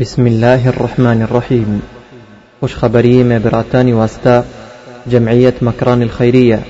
بسم 0.00 0.26
الله 0.26 0.68
الرحمن 0.68 1.22
الرحيم. 1.22 1.82
وش 2.62 2.76
خبري 2.76 3.24
ما 3.24 3.38
براتاني 3.38 3.92
واسطة 3.94 4.44
جمعية 5.06 5.54
مكران 5.62 6.02
الخيرية 6.02 6.60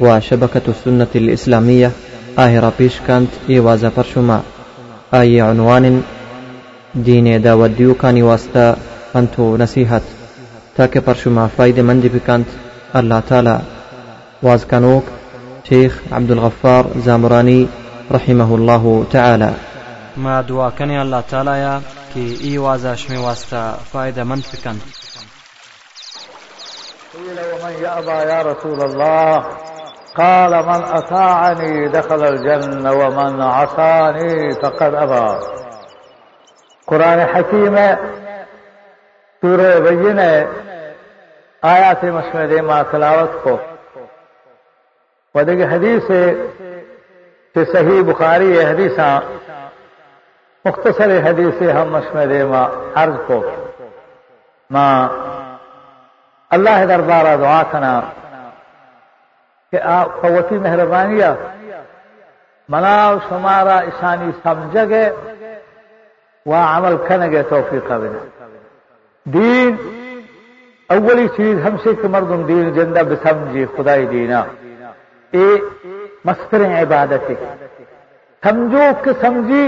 وشبكة 0.00 0.60
السنة 0.68 1.06
الإسلامية 1.14 1.90
آهرا 2.38 2.72
بيش 2.78 3.00
كانت 3.06 3.30
إيوازا 3.50 3.88
فرشما 3.88 4.42
آي 5.14 5.40
عنوان 5.40 6.02
دين 6.94 7.42
دا 7.42 7.52
وديو 7.54 7.94
كاني 7.94 8.22
واسطة 8.22 8.76
أنتو 9.16 9.56
نصيحت 9.56 10.02
تاكي 10.76 11.00
فرشما 11.00 11.46
فايدة 11.46 11.82
مندي 11.82 12.08
بكانت 12.08 12.46
الله 12.96 13.20
تعالى. 13.28 13.60
واز 14.42 14.64
كانوك 14.64 15.04
شيخ 15.68 16.00
عبد 16.12 16.30
الغفار 16.30 16.86
زامراني 17.04 17.66
رحمه 18.12 18.54
الله 18.54 19.04
تعالى. 19.10 19.52
ما 20.16 20.40
دعا 20.48 20.70
کنی 20.70 20.96
اللہ 20.96 21.16
تعالی 21.28 21.60
یا 21.60 21.78
کاتێکی 22.16 22.36
ئیوازاشمی 22.46 23.18
واستە 23.26 23.62
فایدە 23.92 24.24
من 24.30 24.40
بکەن. 24.50 24.78
ومن 27.52 27.74
يأبى 27.82 28.18
يا 28.32 28.42
رسول 28.42 28.80
الله 28.82 29.44
قال 30.16 30.52
من 30.66 30.82
أطاعني 30.84 31.88
دخل 31.88 32.24
الجنة 32.24 32.92
ومن 32.92 33.42
عصاني 33.42 34.52
فقد 34.62 34.94
أبى. 34.94 35.40
قرآن 36.86 37.26
حكيمة 37.26 37.98
سورة 39.42 39.78
بينة 39.78 40.48
آيات 41.64 42.04
مشمدة 42.04 42.62
ما 42.62 42.82
تلاوت 42.82 43.30
کو. 43.44 43.58
ودقى 45.34 45.68
حديث 45.68 46.06
في 47.54 47.64
صحيح 47.72 48.00
بخاري 48.00 48.66
حديثا. 48.66 49.22
مختصر 50.66 51.10
حدیث 51.24 51.62
ہم 51.62 51.88
مشمد 51.90 52.32
ما 52.50 52.62
عرض 52.94 53.18
کو۔ 53.26 53.40
ماں 54.70 55.08
اللہ 56.50 56.84
دربارہ 56.88 57.36
دعا 57.36 57.62
کنا 57.70 58.00
کہ 59.70 59.80
آپ 59.96 60.20
قوتی 60.20 60.58
مہربانیہ 60.58 61.30
مناو 62.68 63.18
شمارا 63.28 63.76
اشانی 63.88 64.30
سمجھگے 64.42 65.04
و 66.46 66.54
عمل 66.54 66.96
کنگے 67.08 67.42
توفیق 67.42 67.90
بنے۔ 67.90 68.18
دین، 69.24 69.76
اولی 70.88 71.28
چیز 71.36 71.66
ہم 71.66 71.76
سے 71.82 71.94
کہ 71.94 72.08
مردم 72.08 72.42
دین 72.42 72.70
زندہ 72.74 73.02
بسمجھی 73.08 73.66
خدائی 73.76 74.06
دینا۔ 74.06 74.44
اے 75.34 75.46
مستر 76.24 76.60
عبادت 76.82 77.30
سمجھو 78.42 78.86
کہ 79.02 79.10
سمجھی 79.20 79.64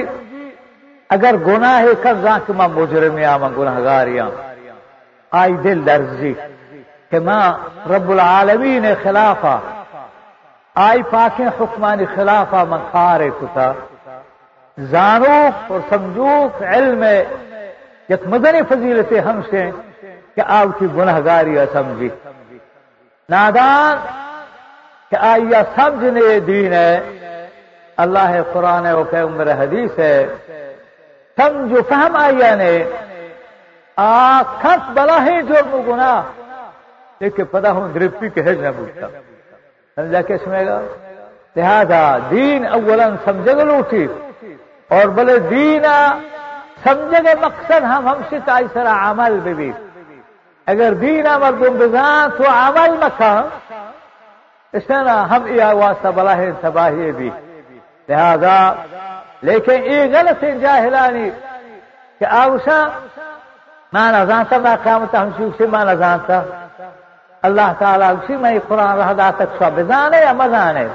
اگر 1.10 1.34
گناہ 1.46 1.84
کر 2.02 2.14
کہ 2.46 2.52
ماں 2.52 2.68
مجرم 2.68 3.12
ہاں، 3.12 3.20
یا 3.20 3.36
ماں 3.36 3.50
گناہ 3.58 3.78
گاریاں 3.84 4.28
آئی 5.30 5.52
دل 5.52 5.86
درزی 5.86 6.34
کہ 7.10 7.18
ماں 7.20 7.46
رب 7.88 8.10
العالمین 8.10 8.84
خلافہ، 9.02 9.58
آئی 10.74 11.02
پاکیں 11.02 11.50
حکمان 11.60 11.98
خلافہ 12.14 12.64
من 12.68 12.78
خارے 12.92 13.30
کتا۔ 13.40 13.72
زانوک 14.78 15.72
اور 15.72 15.80
سمجھوک 15.88 16.62
علم 16.62 17.02
یک 18.08 18.26
مدنی 18.26 18.60
فضیلت 18.68 19.12
ہم 19.26 19.40
سے 19.50 19.70
کہ 20.34 20.42
آپ 20.46 20.78
کی 20.78 20.86
گناہ 20.96 21.18
گاری 21.24 21.58
ہاں، 21.58 21.66
سمجھی۔ 21.72 22.08
نادان 23.28 23.96
کہ 25.10 25.16
آئیا 25.16 25.62
سمجھنے 25.76 26.40
دین 26.40 26.72
ہے۔ 26.72 27.00
اللہ 27.96 28.32
قرآن 28.52 28.86
و 28.86 29.04
پیغمبر 29.04 29.52
حدیث 29.52 29.98
ہے۔ 29.98 30.26
سمجھو 31.38 31.82
فہم 31.88 32.16
آئیا 32.16 32.54
نے 32.54 32.72
یعنی 32.72 32.98
آ 33.96 34.42
کھت 34.60 34.90
بلا 34.90 35.24
ہے 35.24 35.42
جرم 35.42 35.80
گناہ۔ 35.88 36.22
لیکن 37.20 37.44
پتا 37.44 37.70
ہوں 37.70 37.88
درپی 37.88 38.28
کے 38.28 38.40
حج 38.40 38.58
نہ 38.58 38.68
پوچھتا 38.76 39.06
سمجھا 39.96 40.22
کے 40.22 40.38
سمے 40.38 40.66
گا؟ 40.66 40.80
لہذا 41.56 42.18
دین 42.30 42.66
اولا 42.66 43.08
سمجھے 43.24 43.56
گا 43.56 43.62
لوٹی 43.62 44.06
اور 44.88 45.08
بلے 45.08 45.38
دین 45.38 45.84
سمجھے 46.84 47.20
گا 47.24 47.46
مقصد 47.46 47.82
ہم 47.82 48.08
ہم 48.08 48.18
سے 48.28 48.38
کا 48.46 48.58
سرا 48.72 49.10
عمل 49.10 49.38
بھی, 49.42 49.54
بھی۔ 49.54 49.72
اگر 50.66 50.92
دین 50.92 51.26
عمل 51.26 51.54
گم 51.54 51.74
بزان 51.78 52.30
تو 52.38 52.44
عمل 52.50 52.90
مکھا۔ 52.90 53.48
اس 54.72 54.90
نا 54.90 55.30
ہم 55.30 55.46
یہ 55.46 55.64
واسطہ 55.64 56.08
بلا 56.08 56.36
ہے 56.36 56.50
تباہی 56.60 57.12
بھی۔ 57.12 57.30
لہذا 58.08 58.72
لیکن 59.40 59.84
یہ 59.84 60.18
غلط 60.18 60.44
جاہلانی 60.60 61.30
کہ 62.18 62.24
آوشا 62.24 62.88
مانا 63.92 64.24
جانتا 64.24 64.58
میں 64.58 64.76
قیامت 64.82 65.14
ہم 65.14 65.50
سے 65.58 65.66
مانا 65.66 65.94
جانتا۔ 65.94 66.42
اللہ 67.42 67.72
تعالیٰ 67.78 68.10
اسی 68.10 68.36
میں 68.36 68.58
قرآن 68.68 68.98
رہا 68.98 69.30
تک 69.30 69.58
سو 69.58 69.64
بزانے 69.74 70.18
یا 70.18 70.32
مزانے 70.32 70.86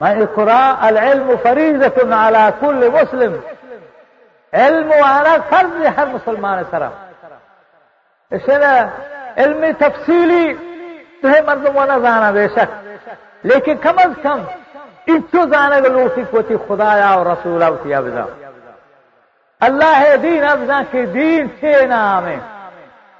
میں 0.00 0.14
قرآن 0.34 0.74
العلم 0.80 1.32
فریضت 1.42 2.12
على 2.12 2.48
كل 2.60 2.90
مسلم۔ 2.90 3.36
علم 4.52 4.90
وأنا 4.90 5.36
فرض 5.48 5.86
ہر 5.98 6.06
مسلمان 6.06 6.62
سرا۔ 6.70 6.88
اس 8.30 8.48
نے 8.48 8.80
علمی 9.36 9.72
تفصیلی 9.72 10.54
تمہیں 11.22 11.40
مردم 11.40 11.76
وانا 11.76 11.98
جانا 11.98 12.30
بے 12.30 12.48
شک۔ 12.48 12.88
لیکن 13.42 13.76
کم 13.76 13.98
از 13.98 14.22
کم 14.22 14.38
اتو 15.06 15.44
جانے 15.46 15.80
گا 15.82 15.88
لوٹی 15.88 16.22
کوتی 16.30 16.56
خدایا 16.66 17.08
اور 17.08 17.26
رسول 17.26 17.62
اوتی 17.62 17.94
ابزا 17.94 18.24
اللہ 19.60 20.14
دین 20.22 20.44
ابزا 20.46 20.80
کے 20.90 21.04
دین 21.06 21.46
سے 21.60 21.74
نام 21.86 22.26
ہے 22.26 22.36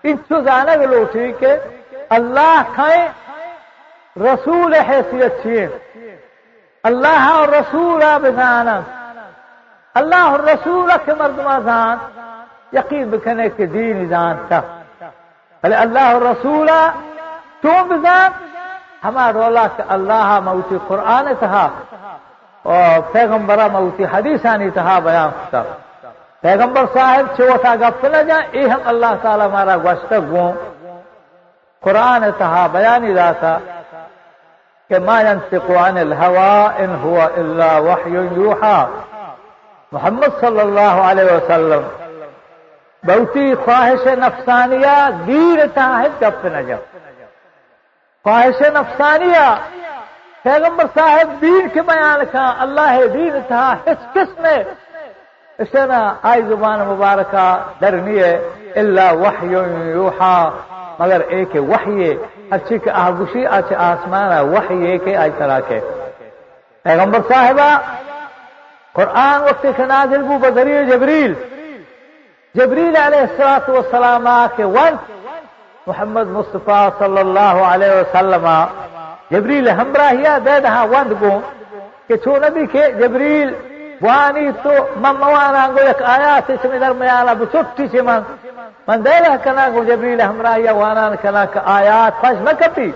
اتو 0.05 0.41
جانے 0.41 0.77
گا 0.79 0.87
لوٹی 0.91 1.33
کہ 1.41 1.57
اللہ 2.11 2.63
کھائیں 2.75 3.09
رسول 4.17 4.75
حیثیت 4.89 5.43
چھے 5.43 5.67
اللہ 6.85 7.29
اور 7.31 7.49
رسول 7.49 8.03
بزانا 8.23 8.81
اللہ 9.95 10.23
اور 10.27 10.41
رسول 10.45 10.91
کے 11.05 11.15
مردمہ 11.15 11.59
زان 11.65 11.99
یقین 12.73 13.09
بکنے 13.11 13.49
کے 13.57 13.67
دین 13.69 14.09
جان 14.09 14.37
تھا 14.49 14.61
اللہ 15.63 16.13
اور 16.13 16.23
رسول 16.23 16.71
تو 17.63 17.73
بزان 17.85 18.31
ہمارا 19.05 19.33
رولا 19.33 19.67
کہ 19.77 19.83
اللہ 19.95 20.29
موتی 20.45 20.77
قرآن 20.89 21.27
تھا 21.39 21.69
اور 22.73 23.01
پیغمبرہ 23.13 23.67
موتی 23.73 24.05
حدیثانی 24.13 24.71
تھا 24.71 24.99
بیان 25.05 25.31
تھا۔ 25.51 25.63
پیغمبر 26.41 26.85
صاحب 26.95 27.27
چھوٹا 27.37 27.75
گپ 27.81 28.05
نہ 28.05 28.23
جائیں 28.29 28.47
اے 28.51 28.69
ہم 28.69 28.81
اللہ 28.93 29.13
تعالی 29.23 29.45
ہمارا 29.45 29.77
گوشت 29.85 30.13
گوں۔ 30.31 30.53
قرآن 31.83 32.25
تہا 32.39 32.67
بیانی 32.73 33.13
داتا 33.15 33.57
کہ 34.89 34.99
ما 35.07 35.21
ينطق 35.21 35.71
عن 35.71 35.97
الهوى 35.99 36.85
ان 36.85 36.93
هو 37.05 37.17
الا 37.41 37.71
وحي 37.87 38.17
يوحى 38.39 38.81
محمد 39.93 40.41
صلی 40.41 40.61
اللہ 40.61 40.95
علیہ 41.11 41.33
وسلم 41.33 41.83
بہتی 43.05 43.55
خواہش 43.65 44.07
نفسانیہ، 44.25 44.97
دیر 45.27 45.59
تاہد 45.75 46.23
گپ 46.23 46.45
نہ 46.55 46.61
جب 46.69 46.81
خواہش 48.25 48.63
نفسانیہ۔ 48.63 49.55
پیغمبر 50.43 50.85
صاحب 50.99 51.41
دین 51.41 51.69
کے 51.73 51.83
بیان 51.83 52.21
کا 52.33 52.55
اللہ 52.59 53.07
دین 53.15 53.39
تھا 53.49 53.77
اس 53.87 54.15
کس 54.15 54.41
میں 54.41 54.65
اسے 55.59 55.87
نا 55.87 56.15
آئی 56.23 56.43
زبان 56.43 56.81
مبارکہ 56.81 57.63
درنی 57.81 58.19
ہے 58.19 58.49
اللہ 58.75 59.13
وحی 59.13 59.55
یوحا۔ 59.91 60.51
مگر 60.99 61.21
ایک 61.21 61.49
وحی 61.55 62.15
اچھی 62.51 62.79
کہ 62.79 62.91
آگوشی 62.91 63.47
اچھے 63.47 63.77
آسمان 63.77 64.33
ہے، 64.33 64.45
وحی 64.45 64.85
ایک 64.87 65.17
آج 65.17 65.31
طرح 65.39 65.61
کے۔ 65.61 65.81
پیغمبر 66.83 67.19
صاحبہ، 67.33 67.79
قرآن 68.93 69.43
وقت 69.43 69.67
کے 69.77 69.85
نازل 69.85 70.23
بو 70.23 70.39
بذریع 70.39 70.83
جبریل۔ 70.83 71.35
جبریل 72.55 72.97
علیہ 72.97 73.21
السلام 73.21 73.71
والسلام 73.71 74.29
کے 74.57 74.65
ون 74.65 74.95
محمد 75.87 76.29
مصطفیٰ 76.31 76.89
صلی 76.99 77.19
اللہ 77.19 77.61
علیہ 77.65 77.93
وسلم 77.93 78.47
جبریل 79.31 79.69
ہمراہیا 79.71 80.37
دے 80.45 80.59
دہا 80.61 80.83
وند 80.91 81.13
گو 81.21 81.39
کہ 82.09 82.17
چھو 82.25 82.37
نبی 82.39 82.67
کے 82.73 82.91
جبریل 82.99 83.53
وانی 84.01 84.51
تو 84.63 84.75
مموانا 84.99 85.67
گو 85.69 85.83
یک 85.83 86.03
آیات 86.09 86.51
اس 86.51 86.65
میں 86.65 86.79
درمیانا 86.81 87.33
بچٹی 87.41 87.87
سے 87.93 88.03
من 88.03 88.21
من 88.89 89.05
دے 89.05 89.19
رہا 89.19 89.37
کنا 89.45 89.69
گو 89.75 89.85
جبریل 89.85 90.21
ہمراہیا 90.21 90.73
وانا 90.73 91.09
کنا 91.23 91.45
کہ 91.53 91.61
آیات 91.71 92.21
فش 92.21 92.41
مکتی 92.43 92.91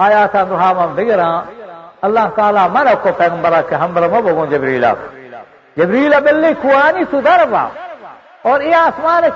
آیات 0.00 0.36
انہا 0.36 0.72
من 0.74 0.94
بگران 0.94 1.60
اللہ 2.02 2.28
تعالی 2.36 2.68
من 2.72 2.94
کو 3.02 3.12
پیغمبرہ 3.16 3.60
کہ 3.68 3.74
ہمرا 3.76 4.06
مبگو 4.08 4.46
جبریلہ 4.50 4.92
جبریلہ 5.76 6.16
بلی 6.20 6.52
کوانی 6.62 7.04
تو 7.10 7.20
دربا 7.20 7.66
اور 8.50 8.60
یہ 8.60 8.76
آسمان 8.76 9.24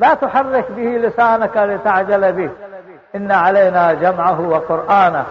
لا 0.00 0.14
تحرك 0.14 0.70
به 0.70 0.98
لسانك 0.98 1.56
لتعجل 1.56 2.32
به. 2.32 2.50
إن 3.14 3.32
علينا 3.32 3.92
جمعه 3.92 4.40
وقرآنه 4.40 5.24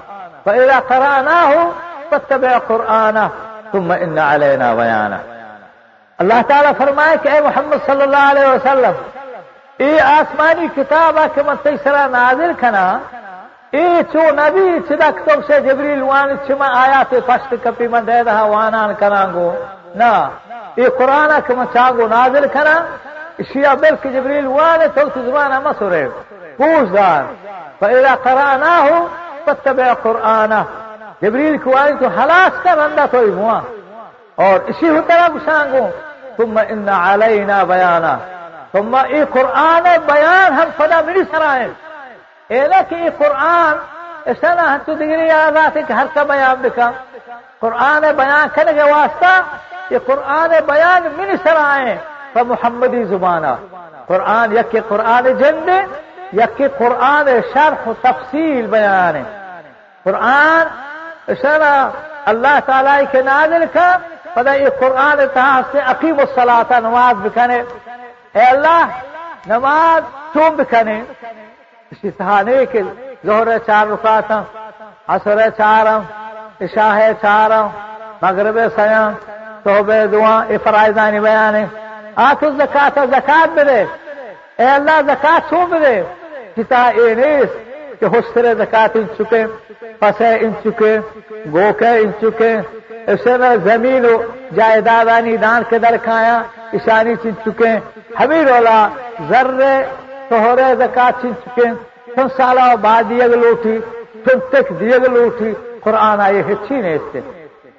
فإذا 0.45 0.79
قرأناه 0.79 1.71
فاتبع 2.11 2.57
قرآنه. 2.57 3.29
ثم 3.71 3.91
إن 3.91 4.19
علينا 4.19 4.73
بيانه 4.75 5.19
الله 6.19 6.41
تعالی 6.41 6.71
فرمائے 6.77 7.17
کہ 7.23 7.29
اے 7.29 7.41
محمد 7.41 7.85
صلی 7.85 8.01
اللہ 8.01 8.23
علیہ 8.31 8.47
وسلم 8.47 8.95
ای 9.77 9.99
آسمانی 9.99 10.67
کتابہ 10.75 11.25
کے 11.33 11.43
من 11.47 11.55
تیسرا 11.63 12.07
نازل 12.07 12.51
کنا 12.59 12.85
اے 13.75 13.87
چو 14.11 14.21
نبی 14.39 14.67
چدا 14.87 15.09
کتب 15.17 15.39
سے 15.47 15.59
جبریل 15.65 16.01
وان 16.01 16.29
چما 16.47 16.67
آیات 16.83 17.13
پشت 17.27 17.53
کپی 17.63 17.87
من 17.93 18.07
دے 18.07 18.23
دہا 18.27 18.43
وانان 18.53 18.93
کنانگو 18.99 19.49
نا 19.99 20.11
اے 20.79 20.85
قرآن 20.97 21.31
کہ 21.47 21.53
من 21.57 21.65
چاگو 21.73 22.07
نازل 22.07 22.47
کنا 22.53 22.75
اشیاء 23.41 23.73
بلک 23.81 24.03
جبریل 24.13 24.47
وان 24.57 24.79
تو 24.95 25.07
زبانہ 25.25 25.59
مسورے 25.65 26.05
پوچھ 26.57 26.89
دار. 26.93 27.23
فإذا 27.79 28.15
قرأناه 28.23 28.87
فاتبع 29.45 29.93
قرآنه. 30.03 30.61
جبریل 31.21 31.57
کو 31.63 31.75
آئی 31.77 31.93
تو 31.99 32.07
ہلاس 32.17 32.63
کر 32.63 32.77
اندہ 32.85 33.05
تو 33.11 33.19
ہوا. 33.37 33.59
اور 34.43 34.59
اسی 34.69 34.89
ہو 34.89 34.99
طرح 35.07 35.27
گسانگو 35.35 35.85
ثم 36.37 36.59
ان 36.67 36.89
علینا 36.89 37.63
بیانا 37.69 38.15
ثم 38.71 38.95
ای 38.95 39.23
قرآن 39.33 39.87
بیان 40.07 40.53
ہم 40.59 40.69
فدا 40.77 40.99
ملی 41.07 41.23
سرائیں 41.31 41.67
اے 42.49 43.09
قرآن 43.17 43.75
ایسا 44.25 44.53
نہ 44.53 44.61
ہم 44.61 44.77
تو 44.85 44.93
دگری 44.93 45.27
یاد 45.27 45.77
کہ 45.87 45.93
ہر 45.93 46.05
کا 46.13 46.23
بیان 46.23 46.55
دکھا 46.63 46.91
قرآن 47.59 48.01
بیان 48.01 48.47
کرنے 48.53 48.73
کے 48.73 48.83
واسطہ 48.91 49.33
یہ 49.89 49.97
قرآن 50.05 50.51
بیان 50.65 51.07
ملی 51.17 51.35
سرائیں 51.43 51.95
فمحمدی 52.33 53.03
زبانہ۔ 53.03 53.53
قرآن 54.07 54.57
یک 54.57 54.75
قرآن 54.87 55.25
جند 55.39 55.69
یک 56.33 56.61
قرآن 56.77 57.29
شرح 57.53 57.89
و 57.89 57.93
تفصیل 58.01 58.65
بیان۔ 58.65 59.23
قرآن 60.03 60.65
شرح 61.41 61.89
اللہ 62.25 62.59
تعالی 62.65 63.05
کے 63.11 63.21
نازل 63.21 63.65
کا 63.73 63.97
پتہ 64.33 64.49
یہ 64.49 64.69
قرآن 64.79 65.19
تھا 65.33 65.61
سے 65.71 65.79
عقیم 65.85 66.19
الصلاۃ 66.19 66.71
نماز 66.79 67.15
بکنے۔ 67.25 67.61
اے 68.33 68.43
اللہ، 68.43 68.85
نماز 69.47 70.01
چون 70.33 70.55
بکنے۔ 70.55 71.01
اسی 71.91 72.09
کے 72.71 72.81
ظہر 73.25 73.57
چار 73.67 73.87
رکعت 73.87 74.31
عصر 75.07 75.39
چارم، 75.57 76.01
عشاء 76.61 76.97
چارم، 77.21 77.67
مغرب 78.21 78.57
سیام، 78.75 79.13
توبہ 79.63 80.05
دعا، 80.11 80.35
یہ 80.49 80.57
فرائضانی 80.63 81.19
آتو 82.27 82.49
زکات 82.59 82.97
زکات 83.11 83.49
بدے 83.57 83.81
اے 84.59 84.67
اللہ، 84.75 85.01
زکات 85.07 85.49
چون 85.49 85.65
بدے 85.71 85.95
کتا 86.55 86.81
اے 86.97 87.13
نیس 87.19 87.49
کہ 87.99 88.05
حسر 88.13 88.45
زکات 88.61 88.95
ان 88.97 89.05
چکے 89.17 89.43
پسے 89.99 90.31
ان 90.43 90.51
چکے 90.63 90.93
گوکے 91.53 91.93
ان 92.01 92.11
چکے۔ 92.21 92.53
اسے 93.11 93.37
میں 93.41 93.55
زمین 93.63 94.05
و 94.05 94.15
جائیدادانی 94.55 95.35
دان 95.43 95.61
کے 95.69 95.77
در 95.83 95.95
کھایا 96.05 96.37
اشانی 96.73 97.15
چن 97.23 97.35
چکے۔ 97.43 97.73
حمیر 98.19 98.47
اولا 98.55 98.79
ذرے 99.29 99.73
توہرے 100.29 100.75
زکات 100.75 101.21
چن 101.21 101.31
چکے 101.45 101.63
تم 102.15 102.27
سالہ 102.37 102.75
بعد 102.81 103.03
دیگ 103.09 103.33
لوٹی، 103.33 103.79
تم 104.23 104.39
تک 104.49 104.79
دیگ 104.79 105.05
لوٹی، 105.13 105.53
قرآن 105.83 106.21
آئے 106.21 106.41
ہچی 106.41 106.81
نے 106.81 106.95
اس 106.95 107.01
سے 107.11 107.21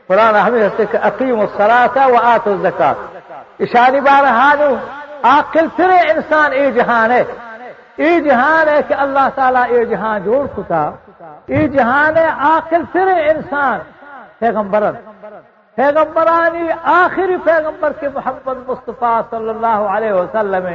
قرآن 0.07 0.37
ہمیں 0.37 0.67
ہستے 0.67 0.85
کہ 0.91 0.99
اقیم 1.03 1.41
الصلاة 1.41 2.13
و 2.13 2.17
آت 2.23 2.49
الزکات 2.49 2.97
اشانی 3.61 4.01
بار 4.01 4.25
ہانو، 4.25 4.75
عاقل 5.23 5.67
پھر 5.77 5.91
انسان 5.91 6.53
اے 6.53 6.71
جہان 6.71 7.11
ہے۔ 7.11 7.25
اے 7.97 8.21
جہان 8.21 8.69
ہے 8.69 8.81
کہ 8.89 8.95
اللہ 8.95 9.29
تعالیٰ 9.35 9.65
اے 9.69 9.85
جہان 9.85 10.23
جوڑ 10.23 10.47
چکا۔ 10.47 10.91
اے 11.47 11.69
جہان 11.69 12.17
ہے 12.17 12.27
عاقل 12.27 12.83
پھر 12.93 13.07
انسان۔ 13.07 13.79
پیغمبرن 14.39 14.95
پیغمبرانی 15.75 16.69
آخری 16.83 17.37
پیغمبر 17.37 17.93
کے 17.93 18.09
محمد 18.09 18.69
مصطفیٰ 18.69 19.21
صلی 19.31 19.49
اللہ 19.49 19.79
علیہ 19.97 20.13
وسلم 20.13 20.67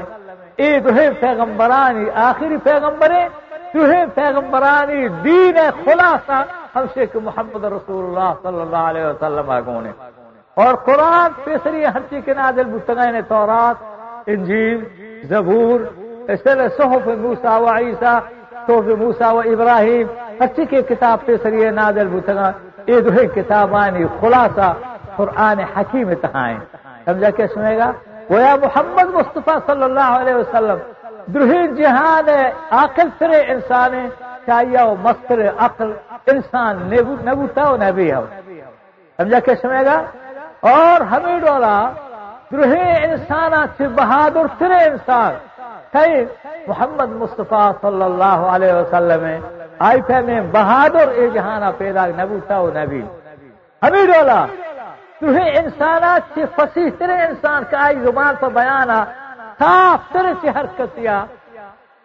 اے 0.60 0.80
دوہے 0.80 1.10
پیغمبرانی 1.20 2.06
آخری 2.28 2.58
پیغمبر 2.64 3.12
دوہے 3.74 4.04
پیغمبرانی 4.16 5.08
دین 5.24 5.58
خلاصہ 5.86 6.44
ہم 6.76 6.86
سے 6.94 7.06
محمد 7.24 7.64
رسول 7.74 8.04
اللہ 8.06 8.32
صلی 8.44 8.62
اللہ 8.62 8.86
علیہ 8.92 9.06
وسلم 9.06 9.50
آگونے 9.58 9.92
اور 10.58 10.74
قرآن 10.86 11.32
تیسری 11.44 11.86
ہر 11.86 12.02
چیز 12.10 12.22
کے 12.26 12.34
نازل 12.34 12.68
بتگائے 12.74 13.22
تورات، 13.28 13.78
انجیل، 14.34 14.80
زبور، 15.30 15.80
اس 16.32 16.44
طرح 16.44 16.68
صحف 16.78 17.08
موسا 17.24 17.58
و 17.58 17.68
عیسیٰ، 17.76 18.18
صحف 18.68 18.88
موسا 19.00 19.32
و 19.34 19.40
ابراہیم 19.54 20.08
ہر 20.40 20.48
چیز 20.56 20.70
کی 20.70 20.82
کتاب 20.90 21.26
تیسری 21.26 21.70
نازل 21.82 22.08
بتگا 22.16 22.52
یہ 22.88 23.00
دو 23.00 23.28
کتابانی 23.36 24.06
خلاصہ 24.20 24.74
قرآن 25.16 25.60
حکیم 25.76 26.14
تہائیں۔ 26.22 26.60
سمجھا 27.06 27.30
کیا 27.30 27.48
سنے 27.54 27.78
گا؟ 27.78 27.92
گویا 28.30 28.56
محمد 28.64 29.10
مصطفیٰ 29.16 29.58
صلی 29.66 29.84
اللہ 29.84 30.12
علیہ 30.22 30.36
وسلم 30.36 30.78
درہین 31.34 31.74
جہان 31.76 32.30
عقل 32.84 33.08
سر 33.20 33.32
انسان 33.48 33.94
چاہیے 34.46 34.82
وہ 34.88 34.96
مستر 35.04 35.40
عقل، 35.66 35.92
انسان 36.34 36.74
نبوتا 37.26 37.70
و 37.70 37.76
نبی 37.78 38.12
ہو 38.14 38.26
سمجھا 39.18 39.40
کیا 39.46 39.56
سنے 39.62 39.82
گا؟ 39.86 39.98
اور 40.72 41.02
ہمیں 41.12 41.40
ڈولا 41.40 41.78
درہے 42.52 42.88
انسان 43.06 43.54
سے 43.78 43.88
بہادر 43.98 44.46
سر 44.60 44.72
انسان۔ 44.72 45.34
کئی 45.94 46.26
محمد 46.68 47.10
مصطفیٰ 47.22 47.72
صلی 47.82 48.04
اللہ 48.10 48.40
علیہ 48.54 48.74
وسلم 48.74 49.24
آئی 49.88 50.02
پہ 50.08 50.20
میں 50.28 50.42
بہادر 50.52 51.08
اے 51.18 51.28
جہانا 51.36 51.72
پیدا 51.78 52.06
نبوتا 52.20 52.60
و 52.60 52.70
نبی۔ 52.76 53.02
ہمیں 53.84 54.06
ڈولا 54.12 54.46
تمہیں 55.20 55.50
انسانات 55.60 56.24
سے 56.34 56.46
فصیح 56.56 56.90
ترے 56.98 57.18
انسان 57.26 57.64
کا 57.70 57.84
آئی 57.86 58.00
زبان 58.06 58.34
پر 58.40 58.50
بیانا 58.58 59.04
صاف 59.60 60.12
ترے 60.14 60.34
سے 60.42 60.50
حرکت 60.58 60.96
کیا 60.96 61.24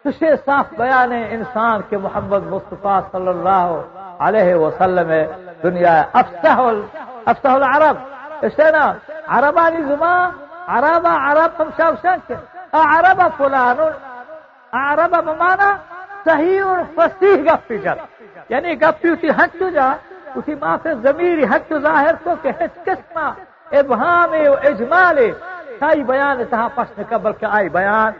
تجھے 0.05 0.35
صاف 0.45 0.67
بیان 0.77 1.11
انسان 1.37 1.81
کے 1.89 1.97
محمد 2.05 2.43
مصطفیٰ 2.53 2.99
صلی 3.11 3.27
اللہ 3.27 3.67
علیہ 4.27 4.55
وسلم 4.55 5.11
دنیا 5.63 5.95
افسح 6.13 6.59
افسح 7.25 7.53
العرب۔ 7.59 7.97
اس 8.45 8.59
نا، 8.75 8.85
عربانی 9.27 9.81
زبان 9.87 10.29
عربا 10.67 11.13
عرب 11.27 11.61
ہم 11.61 11.69
شاو 11.77 11.93
شنک 12.01 12.31
عرب 12.73 13.21
فلان 13.37 13.79
عرب 14.73 15.13
بمانا 15.25 15.69
صحیح 16.25 16.63
اور 16.63 16.79
فصیح 16.95 17.35
گپی 17.47 17.77
جب 17.77 17.97
یعنی 18.49 18.81
گپی 18.81 19.09
اسی 19.09 19.29
ہٹ 19.39 19.63
جا۔ 19.73 19.87
اسی 20.35 20.55
ماں 20.55 20.77
سے 20.83 20.89
ضمیر 20.95 21.37
حق 21.43 21.73
ظاہر 21.73 22.15
تو 22.23 22.31
کہ 22.41 22.51
قسمہ، 22.85 23.27
ابہام 23.71 24.31
و 24.33 24.53
اجمال 24.63 25.17
سائی 25.79 26.03
بیان 26.03 26.37
تہا 26.49 26.67
پشن 26.75 27.01
قبل 27.09 27.31
کے 27.39 27.45
آئی 27.45 27.69
بیان۔ 27.69 28.11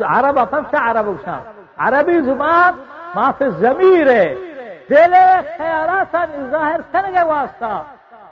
عرب 0.00 0.50
پنسا 0.50 0.90
عرب 0.90 1.06
شام 1.24 1.40
عربی 1.76 2.20
زبان 2.20 2.72
ماں 3.14 3.32
سے 3.38 3.50
ضمیر 3.50 4.06
ہے۔ 4.10 4.34
دل 4.90 5.14
خیالات 5.58 6.16
ظاہر 6.50 6.80
کرنے 6.92 7.22
واسطہ۔ 7.22 7.82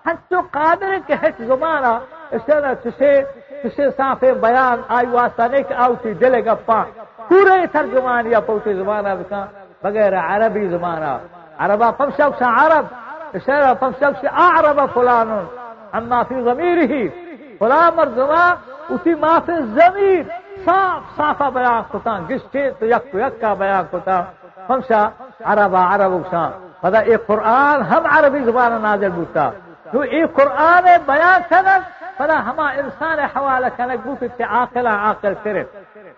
ہچو 0.07 0.41
قادر 0.51 0.95
کے 1.07 1.15
ہچ 1.15 1.43
زمانہ 1.47 1.93
اس 2.31 2.43
طرح 2.47 2.73
تسے 2.83 3.23
تسے 3.63 3.91
صاف 3.97 4.21
بیان 4.21 4.81
آئی 4.89 5.07
واسطہ 5.07 5.43
نہیں 5.51 5.63
کہ 5.63 5.75
آؤتی 5.75 6.13
دل 6.13 6.35
گپا۔ 6.49 6.83
پورے 7.29 7.67
ترجمان 7.73 8.27
یا 8.27 8.41
پوتی 8.41 8.73
زمانہ 8.75 9.09
بکا۔ 9.09 9.47
بغیر 9.83 10.13
عربی 10.19 10.69
زمانہ 10.69 11.13
عربا 11.59 11.91
پمشا 11.91 12.27
عرب۔ 12.41 12.87
اشارة 13.35 13.75
فالشخص 13.75 14.25
أعرب 14.25 14.87
فلان 14.87 15.47
أما 15.95 16.25
في 16.25 16.41
ضميره 16.41 17.13
فلان 17.61 17.97
مرزما 17.97 18.59
وفي 18.91 19.15
ما 19.15 19.41
في 19.41 19.53
الضمير 19.53 20.27
صاف 20.67 21.03
صافا 21.19 21.49
بيان 21.49 21.85
كتان 21.95 22.27
قشتي 22.27 22.73
يك 22.83 23.03
يكا 23.15 23.55
بيان 23.55 23.87
كتان 23.93 24.25
فمشا 24.69 25.13
عرب 25.41 25.75
عرب 25.75 26.13
وشان 26.13 26.51
هذا 26.85 27.01
إيه 27.01 27.17
قرآن 27.17 27.83
هم 27.83 28.07
عربي 28.07 28.45
زبان 28.45 28.83
نازل 28.83 29.11
بوتا. 29.11 29.53
تو 29.93 30.03
إيه 30.03 30.27
قرآن 30.27 30.85
بيان 31.09 31.43
كنن 31.51 31.83
فلا 32.21 32.39
ہما 32.47 32.67
انسان 32.81 33.19
حوالہ 33.35 33.67
کنک 33.77 34.01
بوتی 34.05 34.29
تے 34.37 34.45
عاقل 34.45 34.87
عاقل 34.87 35.35
کرے 35.43 35.63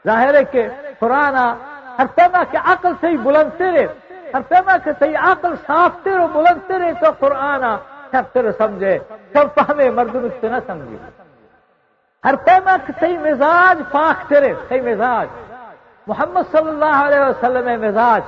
ظاہر 0.06 0.34
ہے 0.34 0.44
کہ 0.52 0.62
قرآن 1.00 1.36
ہر 1.98 2.06
طرح 2.16 2.42
کے 2.52 2.58
عقل 2.72 2.92
سے 3.00 3.08
ہی 3.08 3.16
بلند 3.26 3.50
کرے 3.58 3.86
ہر 4.34 4.40
پیما 4.48 4.76
کہ 4.84 4.92
تی 4.92 5.16
عقل 5.16 5.54
صاف 5.66 6.04
تیرو 6.04 6.26
بلند 6.26 6.68
تیرے 6.68 6.92
تو 7.00 7.06
قرآن 7.18 7.62
سب 8.10 8.22
تیر 8.32 8.52
سمجھے۔ 8.52 8.98
سب 9.32 9.44
فہمے 9.54 9.90
مردن 9.90 10.24
اس 10.24 10.32
سے 10.40 10.48
نہ 10.48 10.56
سمجھے۔ 10.66 10.96
ہر 12.24 12.36
پیما 12.36 12.76
کہ 12.86 12.92
تی 13.00 13.18
مزاج 13.18 13.82
پاک 13.92 14.28
تیرے 14.28 14.54
تی 14.68 14.80
مزاج۔ 14.80 15.26
محمد 16.06 16.40
صلی 16.52 16.68
اللہ 16.68 17.04
علیہ 17.06 17.20
وسلم 17.20 17.80
مزاج۔ 17.82 18.22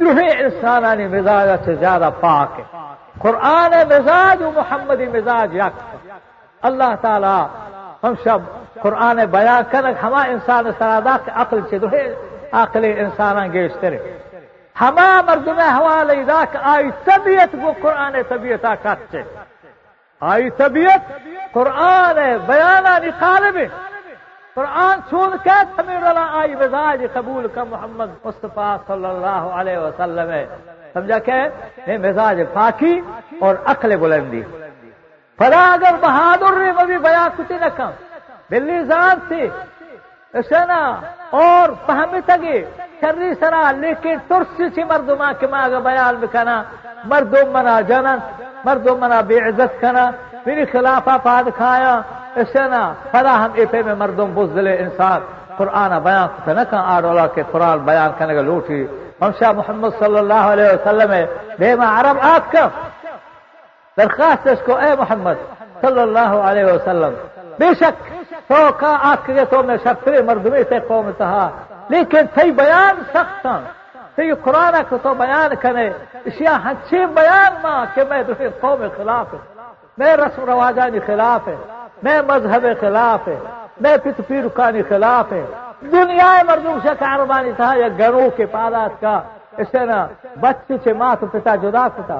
دروہے 0.00 0.44
انسانانی 0.44 1.06
مزاج 1.06 1.48
سے 1.64 1.74
زیادہ 1.74 2.10
پاک 2.20 2.60
ہے۔ 2.60 2.64
قرآن 3.18 3.70
مزاج 3.90 4.42
و 4.42 4.50
محمدی 4.54 5.06
مزاج 5.06 5.56
یک۔ 5.56 5.96
اللہ 6.62 6.94
تعالی 7.00 7.36
ہم 8.04 8.14
سب 8.24 8.38
قرآن 8.82 9.16
بیان 9.16 9.62
کرک 9.70 10.04
ہما 10.04 10.22
انسان 10.22 10.64
سرادا 10.78 11.16
کے 11.24 11.30
عقل 11.34 11.60
سے 11.70 11.78
دوہے 11.78 12.14
عقل 12.52 12.84
انسان 12.96 13.52
گیشترے 13.52 14.18
ہما 14.80 15.10
مردم 15.26 15.58
حوالے 15.58 16.22
ذاک 16.24 16.56
آئی 16.72 16.90
طبیعت 17.04 17.54
وہ 17.62 17.72
قرآن 17.82 18.14
طبیعت 18.28 18.66
کچے 18.82 19.22
آئی 20.20 20.50
طبیعت 20.56 21.02
قرآن 21.52 22.18
ہے 22.18 22.32
بیان 22.46 22.86
قالب 23.20 23.58
قرآن 24.54 25.00
سن 25.10 25.36
کے 25.44 25.58
سمیر 25.76 26.02
اللہ 26.02 26.36
آئی 26.40 26.54
مزاج 26.54 27.04
قبول 27.12 27.46
کا 27.54 27.64
محمد 27.64 28.10
مصطفیٰ 28.24 28.76
صلی 28.86 29.06
اللہ 29.06 29.42
علیہ 29.60 29.78
وسلم 29.78 30.30
ہے۔ 30.30 30.44
سمجھا 30.92 31.18
کہ 31.26 31.98
مزاج 31.98 32.40
پاکی 32.52 32.94
اور 33.40 33.54
عقل 33.64 33.96
بلندی۔ 33.96 34.42
فلا 35.38 35.64
اگر 35.72 35.94
بہادر 36.00 36.56
نے 36.56 36.72
مبھی 36.72 36.98
بیا 36.98 37.26
کچھ 37.36 37.52
نہ 37.52 37.68
کم 37.76 37.90
بلی 38.50 38.78
زان 38.84 39.16
تھی 39.28 39.46
نا 40.68 40.80
اور 41.40 41.68
فہمی 41.86 42.20
تگی 42.26 42.58
شری 43.02 43.34
سرا 43.40 43.70
لیکن 43.82 44.16
ترسی 44.28 44.68
چی 44.74 44.82
مردما 44.90 45.32
کے 45.38 45.46
ماں 45.50 45.68
بیان 45.84 46.14
بکنا 46.20 46.56
مردم 47.10 47.46
منا 47.52 47.80
جنن، 47.88 48.18
مردم 48.64 49.00
منا 49.00 49.20
بے 49.28 49.38
عزت 49.48 49.80
کنا 49.80 50.04
میری 50.46 50.64
خلافہ 50.72 51.16
پاد 51.22 51.44
کھایا، 51.56 51.94
اس 52.40 52.54
نا 52.72 52.82
فلا 53.10 53.34
ہم 53.44 53.50
ایپے 53.58 53.82
میں 53.86 53.94
مردم 54.02 54.28
بزدل 54.34 54.66
انسان، 54.84 55.20
قرآن 55.56 55.92
بیان 56.06 56.26
کتا 56.34 56.52
نہ 56.52 56.64
کہاں 56.70 56.84
آڈولا 56.94 57.26
کے 57.34 57.42
قرآن 57.52 57.78
بیان 57.88 58.10
کرنے 58.18 58.34
کا 58.34 58.42
لوٹی۔ 58.48 58.80
ہمشاہ 59.22 59.52
محمد 59.58 59.92
صلی 59.98 60.18
اللہ 60.18 60.44
علیہ 60.52 60.68
وسلم 60.74 61.10
بے 61.58 61.74
ما 61.78 61.86
عرب 61.98 62.16
آت 62.32 62.44
کم 62.52 62.68
درخواست 63.96 64.46
اس 64.52 64.60
کو، 64.66 64.76
اے 64.84 64.90
محمد 64.98 65.36
صلی 65.82 66.00
اللہ 66.06 66.30
علیہ 66.48 66.64
وسلم۔ 66.64 67.14
بے 67.58 67.72
شک 67.80 67.96
تو 68.48 68.60
کا 68.78 68.96
آخ 69.10 69.26
کے 69.26 69.44
تو 69.50 69.62
میں 69.62 69.76
شفر 69.84 70.22
مردمی 70.22 70.62
سے 70.68 70.78
قوم 70.88 71.10
تھا 71.16 71.48
لیکن 71.88 72.26
تھی 72.34 72.50
بیان 72.50 73.02
سخت 73.14 73.46
ہاں۔ 73.46 73.60
تھی 74.14 74.32
قرآن 74.44 74.74
کو 74.88 74.96
تو 75.02 75.14
بیان 75.14 75.54
کرے۔ 75.62 75.86
اشیاء 76.26 76.58
ہچی 76.64 77.00
بیان 77.16 77.52
ماں 77.62 77.80
کہ 77.94 78.02
میں 78.08 78.22
دوسرے 78.22 78.48
قوم 78.60 78.80
خلاف 78.96 79.32
ہے 79.34 79.38
میں 79.98 80.16
رسم 80.16 80.44
رواجانی 80.44 81.00
خلاف 81.06 81.48
ہے 81.48 81.56
میں 82.02 82.18
مذہب 82.28 82.64
خلاف 82.80 83.28
ہے 83.28 83.38
میں 83.80 83.96
پت 84.02 84.20
پیرکانی 84.28 84.82
خلاف 84.88 85.32
ہے 85.32 85.44
دنیا 85.92 86.30
مردم 86.48 86.78
سے 86.82 86.88
کاروبانی 86.98 87.52
تھا 87.56 87.70
یا 87.76 87.88
گروہ 87.98 88.28
کے 88.36 88.46
پادات 88.46 89.00
کا۔ 89.00 89.20
اس 89.60 89.74
نا 89.74 90.06
بچی 90.40 90.76
سے 90.84 90.92
ماں 90.92 91.14
تو 91.20 91.26
پتا 91.32 91.54
جدا 91.62 91.86
کتا۔ 91.96 92.18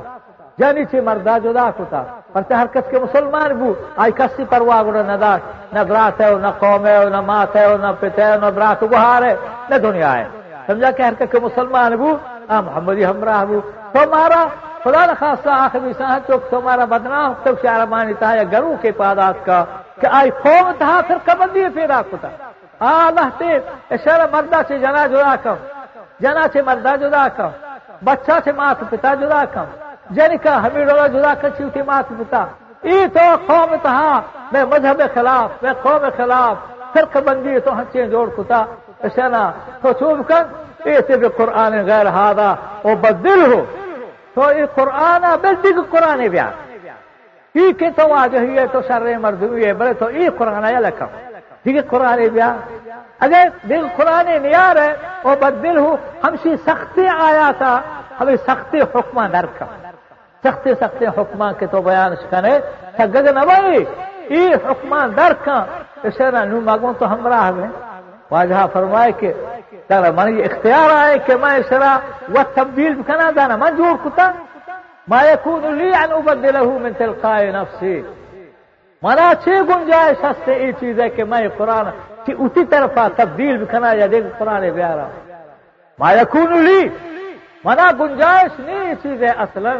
جانی 0.63 0.85
چی 0.91 1.01
مردا 1.09 1.35
جدا 1.45 1.67
کتا؟ 1.77 2.03
پر 2.33 2.43
ہر 2.61 2.67
کس 2.75 2.87
کے 2.91 2.99
مسلمان 2.99 3.51
بو، 3.59 3.73
آئی 4.03 4.13
کسی 4.19 4.45
پرواہ 4.51 4.83
گڑا 4.87 5.03
نہ 5.11 5.17
داشت 5.23 5.75
نہ 5.75 5.81
برات 5.89 6.21
ہے 6.21 6.31
نہ 6.45 6.51
قوم 6.59 6.87
ہے 6.87 6.97
نہ 7.15 7.21
مات 7.29 7.57
ہے 7.57 7.67
نہ 7.85 7.91
پتا 8.01 8.23
ہے 8.29 8.37
نہ 8.43 8.49
برات 8.57 8.83
بہار 8.93 9.23
ہے، 9.29 9.35
نہ 9.71 9.77
دنیا 9.87 10.13
ہے۔ 10.19 10.27
سمجھا 10.67 10.91
کہ 10.97 11.03
ہر 11.03 11.15
کس 11.19 11.31
کے 11.33 11.39
مسلمان 11.47 11.97
بو؟ 12.01 12.11
آ 12.49 12.61
محمدی 12.67 13.05
ہمراہ 13.11 13.45
بو۔ 13.49 13.59
تو 13.93 14.01
مارا 14.11 14.43
خدا 14.83 15.03
نخواستہ 15.07 15.51
آخری 15.65 15.93
ساہت 15.99 16.23
چوک 16.29 16.43
تمہارا 16.51 16.85
بدنام 16.93 17.33
تب 17.43 17.55
شعر 17.63 17.87
مانی 17.93 18.15
تھا 18.21 18.31
یا 18.35 18.45
گرو 18.53 18.73
کے 18.83 18.91
پادات 19.01 19.37
کا، 19.47 19.65
کہ 20.01 20.07
آئی 20.19 20.31
قوم 20.45 20.67
تھا 20.79 21.01
پھر 21.07 21.19
کبندی 21.27 21.63
پھیرا 21.75 22.01
کتا۔ 22.11 22.29
آلہ 22.81 23.27
تے 23.39 23.51
اشارہ 23.95 24.27
مردہ 24.33 24.61
سے 24.69 24.79
جنا 24.79 25.07
جدا 25.07 25.35
کم۔ 25.43 25.59
جنا 26.21 26.45
سے 26.53 26.63
مردہ 26.63 26.93
جدا 27.01 27.25
کم۔ 27.37 27.51
بچہ 28.05 28.37
سے 28.45 28.53
مات 28.53 28.79
پتا 28.91 29.15
جدا 29.15 29.43
کم۔ 29.55 29.69
جن 30.15 30.37
کا 30.43 30.55
ہمیں 30.63 30.85
ڈولا 30.85 31.07
جدا 31.15 31.33
کر 31.41 31.49
چیوتی 31.57 31.83
مات 31.89 32.09
پتا 32.19 32.45
ای 32.89 33.07
تو 33.15 33.25
قوم 33.47 33.75
تہا 33.83 34.21
میں 34.53 34.65
مذہب 34.71 35.01
خلاف، 35.15 35.63
میں 35.63 35.73
قوم 35.83 36.05
خلاف 36.17 36.57
فرق 36.93 37.17
بندی 37.27 37.59
تو 37.65 37.71
ہنچے 37.79 38.07
جوڑ 38.13 38.29
کتا۔ 38.37 38.61
اچھا 39.05 39.25
اشارہ 39.25 39.45
تو 39.83 39.93
چوب 40.01 40.19
کر 40.29 40.43
ایسے 40.91 41.17
بھی 41.21 41.29
قرآن 41.37 41.73
غیر 41.87 42.07
ہادا 42.17 42.51
وہ 42.85 42.95
بدل 43.05 43.41
ہو۔ 43.53 43.63
تو 44.35 44.43
یہ 44.59 44.67
قرآن 44.75 45.23
بل 45.43 45.81
قرآن 45.91 46.21
بیان 46.33 46.53
ٹھیک 47.55 47.83
ہے 47.83 47.91
تو 47.97 48.05
آج 48.15 48.37
ہوئی 48.37 48.59
ہے، 48.59 48.67
تو 48.73 48.81
سر 48.89 49.03
مرد 49.25 49.43
ہوئی 49.43 49.65
ہے 49.67 49.73
بڑے 49.81 49.93
تو 50.01 50.11
یہ 50.11 50.29
قرآن 50.39 50.65
آیا 50.65 50.81
لکھا۔ 50.87 51.07
ٹھیک 51.63 51.77
ہے 51.77 51.83
قرآن 51.93 52.19
بیان 52.35 52.57
اگر 53.25 53.45
دل 53.69 53.87
قرآن 53.97 54.27
نیار 54.43 54.77
ہے 54.77 54.93
وہ 55.25 55.35
بدل 55.41 55.77
ہو۔ 55.79 55.97
ہم 56.25 56.33
سی 56.43 56.57
سختی 56.67 57.07
آیا 57.29 57.51
تھا، 57.59 57.75
ہمیں 58.21 58.37
سختی 58.47 58.81
حکمہ 58.95 59.25
در 59.33 59.47
کا 60.43 60.51
سختی 60.51 60.75
سختی 60.81 61.07
حکمہ 61.07 61.45
کے 61.59 61.67
تو 61.67 61.83
بیان 61.83 62.15
شکنے۔ 62.23 62.59
گگن 62.99 63.39
بھائی 63.49 63.85
یہ 64.29 64.55
حکمہ 64.65 65.01
در 65.17 65.33
کا 65.45 65.65
اسے 66.03 66.31
نا 66.31 66.45
نو 66.45 66.61
مانگوں 66.61 66.93
تو 66.99 67.13
ہم 67.13 67.27
راہ 67.27 67.51
میں۔ 67.51 67.69
واجہ 68.31 68.67
فرمائے 68.73 69.13
کہ 69.13 69.33
تارا 69.87 70.11
من 70.17 70.39
یہ 70.39 70.45
اختیار 70.45 70.89
آئے 70.97 71.19
کہ 71.27 71.35
میں 71.43 71.57
اسرا 71.59 71.99
و 72.35 72.39
تبدیل 72.55 72.93
بکنا 72.95 73.31
دانا، 73.37 73.57
من 73.57 73.77
جوڑ 73.77 73.95
کتا۔ 74.05 74.31
ما 75.09 75.21
يكون 75.25 75.65
لي 75.79 75.91
ان 76.03 76.13
ابدله 76.13 76.69
من 76.83 76.93
تلقاء 76.99 77.43
نفسي 77.59 78.03
منا 79.03 79.33
چھ 79.45 79.49
گنجائش 79.49 80.25
ہستے 80.25 80.53
یہ 80.55 80.73
چیز 80.81 81.01
ہے 81.01 81.09
کہ 81.09 81.25
میں 81.25 81.49
قرآن 81.57 81.87
کی 82.25 82.33
اسی 82.39 82.65
طرفا 82.65 83.09
تبدیل 83.17 83.65
بکنا 83.65 83.93
یا 83.93 84.07
دیکھ 84.13 84.27
قرآن 84.39 84.71
بیارا۔ 84.71 85.07
ما 85.99 86.13
يكون 86.13 86.51
لي 86.67 86.89
منا 87.65 87.91
گنجائش 88.01 88.61
نہیں 88.61 88.89
یہ 88.89 88.95
چیز 89.03 89.23
ہے 89.23 89.33
اصلا۔ 89.45 89.73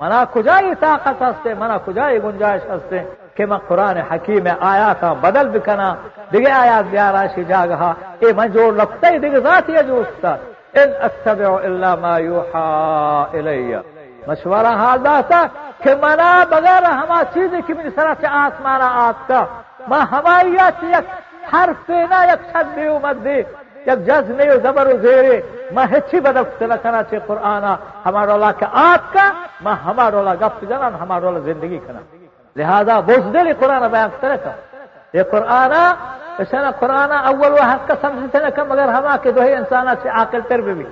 منا 0.00 0.24
کجائی 0.32 0.74
طاقت 0.80 1.22
ہستے، 1.22 1.54
منا 1.58 1.76
کجائی 1.86 2.18
گنجائش 2.22 2.62
ہستے 2.70 2.98
کہ 3.34 3.46
میں 3.50 3.58
قرآن 3.68 3.96
حکیم 4.10 4.46
آیا 4.70 4.92
تھا 5.00 5.12
بدل 5.22 5.46
بکنا، 5.54 5.88
دیگه 6.32 6.50
آیات 6.62 6.84
بیارا 6.90 7.22
شی 7.34 7.44
جاگہا، 7.50 7.90
اے 8.22 8.32
من 8.38 8.46
جوڑ 8.54 8.72
لکتا 8.80 9.06
ہے 9.08 9.18
دیگه 9.18 9.40
ذاتی 9.46 9.72
جوڑتا 9.88 10.30
ان 10.78 10.88
اتبع 11.06 11.50
الا 11.66 11.94
ما 12.02 12.18
یوحا 12.18 12.66
الی 13.34 13.74
مشورہ 14.26 14.72
حال 14.80 14.98
داتا 15.04 15.40
کہ 15.82 15.94
منا 16.02 16.30
بغیر 16.50 16.84
ہما 17.00 17.20
چیزیں 17.34 17.60
کہ 17.66 17.74
من 17.74 17.90
سرا 17.96 18.12
سے 18.20 18.26
آسمانا 18.26 18.88
آتا 19.06 19.40
ما 19.88 20.00
ہمایات 20.12 20.82
یک 20.94 21.06
حرف 21.54 21.90
نا 22.10 22.22
یک 22.32 22.40
شد 22.52 22.74
بھی 22.74 22.86
امد 22.86 23.24
دی، 23.24 23.38
یک 23.86 23.98
جز 24.06 24.30
نہیں 24.30 24.50
زبر 24.62 24.86
و 24.92 24.96
زیرے 25.02 25.40
میں 25.74 25.86
ہچی 25.92 26.20
بدل 26.20 26.44
سلا 26.58 26.76
کنا 26.82 27.02
چے 27.10 27.18
قرآن 27.26 27.64
ہمارا 28.06 28.32
اللہ 28.34 28.52
کے 28.58 28.66
آت 28.86 29.12
کا 29.12 29.26
میں 29.60 29.72
ہمارا 29.72 30.18
اللہ 30.18 30.34
گفت 30.42 30.60
جنان 30.68 30.94
ہمارا 30.94 31.30
زندگی 31.30 31.78
کنا۔ 31.86 32.02
لہذا 32.56 33.00
بزدل 33.00 33.52
قرآن 33.58 33.82
بیان 33.90 34.10
کرے 34.20 34.36
کا 34.44 34.52
یہ 35.12 35.22
قرآن 35.22 35.72
اسنا 36.38 36.70
قرآن 36.70 37.12
اول 37.12 37.52
و 37.52 37.62
حق 37.62 37.88
کا 37.88 37.94
سمجھتے 38.00 38.38
نہ 38.38 38.62
مگر 38.68 38.88
ہما 38.88 39.16
کے 39.22 39.32
دو 39.32 39.40
انسان 39.40 39.86
سے 40.02 40.08
عاقل 40.08 40.40
تر 40.48 40.58
بھی 40.58 40.84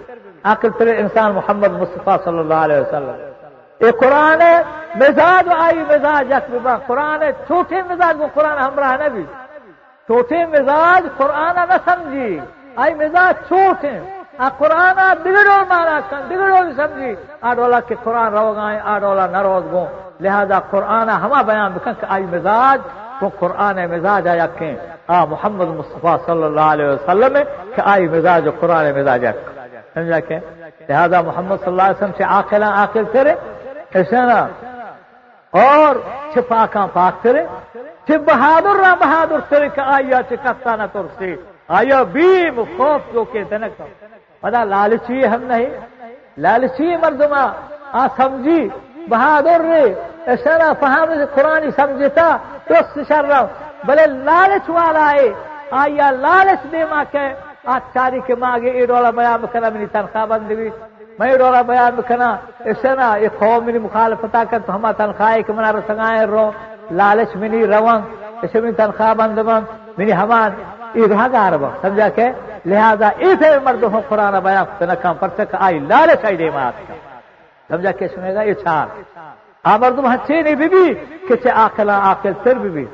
عاقل 0.44 0.70
تر 0.78 0.86
انسان 0.86 1.32
محمد 1.32 1.72
مصطفیٰ 1.72 2.16
صلی 2.24 2.38
اللہ 2.38 2.60
علیہ 2.66 2.80
وسلم۔ 2.80 3.16
یہ 3.80 3.90
قرآن 3.90 4.42
مزاج 4.94 5.48
آئی 5.58 5.78
مزاج 5.78 6.30
یک 6.30 6.66
قرآن 6.86 7.20
چھوٹے 7.46 7.82
مزاج 7.82 8.20
وہ 8.20 8.26
قرآن 8.34 8.58
ہمراہ 8.58 8.96
نبی۔ 9.02 9.22
چھوٹے 10.06 10.46
مزاج 10.46 11.06
قرآن 11.16 11.54
نہ 11.54 11.76
سمجھی۔ 11.84 12.40
آئی 12.76 12.94
مزاج 12.94 13.34
چھوٹے 13.48 14.00
قرآن 14.58 14.98
بگڑو 15.22 15.56
مانا 15.68 16.00
کن، 16.10 16.22
بگڑو 16.28 16.56
سمجھی۔ 16.76 17.14
آڈولا 17.40 17.80
کے 17.80 17.94
قرآن 18.04 18.28
رو 18.34 18.52
گائیں 18.56 18.80
آڈولا 18.84 19.26
نہ 19.26 19.40
روز 19.42 19.64
گو 19.72 19.84
لہذا 20.20 20.58
قرآن 20.70 21.08
ہما 21.22 21.42
بیان 21.42 21.72
بکن 21.72 21.92
کہ 22.00 22.06
آئی 22.08 22.24
مزاج، 22.32 22.80
تو 23.20 23.26
قرآن 23.40 23.76
مزاج 23.92 24.28
آیا 24.28 24.46
کہ 24.58 24.68
آ، 25.08 25.24
محمد 25.24 25.68
مصطفیٰ 25.78 26.16
صلی 26.26 26.42
اللہ 26.42 26.66
علیہ 26.74 26.86
وسلم 26.86 27.34
کہ 27.74 27.80
آئی 27.84 28.08
مزاج 28.08 28.48
قرآن 28.60 28.86
مزاج 28.98 29.26
سمجھا 29.94 30.20
کہ 30.28 30.36
لہذا 30.88 31.20
محمد 31.20 31.56
صلی 31.60 31.70
اللہ 31.72 31.82
علیہ 31.82 31.96
وسلم 31.96 32.16
سے 32.16 32.24
آخر 32.24 32.62
آخر 32.62 33.02
کرے 33.12 33.34
ایسے 33.96 34.16
نا؟ 34.16 34.40
اور 35.50 35.94
چھپا 36.32 36.64
کا 36.72 36.86
پاک 36.92 37.22
کرے 37.22 37.42
چھ 38.06 38.10
بہادر 38.26 38.74
را 38.82 38.94
بہادر 39.00 39.40
کرے 39.48 39.68
کہ 39.74 39.80
آیا 39.80 40.20
چکتا 40.30 40.76
نہ 40.76 40.86
ترسی۔ 40.92 41.34
آیا 41.68 42.02
بیم 42.02 42.62
خوف 42.76 43.12
جو 43.12 43.24
کہ 43.24 43.44
دنک 43.50 43.80
پتا 44.46 44.64
لالچی 44.64 45.26
ہم 45.26 45.42
نہیں۔ 45.42 45.66
لالچی 46.38 46.96
مردما 46.96 47.44
آ 47.92 48.06
سمجھی، 48.16 48.68
بہادر 49.08 49.60
رے 49.70 49.94
ایسا 50.26 50.72
فہم 50.80 51.10
قرآن 51.34 51.70
سمجھتا 51.70 52.36
تو 52.64 53.02
شر 53.08 53.24
رہا 53.24 53.46
بلے 53.86 54.06
لالچ 54.06 54.70
والا 54.70 55.10
ہے۔ 55.10 55.28
آیا 55.70 56.10
لالچ 56.10 56.72
دے 56.72 56.84
ماں 56.90 57.04
کہ 57.10 57.24
آج 57.64 57.80
چاری 57.94 58.20
کے 58.26 58.34
ماں 58.34 58.58
گے 58.58 58.70
یہ 58.78 58.86
ڈولا 58.86 59.10
بیان 59.10 59.40
بکنا 59.40 59.68
میری 59.68 59.86
تنخواہ 59.86 60.26
بند 60.26 60.46
بھی۔ 60.58 60.70
میں 61.18 61.36
ڈولا 61.38 61.62
بیان 61.62 61.92
بکنا۔ 61.96 62.36
ایسا 62.58 62.94
نا 62.94 63.16
یہ 63.16 63.28
قوم 63.38 63.64
میری 63.66 63.78
مخالفتا 63.78 64.42
کر، 64.50 64.58
تو 64.66 64.74
ہما 64.74 64.92
تنخواہ 64.92 65.36
کہ 65.46 65.52
منا 65.52 65.72
رسنگائے 65.72 66.26
رو۔ 66.26 66.50
لالچ 66.90 67.36
منی 67.36 67.66
روان 67.66 68.00
اسے 68.42 68.60
میری 68.60 68.72
تنخواہ 68.72 69.14
بند 69.14 69.38
بند 69.38 69.64
میری 69.98 70.12
ہمان 70.12 70.50
یہ 70.94 71.06
رہا 71.06 71.26
گا 71.32 71.50
ربا 71.50 71.70
سمجھا 71.80 72.08
کہ؟ 72.08 72.26
لہذا 72.70 73.08
اسے 73.24 73.50
مرد 73.64 73.82
ہوں، 73.82 74.00
قرآن 74.08 74.34
بیان 74.44 74.64
کنا 74.78 74.94
کام 75.02 75.16
پر 75.20 75.28
تک 75.36 75.54
آئی 75.66 75.78
لالچ 75.90 76.24
آئی 76.24 76.36
دے 76.36 76.50
ماں 76.54 76.70
سمجھا 77.70 77.90
کہ 77.98 78.06
سنے 78.14 78.34
گا؟ 78.34 78.42
یہ 78.42 78.54
چار۔ 78.64 78.86
آمردم 79.64 80.06
ہچے 80.06 80.40
نہیں 80.42 80.54
بی 80.54 80.68
بی 80.68 80.84
کہ 81.28 81.36
چھے 81.42 81.50
آقلا 81.64 81.96
آقل 82.10 82.32
تر 82.44 82.58
بی 82.62 82.68
بی 82.76 82.84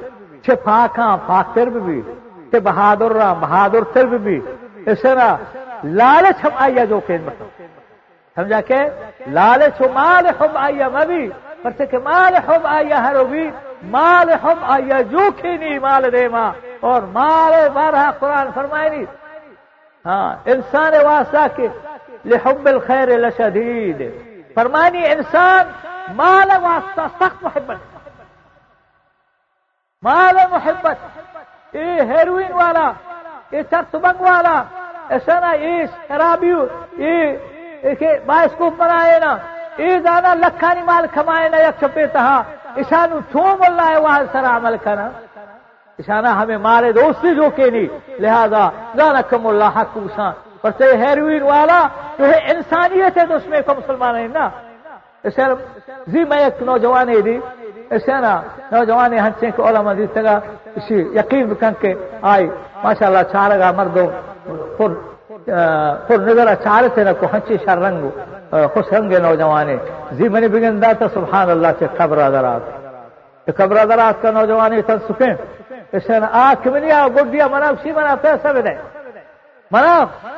پاکاں 0.64 1.16
پاک 1.26 1.54
تر 1.54 1.68
بی 1.74 1.80
بی 1.80 2.58
بہادر 2.60 3.12
را 3.12 3.32
بہادر 3.40 3.84
تر 3.92 4.06
بی 4.06 4.18
بی 4.18 4.38
اسے 4.90 5.14
نا 5.14 5.28
لالچ 5.98 6.44
ہم 6.44 6.52
آئیا 6.64 6.84
جو 6.84 7.00
کہ 7.06 7.16
مطلب 7.26 7.48
سمجھا 8.36 8.60
کہ 8.68 8.78
لالچ 9.36 9.80
و 9.80 9.86
مال 9.92 10.26
ہم 10.40 10.56
آئیا 10.66 10.88
مبی 10.88 11.22
پرچہ 11.62 11.84
کہ 11.90 11.98
مال 11.98 12.34
حب 12.46 12.66
آیا 12.66 12.98
ہر 13.04 13.22
بھی 13.24 13.44
مال 13.94 14.28
حب 14.42 14.58
آیا 14.74 15.00
جو 15.10 15.28
نہیں 15.42 15.78
مال 15.78 16.12
دے 16.12 16.26
ماں، 16.28 16.50
اور 16.80 17.02
مال 17.12 17.52
بارہ 17.74 18.10
قرآن 18.20 18.48
فرمائے 18.54 18.88
نہیں 18.90 19.04
ہاں 20.06 20.28
انسان 20.52 20.92
واسطہ 21.04 21.46
کے 21.56 21.66
لحب 22.24 22.66
الخیر 22.66 23.08
لشدید۔ 23.18 24.00
فرمانی 24.54 25.02
انسان 25.06 25.64
مال 26.16 26.50
واسطہ، 26.62 27.06
سخت 27.18 27.42
محبت۔ 27.42 27.80
مال 30.02 30.36
محبت 30.50 31.74
یہ 31.74 32.00
ہیروئن 32.10 32.52
والا 32.52 32.90
یہ 33.52 33.62
چرسبنگ 33.70 34.20
والا 34.20 34.62
ایسا 35.08 35.38
نا 35.40 35.52
یہ 35.52 35.84
شرابیو 36.08 36.64
یہ 36.98 38.18
باعث 38.26 38.52
کو 38.58 38.70
بنائے 38.76 39.18
نا 39.20 39.36
یہ 39.78 39.98
زیادہ 39.98 40.34
لکھانی 40.34 40.82
مال 40.90 41.06
کمائے 41.14 41.48
نا 41.48 41.58
یک 41.58 41.80
چھپے 41.80 42.06
تہا، 42.12 42.42
ایشانو 42.76 43.18
چھوم 43.30 43.62
اللہ 43.66 43.90
ہے 43.90 43.98
وہاں 44.00 44.20
سر 44.32 44.44
عمل 44.56 44.76
کرنا 44.84 45.08
اشانہ 45.98 46.28
ہمیں 46.40 46.56
مارے، 46.56 46.92
دوستی 46.92 47.34
جو 47.34 47.46
کہ 47.56 47.70
نہیں۔ 47.70 47.88
لہذا 48.22 48.64
گانا 48.98 49.20
کم 49.30 49.46
اللہ 49.46 49.70
حق 49.76 49.96
اسان 50.06 50.32
پر 50.62 50.70
سے 50.78 50.96
ہیروئن 51.02 51.42
والا 51.42 51.80
جو 52.18 52.24
ہے 52.24 52.38
انسانیت 52.52 53.18
ہے 53.18 53.26
تو 53.26 53.34
اس 53.34 53.46
میں 53.46 53.60
کو 53.66 53.72
مسلمان 53.80 54.14
ہے 54.16 54.26
نا۔ 54.34 54.48
اسے 55.26 55.42
زی 56.06 56.12
جی، 56.12 56.24
میں 56.28 56.38
ایک 56.44 56.62
نوجوان 56.62 57.08
دی۔ 57.24 57.36
اسے 57.94 58.14
نا، 58.24 58.34
نوجوان 58.72 59.12
ہنچے 59.24 59.50
کے 59.56 59.62
علماء 59.68 59.94
دی 59.98 60.06
تگا 60.16 60.36
اسی 60.76 60.96
یقین 61.18 61.44
بکن 61.50 61.72
کے 61.80 61.94
آئی، 62.32 62.46
ماشاءاللہ 62.84 63.22
چارگا 63.32 63.70
مردوں۔ 63.78 64.08
پر 64.76 64.90
پر 66.06 66.18
نظر 66.28 66.54
چار 66.64 66.84
سے 66.94 67.04
نہ 67.04 67.12
کو 67.20 67.26
ہنچی 67.32 67.56
شر 67.64 67.78
رنگ 67.78 68.00
خوش 68.72 68.92
رنگ 68.92 69.12
نوجوان 69.26 69.68
زی 70.16 70.28
میں 70.28 70.40
نے 70.40 70.48
بگن 70.48 70.82
دا 70.82 70.92
تا 70.98 71.06
سبحان 71.14 71.50
اللہ 71.50 71.72
سے 71.78 71.86
خبر 71.98 72.18
درات 72.34 72.64
خبر 73.56 73.76
درات 73.90 74.22
کا 74.22 74.30
نوجوان 74.30 74.80
تن 74.86 74.98
سکیں۔ 75.08 75.34
اسے 75.92 76.18
نا 76.18 76.28
آ 76.34 76.52
گڈیا 77.16 77.46
منا 77.48 77.70
سی 77.82 77.92
منا 77.92 78.14
پیسہ 78.22 78.52
بدے 78.54 78.74
منا 79.70 79.94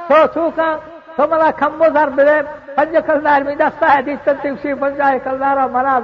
تو 0.09 0.17
چوکا 0.35 0.69
تو 1.17 1.27
منا 1.31 1.51
کمبو 1.59 1.87
زر 1.95 2.09
بدے 2.17 2.41
پنج 2.77 2.97
کلدار 3.07 3.41
میں 3.47 3.55
دستا 3.57 3.95
ہے 3.95 4.03
دیس 4.03 4.25
تنتی 4.25 4.49
اسی 4.49 4.75
پنجائے 4.75 5.19
منا 5.73 5.99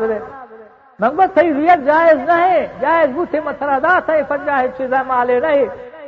صحیح 1.34 1.52
ریت 1.52 1.86
جائز 1.86 2.18
نہیں 2.28 2.66
جائز 2.80 3.10
بوتے 3.14 3.40
مترا 3.40 3.78
دا 3.82 3.98
صحیح 4.06 4.22
پنجائے 4.28 4.68
چیزا 4.78 5.02
مالے 5.02 5.38
نہیں 5.40 5.64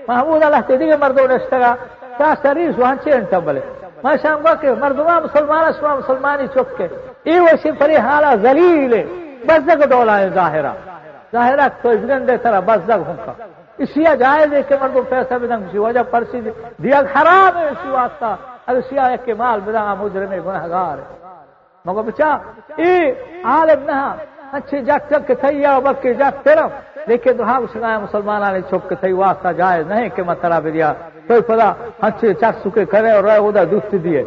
محمود 0.08 0.42
اللہ 0.42 0.66
کے 0.68 0.76
دیگه 0.76 0.96
مردوں 0.96 1.26
نشتگا 1.28 1.75
تا 2.18 2.32
سریس 2.42 2.78
وہاں 2.78 2.94
چین 3.04 3.25
تبلے 3.30 3.61
ما 4.04 4.14
شام 4.22 4.46
کہ 4.61 4.70
مردما 4.80 5.18
مسلمان 5.20 5.64
اسوا 5.64 5.94
مسلمانی 5.96 6.46
چک 6.54 6.76
کے 6.78 6.87
ای 7.25 7.38
وسی 7.40 7.70
پری 7.78 7.96
حالا 8.06 8.34
ذلیل 8.42 8.94
بزدگ 9.46 9.84
ڈولا 9.90 10.18
ہے 10.18 10.28
ظاہرہ 10.30 10.72
ظاہرہ 11.33 11.69
تو 11.83 11.91
گندے 12.09 12.37
طرح 12.37 12.61
بزدگ 12.61 13.03
ہوں 13.07 13.17
اسی 13.79 14.05
جائز 14.19 14.53
ہے 14.53 14.62
کہ 14.62 14.75
مردوں 14.81 15.03
پیسہ 15.09 15.35
بدنگ 15.35 15.62
سی 15.71 15.79
وجہ 15.79 16.01
پرسی 16.11 16.41
دیا 16.83 17.01
خراب 17.12 17.57
ہے 17.57 17.65
اسی 17.69 17.89
واسطہ۔ 17.89 18.37
اگر 18.67 18.81
سیا 18.81 19.03
ایک 19.03 19.25
کے 19.25 19.35
مال 19.35 19.61
بدنگ 19.65 20.03
مجرم 20.03 20.33
گنہگار 20.47 20.99
ہے۔ 20.99 21.17
مگر 21.85 22.03
بچا 22.03 22.31
ای 22.77 23.11
عالم 23.45 23.81
نہ۔ 23.85 24.15
اچھی 24.53 24.81
جگ 24.81 25.03
چک 25.11 25.27
کے 25.27 25.35
تھئی 25.35 25.61
یا 25.61 25.79
بکی 25.79 26.15
جگ 26.15 26.43
طرف 26.43 26.71
لیکن 27.09 27.37
تو 27.37 27.45
ہاں 27.45 27.61
سنایا 27.73 27.99
مسلمان 27.99 28.53
نے 28.53 28.61
چھپ 28.61 28.89
کے 28.89 28.95
تھئی 28.95 29.12
واسطہ 29.12 29.53
جائز 29.53 29.87
نہیں 29.87 30.09
کہ 30.09 30.23
میں 30.23 30.35
ترا 30.41 30.59
دیا۔ 30.61 30.93
کوئی 31.27 31.41
پتا، 31.41 31.73
اچھے 32.01 32.35
چک 32.35 32.55
سکے 32.65 32.85
کرے 32.85 33.11
اور 33.11 33.25
رہے، 33.25 33.37
ادھر 33.37 33.65
دست 33.65 33.95
دیے۔ 34.05 34.23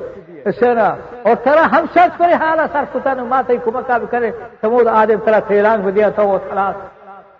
اسے 0.45 0.73
نا 0.73 0.87
اور 1.23 1.35
ترا 1.43 1.65
ہم 1.71 1.85
سچ 1.95 2.17
کرے 2.17 2.33
حالا 2.33 2.65
سر 2.71 2.83
کتا 2.93 3.13
نے 3.13 3.21
ماتا 3.21 3.53
ہی 3.53 3.57
کمکا 3.63 3.97
بھی 3.97 4.07
کرے۔ 4.11 4.31
تو 4.61 4.71
وہ 4.71 4.89
آدم 4.89 5.19
ترا 5.25 5.39
تھیلانگ 5.39 5.81
بھی 5.83 5.91
دیا 5.91 6.09
تو 6.09 6.27
وہ 6.27 6.37
خلاص۔ 6.49 6.94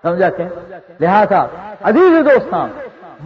سمجھا 0.06 0.30
کہ 0.38 0.46
لہذا، 1.02 1.42
عزیز 1.90 2.14
دوستان، 2.26 2.70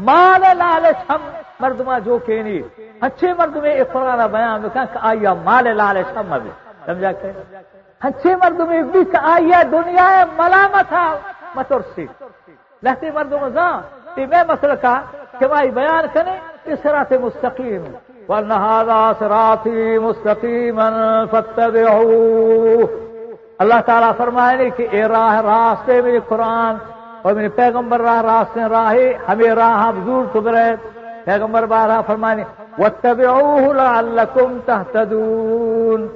مال 0.07 0.43
لالچ 0.57 0.99
ہم 1.09 1.21
مردما 1.59 1.97
جو 2.05 2.17
کہ 2.25 2.31
یعنی 2.31 2.51
نہیں 2.51 2.91
اچھے 3.05 3.33
مرد 3.37 3.55
میں 3.63 3.71
ایک 3.71 3.91
قرآن 3.93 4.21
بیان 4.31 4.61
میں 4.61 4.69
کہ 4.93 4.99
آیا 5.09 5.33
مال 5.47 5.65
لالچ 5.77 6.17
ہم 6.17 6.33
ابھی 6.33 6.51
سمجھا 6.85 7.11
کہ 7.21 7.29
اچھے 8.07 8.35
مرد 8.41 8.59
میں 8.69 8.81
بھی 8.91 9.01
آیا 9.33 9.61
دنیا 9.71 10.07
ملامت 10.37 10.93
مترسی 11.55 12.05
لہتے 12.83 13.07
مردوں 13.15 13.39
میں 13.41 13.49
زاں 13.57 13.73
میں 14.31 14.43
مسئلہ 14.47 14.77
کا 14.83 14.95
کہ 15.39 15.45
بھائی 15.47 15.69
بیان 15.79 16.05
کریں 16.13 16.37
اس 16.71 16.85
رات 16.85 17.11
مستقیم۔ 17.21 17.83
ورنہ 18.29 19.11
سراتی 19.19 19.97
مستقیم 19.99 20.79
فتبعوه 21.31 23.08
اللہ 23.63 23.79
تعالیٰ 23.85 24.11
فرمائے 24.17 24.69
کہ 24.77 24.87
اے 24.91 25.07
راہ 25.07 25.35
راستے 25.45 26.01
میرے 26.01 26.19
قرآن 26.27 26.75
اور 27.21 27.33
میرے 27.33 27.49
پیغمبر 27.55 28.01
راہ 28.01 28.21
راستے 28.21 28.69
راہ 28.69 28.93
ہمیں 29.29 29.49
راہ 29.61 29.89
حضور 29.89 30.25
تبرے 30.33 30.69
پیغمبر 31.25 31.65
بارہ 31.71 32.01
فرمانے 32.07 32.43
واتبعوه 32.79 33.73
لعلکم 33.79 34.57
تہتدون 34.65 36.07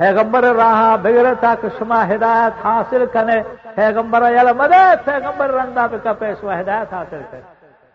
پیغمبر 0.00 0.44
راہ 0.56 0.96
بغیر 1.02 1.26
تک 1.40 1.66
شما 1.78 2.00
ہدایت 2.14 2.64
حاصل 2.64 3.04
کرنے، 3.12 3.38
پیغمبر 3.74 4.22
یل 4.32 4.48
مدد، 4.58 5.04
پیغمبر 5.04 5.50
رندا 5.50 5.86
پہ 5.90 5.96
کا 6.04 6.12
پیسوا 6.22 6.60
ہدایت 6.60 6.94
حاصل 6.94 7.22
کرے۔ 7.30 7.40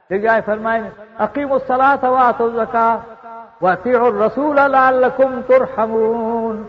دیکھ 0.10 0.24
جائے 0.24 0.42
فرمائیں 0.46 0.84
اقیم 1.26 1.52
الصلاة 1.52 2.04
واتوا 2.16 2.48
الزکاة 2.48 2.98
واطیعوا 3.62 4.08
الرسول 4.08 4.58
لعلکم 4.72 5.42
ترحمون۔ 5.48 6.64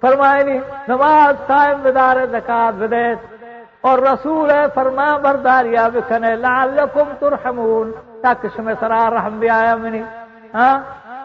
فرمائنی، 0.00 0.60
نماز 0.88 1.46
قائم 1.46 1.78
بدار 1.82 2.16
زکات 2.26 2.78
بدیت۔ 2.78 3.18
اور 3.80 3.98
رسول 3.98 4.50
ہے 4.50 4.64
فرما 4.74 5.16
برداریا 5.16 5.88
بکنے 5.88 6.36
لعلکم 6.36 7.12
ترحمون۔ 7.18 7.92
تاکہ 8.22 8.48
شمی 8.56 8.72
سرا 8.80 9.10
رحم 9.10 9.38
بھی 9.38 9.50
آیا 9.50 9.76
منی۔ 9.76 10.02
ہاں؟ 10.54 10.78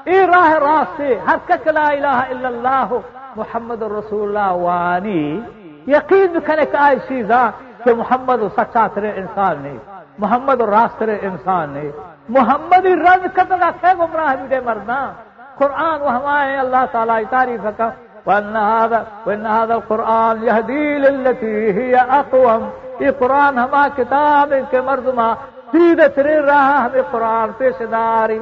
ای 0.03 0.27
راہ 0.27 0.51
راستے 0.51 1.19
ہر 1.27 1.37
کک 1.45 1.67
لا 1.67 1.87
الہ 1.87 2.19
الا 2.31 2.47
اللہ، 2.47 2.93
محمد 3.35 3.81
رسول 3.81 4.37
اللہ 4.37 4.51
وانی۔ 4.51 5.41
یقین 5.87 6.27
بکنے 6.27 6.65
کہ 6.65 6.77
آئی 6.77 6.99
چیزا 7.07 7.49
کہ 7.83 7.93
محمد 7.93 8.41
سچا 8.57 8.87
ترے 8.93 9.11
انسان 9.11 9.61
نہیں 9.61 9.77
محمد 10.19 10.61
راست 10.61 10.99
ترے 10.99 11.19
انسان 11.21 11.69
نہیں 11.69 11.91
محمد 12.29 12.85
رنگ 12.85 13.27
کتنا 13.33 13.71
کہ 13.81 13.87
گمراہ 13.99 14.35
بھی 14.35 14.47
دے 14.47 14.59
مرنا 14.59 15.13
قرآن 15.57 16.01
وہ 16.01 16.11
ہمائے 16.11 16.57
اللہ 16.57 16.85
تعالیٰ 16.91 17.19
تعریف 17.29 17.65
کا 17.77 17.89
وأن 18.25 18.55
هذا 18.57 19.05
وأن 19.25 19.45
هذا 19.45 19.73
القرآن 19.73 20.43
يهدي 20.43 20.97
للتي 20.97 21.71
هي 21.79 21.95
أقوم. 21.95 22.69
یہ 22.99 23.11
قرآن 23.19 23.57
ہما 23.57 23.87
کتاب 23.95 24.53
کے 24.69 24.81
مردما 24.81 25.33
سیدھے 25.71 26.07
تیرے 26.15 26.39
راہ 26.39 26.69
ہمیں 26.83 27.01
قرآن 27.11 27.51
پیش 27.57 27.81
داری 27.91 28.39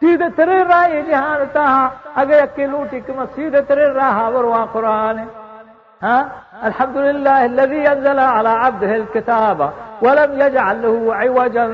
سیدھے 0.00 0.28
تیرے 0.36 0.62
راہ 0.68 0.88
یہ 0.90 1.02
جہان 1.08 1.44
تہا 1.52 1.88
اگر 2.14 2.42
اکی 2.42 2.66
وروا 4.34 4.64
قرآن. 4.72 5.18
ها؟ 6.02 6.18
الحمد 6.62 6.96
لله 6.96 7.40
الذي 7.44 7.82
أنزل 7.92 8.18
على 8.18 8.48
عبده 8.48 8.96
الكتاب 8.96 9.70
ولم 10.02 10.40
يجعل 10.40 10.82
له 10.82 11.14
عوجا 11.14 11.64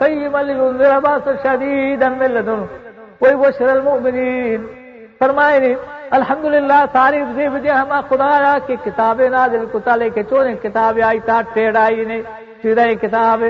قيما 0.00 0.38
لينذر 0.38 0.98
بأسا 1.00 1.36
شديدا 1.44 2.08
من 2.08 2.30
لدنه. 2.34 2.66
ويبشر 3.20 3.68
المؤمنين. 3.72 4.60
فرمائني 5.20 5.76
الحمد 6.10 6.44
للہ 6.44 6.84
تعریف 6.92 7.26
سے 7.34 7.48
بجے 7.48 7.70
ہم 7.70 7.92
خدا 8.08 8.56
کی 8.66 8.76
کتابیں 8.84 9.28
نازل 9.30 9.64
کتا 9.72 9.96
لے 9.96 10.08
کے 10.10 10.22
چورے 10.30 10.54
کتاب 10.62 10.98
آئی 11.06 11.20
تھا 11.26 11.40
ٹیڑ 11.52 11.76
آئی 11.76 12.04
نے، 12.04 12.20
سیدھا 12.62 12.84
کتاب 13.02 13.42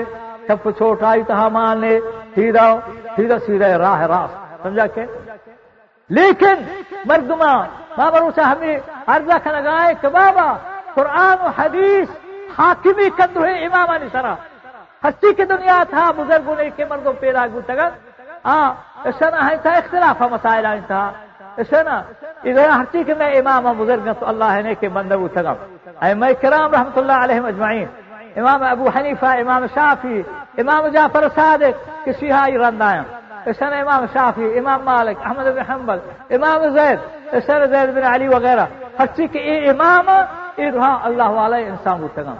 سب 0.47 0.61
کو 0.63 0.71
چھوٹ 0.71 1.03
آئی 1.03 1.23
تھا 1.27 1.35
ہاں 1.35 1.49
مان 1.49 1.81
نے 1.81 1.93
سیدھا 2.35 2.67
سیدھا 3.15 3.37
سیدھا 3.45 3.67
راہ 3.77 4.01
راہ 4.11 4.27
سمجھا 4.63 4.85
کے 4.95 5.05
لیکن 6.09 6.55
مردما 7.05 7.53
بابا 7.97 8.19
اسے 8.27 8.41
ہمیں 8.41 8.77
عرضہ 9.07 9.37
کا 9.43 9.51
لگائے 9.51 9.93
کہ 10.01 10.07
بابا، 10.17 10.47
قرآن 10.93 11.37
و 11.41 11.49
حدیث 11.57 12.07
حاکمی 12.57 13.09
کندو 13.17 13.43
ہے، 13.45 13.53
امام 13.65 13.89
علی 13.89 14.07
سرا۔ 14.11 14.33
ہستی 15.03 15.33
کی 15.33 15.45
دنیا 15.45 15.83
تھا، 15.89 16.03
بزرگوں 16.17 16.55
نے 16.57 16.69
کے 16.75 16.85
مردوں 16.89 17.13
پیدا 17.19 17.45
گتگت 17.55 18.45
ہاں 18.45 18.67
ایسا 19.05 19.29
نہ 19.29 19.49
ہے 19.49 19.55
تھا 19.63 19.71
اختلاف 19.81 20.21
مسائل 20.31 20.65
تھا 20.87 21.03
اسنا 21.59 22.01
إذا 22.45 22.63
احتیک 22.73 23.09
میں 23.17 23.31
إمام 23.39 23.65
و 23.65 23.73
بزرگ 23.73 24.07
اللہ 24.21 24.61
نے 24.63 24.73
کہ 24.79 24.89
بندو 24.89 25.27
تغم 25.27 25.55
ائمہ 26.01 26.25
کرام 26.41 26.71
رحمت 26.73 26.97
اللہ 26.97 27.17
عليهم 27.23 27.45
اجمعین 27.45 27.87
إمام 28.37 28.63
أبو 28.63 28.89
حنیفہ 28.95 29.25
إمام 29.41 29.65
شافعی 29.75 30.21
إمام 30.59 30.87
جعفر 30.87 31.27
صادق 31.35 32.05
کہ 32.05 32.11
شیہائی 32.19 32.57
رندائیں 32.57 33.01
اسنا 33.45 33.81
إمام 33.81 34.05
شافعی 34.13 34.59
إمام 34.59 34.85
مالک 34.85 35.25
أحمد 35.25 35.45
بن 35.55 35.71
حنبل 35.71 35.99
إمام 36.35 36.69
زید 36.69 36.99
اسنا 37.33 37.65
زید 37.65 37.89
بن 37.95 38.03
علی 38.13 38.27
وغیرہ 38.27 38.65
ہرچی 38.99 39.27
کہ 39.27 39.39
یہ 39.39 39.69
إمام 39.71 40.09
یہ 40.57 40.79
اللہ 41.03 41.29
والا 41.29 41.57
إنسان 41.57 42.01
بتغم 42.01 42.35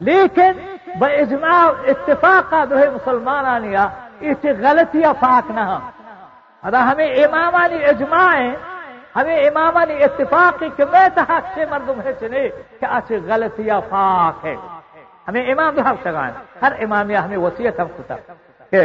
لیکن 0.00 0.52
بإجماع 1.00 1.60
اجماع 1.60 1.90
اتفاقہ 1.90 2.64
دوہے 2.70 2.88
مسلمانانی 2.90 3.74
یہ 4.20 4.52
غلطیاں 4.60 5.12
فاق 5.20 5.50
نہ 5.50 5.78
ادا 6.62 6.80
ہمیں 6.90 7.10
امامانی 7.24 7.84
اجماع 7.90 8.36
ہمیں 9.16 9.36
امام 9.36 9.56
امامانی 9.56 10.02
اتفاقی 10.04 10.68
کہ 10.76 10.84
میں 10.92 11.08
تحق 11.14 11.44
سے 11.54 11.64
مردم 11.70 12.00
ہے 12.04 12.12
چنے 12.20 12.48
کہ 12.80 12.86
اچھی 12.96 13.16
غلطیاں 13.28 13.80
فاق 13.90 14.44
ہے 14.44 14.54
ہمیں 15.28 15.44
امام 15.52 15.74
بھی 15.74 15.82
حق 15.88 15.98
سگائیں 16.04 16.32
ہر 16.62 16.72
امام 16.72 16.92
امامیہ 16.92 17.18
ہمیں 17.24 17.36
وصیت 17.36 17.80
ہم 17.80 17.88
کتا 17.96 18.16
کہ 18.70 18.82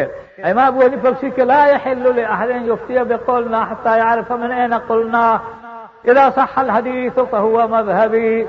امام 0.49 0.65
ابو 0.65 0.79
حنیفہ 0.85 1.07
بشی 1.07 1.29
کہ 1.35 1.43
لا 1.51 1.61
يحل 1.67 2.05
لأحد 2.15 2.49
يفتي 2.67 3.03
بقولنا 3.03 3.61
حتى 3.71 3.97
يعرف 3.97 4.31
من 4.31 4.51
اين 4.51 4.73
قلنا، 4.89 5.25
اذا 6.05 6.29
صح 6.35 6.53
الحديث 6.57 7.19
فهو 7.31 7.67
مذهبي 7.67 8.47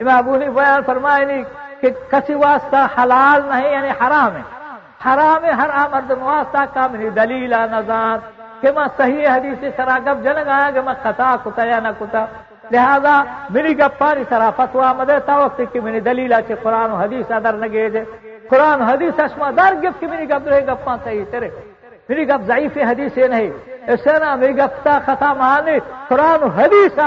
امام 0.00 0.16
ابو 0.16 0.34
حنیفہ 0.34 0.50
بیان 0.58 0.82
فرمائے 0.86 1.42
کہ 1.80 1.90
کسی 2.10 2.34
واسطہ 2.34 2.86
حلال 2.98 3.48
نہیں 3.48 3.70
یعنی 3.72 3.90
حرام 4.00 4.36
ہے۔ 4.36 4.42
حرام 5.06 5.44
ہے، 5.44 5.50
ہر 5.60 5.70
آمرد 5.84 6.10
واسطہ 6.10 6.64
کا 6.74 6.86
منی 6.92 7.08
دلیل 7.20 7.54
نظام 7.72 8.18
کہ 8.60 8.70
میں 8.76 8.86
صحیح 8.96 9.28
حدیث 9.28 9.76
سرا 9.76 9.98
گپ 10.06 10.22
جنگ 10.24 10.48
آیا 10.48 10.70
کہ 10.74 10.80
میں 10.80 10.94
خطا 11.02 11.36
کتا 11.44 11.64
یا 11.64 11.80
نہ 11.80 11.88
کتا۔ 12.00 12.24
لہذا 12.70 13.22
میری 13.50 13.78
گپ 13.78 13.98
پانی 13.98 14.22
سرا 14.28 14.50
فتوا 14.56 14.92
مدے 14.92 15.18
تا 15.26 15.36
وقت 15.36 15.60
کی 15.72 15.80
منی 15.80 16.00
دلیل 16.00 16.32
ہے 16.32 16.54
قرآن 16.62 16.90
و 16.90 16.96
حدیث 16.96 17.30
ادر 17.30 17.54
نگے 17.54 17.88
دے۔ 17.94 18.02
قرآن 18.50 18.82
حدیث 18.82 19.20
اشما 19.20 19.50
دار 19.56 19.72
گپ 19.82 20.00
کی 20.00 20.06
میری 20.06 20.28
گپ 20.30 20.48
رہے 20.48 20.66
گپاں 20.66 20.96
صحیح 21.04 21.24
تیرے۔ 21.30 21.48
میری 22.08 22.28
گپ 22.28 22.42
ضعیف 22.46 22.76
حدیث 22.90 23.16
نہیں۔ 23.16 23.50
اسے 23.92 24.18
نا 24.18 24.34
میری 24.34 24.56
گپ 24.58 24.84
تا 24.84 24.98
خطا 25.06 25.32
مانے 25.34 25.78
قرآن 26.08 26.42
و 26.42 26.46
حدیث 26.46 26.98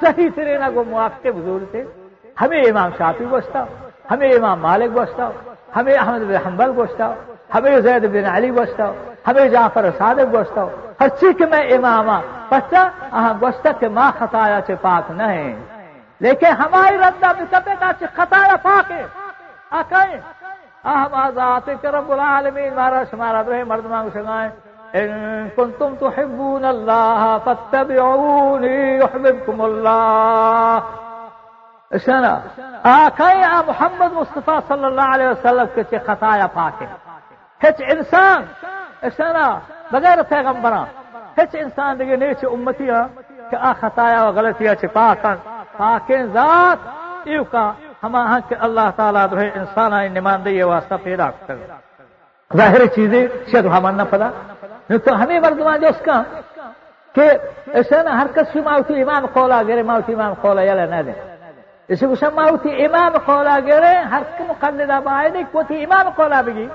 صحیح 0.00 0.28
تیرے 0.34 0.58
نہ 0.58 0.68
گو 0.74 0.84
موافق 0.84 1.26
بزرگ 1.26 1.64
تھے 1.70 1.84
ہمیں 2.40 2.62
امام 2.62 2.90
شافی 2.98 3.24
بستا 3.24 3.64
ہمیں 4.10 4.30
امام 4.32 4.60
مالک 4.60 4.90
بستا 4.98 5.30
ہمیں 5.76 5.94
احمد 5.94 6.22
بن 6.28 6.36
حنبل 6.46 6.70
بستا 6.70 7.14
ہمیں 7.54 7.80
زید 7.80 8.04
بن 8.12 8.26
علی 8.34 8.50
گوشتا۔ 8.50 8.92
ہمیں 9.28 9.48
جعفر 9.48 9.90
صادق 9.98 10.32
گوشتا 10.32 10.64
ہر 11.00 11.08
چیز 11.20 11.32
کے 11.38 11.46
میں 11.52 11.64
امام 11.76 12.08
بچہ 12.50 12.82
اہاں 13.12 13.34
گوشتا 13.40 13.72
کہ 13.80 13.88
ماں 13.96 14.10
خطایا 14.18 14.60
چے 14.66 14.74
پاک 14.82 15.10
نہیں 15.20 15.54
لیکن 16.20 16.52
ہماری 16.60 16.96
ردہ 16.98 17.30
مطلب 17.40 17.62
بکتے 17.66 17.92
چے 17.98 18.06
خطایا 18.16 18.56
پاک 18.62 18.90
ہے۔ 18.90 19.04
آکائیں 19.70 20.18
اہم 20.84 21.14
آزاد 21.14 21.84
رب 21.84 22.10
العالمین 22.12 22.74
مارا 22.74 23.02
شمارا 23.10 23.42
برے 23.42 23.62
مرد 23.70 23.84
مانگ 23.90 24.08
شگائیں 24.14 24.50
ان 24.98 25.48
کنتم 25.56 25.94
تحبون 26.00 26.64
اللہ 26.64 27.36
فاتبعونی 27.44 28.76
یحببکم 29.00 29.60
اللہ۔ 29.60 30.78
اچھا 31.90 32.16
اشنا 32.16 32.32
آکائیں 32.82 33.44
آ 33.44 33.60
محمد 33.66 34.12
مصطفیٰ 34.12 34.58
صلی 34.68 34.84
اللہ 34.84 35.14
علیہ 35.14 35.28
وسلم 35.28 35.66
کے 35.74 35.82
چے 35.90 35.98
خطایا 36.06 36.46
پاک 36.54 36.82
ہے۔ 36.82 36.86
ہچ 37.62 37.82
انسان 37.94 38.42
اشنا 39.06 39.46
بغیر 39.92 40.22
پیغمبران 40.28 40.86
ہچ 41.38 41.52
انسان 41.64 41.98
دیگه 41.98 42.16
نیچ 42.16 42.44
امتی 42.44 42.86
کہ 43.50 43.56
آ 43.56 43.72
خطایا 43.80 44.20
و 44.24 44.32
غلطیاں 44.36 44.74
چھ 44.80 44.84
پاکن 44.92 45.36
پاکن 45.78 46.26
ذات، 46.32 46.78
ایو 47.28 47.44
کا 47.52 47.64
ہما 48.02 48.22
ہاں 48.28 48.40
کہ 48.48 48.54
اللہ 48.66 48.88
تعالیٰ 48.96 49.24
جو 49.30 49.36
ہے 49.40 49.48
انسان 49.60 49.92
آئی 49.92 50.08
نماندہی 50.18 50.62
واسطہ 50.62 50.94
پیدا 51.02 51.28
کر 51.46 51.56
ظاہر 52.50 52.86
چیزیں 52.94 53.22
شاید 53.50 53.66
ہمارا 53.74 53.96
نہ 53.96 54.02
پتا 54.10 54.28
تو 55.04 55.10
ہمیں 55.20 55.40
مردمان 55.40 55.80
جو 55.80 55.88
اس 55.88 56.00
کا 56.04 56.22
کہ 57.14 57.26
ایسا 57.78 58.02
نا 58.02 58.12
ہر 58.20 58.26
کس 58.34 58.56
ماوتی 58.56 59.00
امام 59.02 59.26
قولا 59.32 59.62
گرے 59.68 59.82
ماوتی 59.90 60.12
امام 60.14 60.34
قولا 60.42 60.62
یلا 60.62 60.84
نہ 60.92 61.00
دے۔ 61.06 61.12
اسی 61.88 62.06
کو 62.06 62.14
سب 62.22 62.34
ماوتی 62.34 62.70
امام 62.84 63.12
قولا 63.26 63.58
گرے 63.66 63.94
ہر 64.12 64.22
کے 64.36 64.44
مقلدہ 64.48 64.98
بائے 65.04 65.28
نہیں 65.28 65.44
کوتی 65.52 65.82
امام 65.84 66.06
قولا 66.16 66.40
بگی۔ 66.46 66.66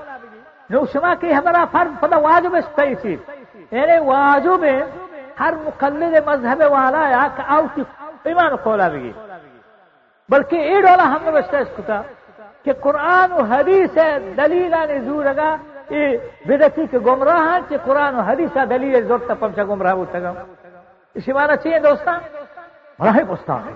نو 0.70 0.84
شما 0.92 1.14
کی 1.14 1.34
ہمارا 1.34 1.64
فرض 1.72 2.00
پتہ 2.00 2.14
واجب 2.14 2.54
ہے 2.54 2.94
چیز۔ 3.02 3.18
یعنی 3.70 3.98
واجب 3.98 4.64
ہر 5.40 5.54
مقلد 5.64 6.14
مذہب 6.26 6.62
والا 6.70 7.08
یا 7.10 7.26
کہ 7.36 7.42
آو 7.46 7.62
کی 7.74 7.82
ایمان 8.24 8.56
قولا 8.56 8.88
بگی 8.88 9.12
بلکہ 10.28 10.56
یہ 10.56 10.80
ڈولا 10.80 11.04
ہم 11.04 11.18
نے 11.24 11.30
بچتا 11.30 11.58
اس 11.58 11.68
کتا 11.76 12.02
کہ 12.62 12.72
قرآن 12.72 13.32
و 13.32 13.40
حدیث 13.42 13.96
ہے 13.96 14.18
دلیل 14.36 14.74
آنے 14.74 14.98
زور 15.00 15.24
اگا۔ 15.24 15.56
یہ 15.90 16.16
بدتی 16.46 16.86
کے 16.90 16.98
گمراہ 16.98 17.40
ہیں 17.40 17.60
کہ 17.68 17.76
قرآن 17.84 18.14
و 18.16 18.20
حدیث 18.20 18.56
ہے، 18.56 18.66
دلیل 18.66 19.06
زور 19.06 19.18
تا 19.26 19.34
پمچا 19.34 19.64
گمراہ 19.64 19.92
ہوتا 19.92 20.18
گا۔ 20.18 20.32
اسی 21.14 21.32
معنی 21.32 21.56
چاہیے 21.62 21.78
دوستان 21.78 22.20
بڑا 22.98 23.12
ہی 23.14 23.22
پستا 23.28 23.54
ہے 23.64 23.72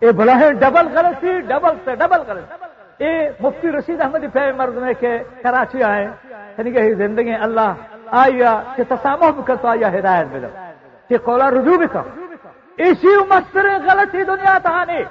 یہ 0.00 0.12
بڑا 0.12 0.40
ہے 0.40 0.52
ڈبل 0.52 0.98
غلطی، 0.98 1.40
ڈبل 1.40 1.74
سے 1.84 1.94
ڈبل 1.94 2.20
غلطی۔ 2.26 2.63
یہ 3.00 3.28
مفتی 3.40 3.72
رشید 3.72 4.00
احمدی 4.00 4.28
پہ 4.32 4.50
مرد 4.52 4.76
میں 4.76 4.92
کہ 5.00 5.16
کراچی 5.42 5.82
آئے 5.82 6.04
یعنی 6.58 6.70
کہ 6.72 6.94
زندگی 6.94 7.34
اللہ 7.40 7.72
آیا 8.20 8.52
کہ 8.76 8.82
تسامح 8.88 9.30
بھی 9.30 9.42
کر 9.46 9.56
تو 9.62 9.68
آیا 9.68 9.88
ہدایت 9.98 10.26
بھی 10.32 10.40
کہ 11.10 11.16
قولا 11.24 11.50
رجوع 11.50 11.76
بھی 11.76 11.86
کر 11.92 12.04
اسی 12.78 13.16
مستر 13.30 13.66
غلطی 13.86 14.24
دنیا 14.24 14.56
تہانی 14.62 15.02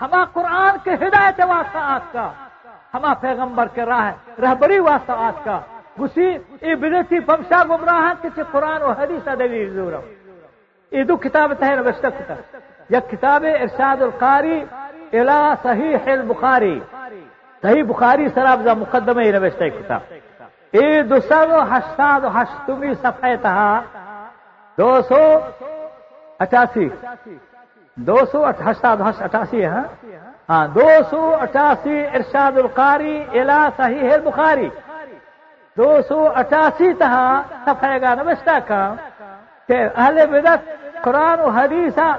ہما 0.00 0.24
قرآن 0.32 0.76
کے 0.84 0.94
ہدایت 0.94 1.40
واسطہ 1.40 1.78
آج 1.78 2.12
کا، 2.12 2.28
ہما 2.94 3.12
پیغمبر 3.20 3.66
کے 3.74 3.84
راہ، 3.84 4.10
رہبری 4.42 4.78
واسطہ 4.78 5.12
آج 5.18 5.44
کا۔ 5.44 5.58
گسی 6.00 6.28
ای 6.60 6.74
بدتی 6.74 7.20
پمشا 7.20 7.62
گمراہ 7.70 8.12
کہ 8.22 8.42
قرآن 8.52 8.82
و 8.82 8.90
حدیث 8.90 9.28
دلیل 9.38 9.68
زور 9.74 9.92
یہ 10.92 11.04
دو 11.04 11.16
کتاب 11.16 11.52
تہ 11.60 11.64
نوشتہ 11.76 12.06
کتاب 12.18 12.56
یا 12.90 13.00
کتاب 13.10 13.44
ارشاد 13.60 14.02
القاری 14.02 14.58
الى 15.12 15.54
صحیح 15.62 16.12
البخاری. 16.12 16.78
صحیح 17.62 17.82
بخاری 17.82 18.28
سراب 18.34 18.66
مقدمہ 18.78 19.22
یہ 19.22 19.32
نوشتہ 19.32 19.68
کتاب 19.78 20.12
یہ 20.72 21.02
دو 21.02 21.20
سو 21.28 21.60
ہشتاد 21.70 22.20
ہشتمی 22.34 22.92
صفحہ 22.94 23.34
تہا 23.42 23.80
دو 24.78 24.90
سو 25.08 25.22
اٹھاسی 26.40 26.88
دو 27.96 28.16
سو 28.32 28.44
ہشتاد 28.70 28.96
اٹھاسی 29.20 29.62
ہے 29.62 29.66
ہاں؟, 29.66 29.84
ہاں، 30.48 30.66
دو 30.68 30.88
سو 31.10 31.20
اٹھاسی، 31.34 31.96
ارشاد 32.14 32.58
القاری 32.58 33.16
الا 33.32 33.68
صحیح 33.76 34.12
البخاری. 34.12 34.68
دو 35.76 35.88
سو 36.08 36.26
اٹھاسی 36.34 36.92
تہا 36.92 37.42
صفحہ 37.64 37.96
گا 38.02 38.14
نوشتہ 38.14 38.58
کا. 38.66 38.82
کہ 39.68 39.78
اہل 39.96 40.26
بدت 40.26 40.68
قرآن 41.02 41.40
و 41.40 41.48
حدیث 41.48 41.98
ہاں، 41.98 42.14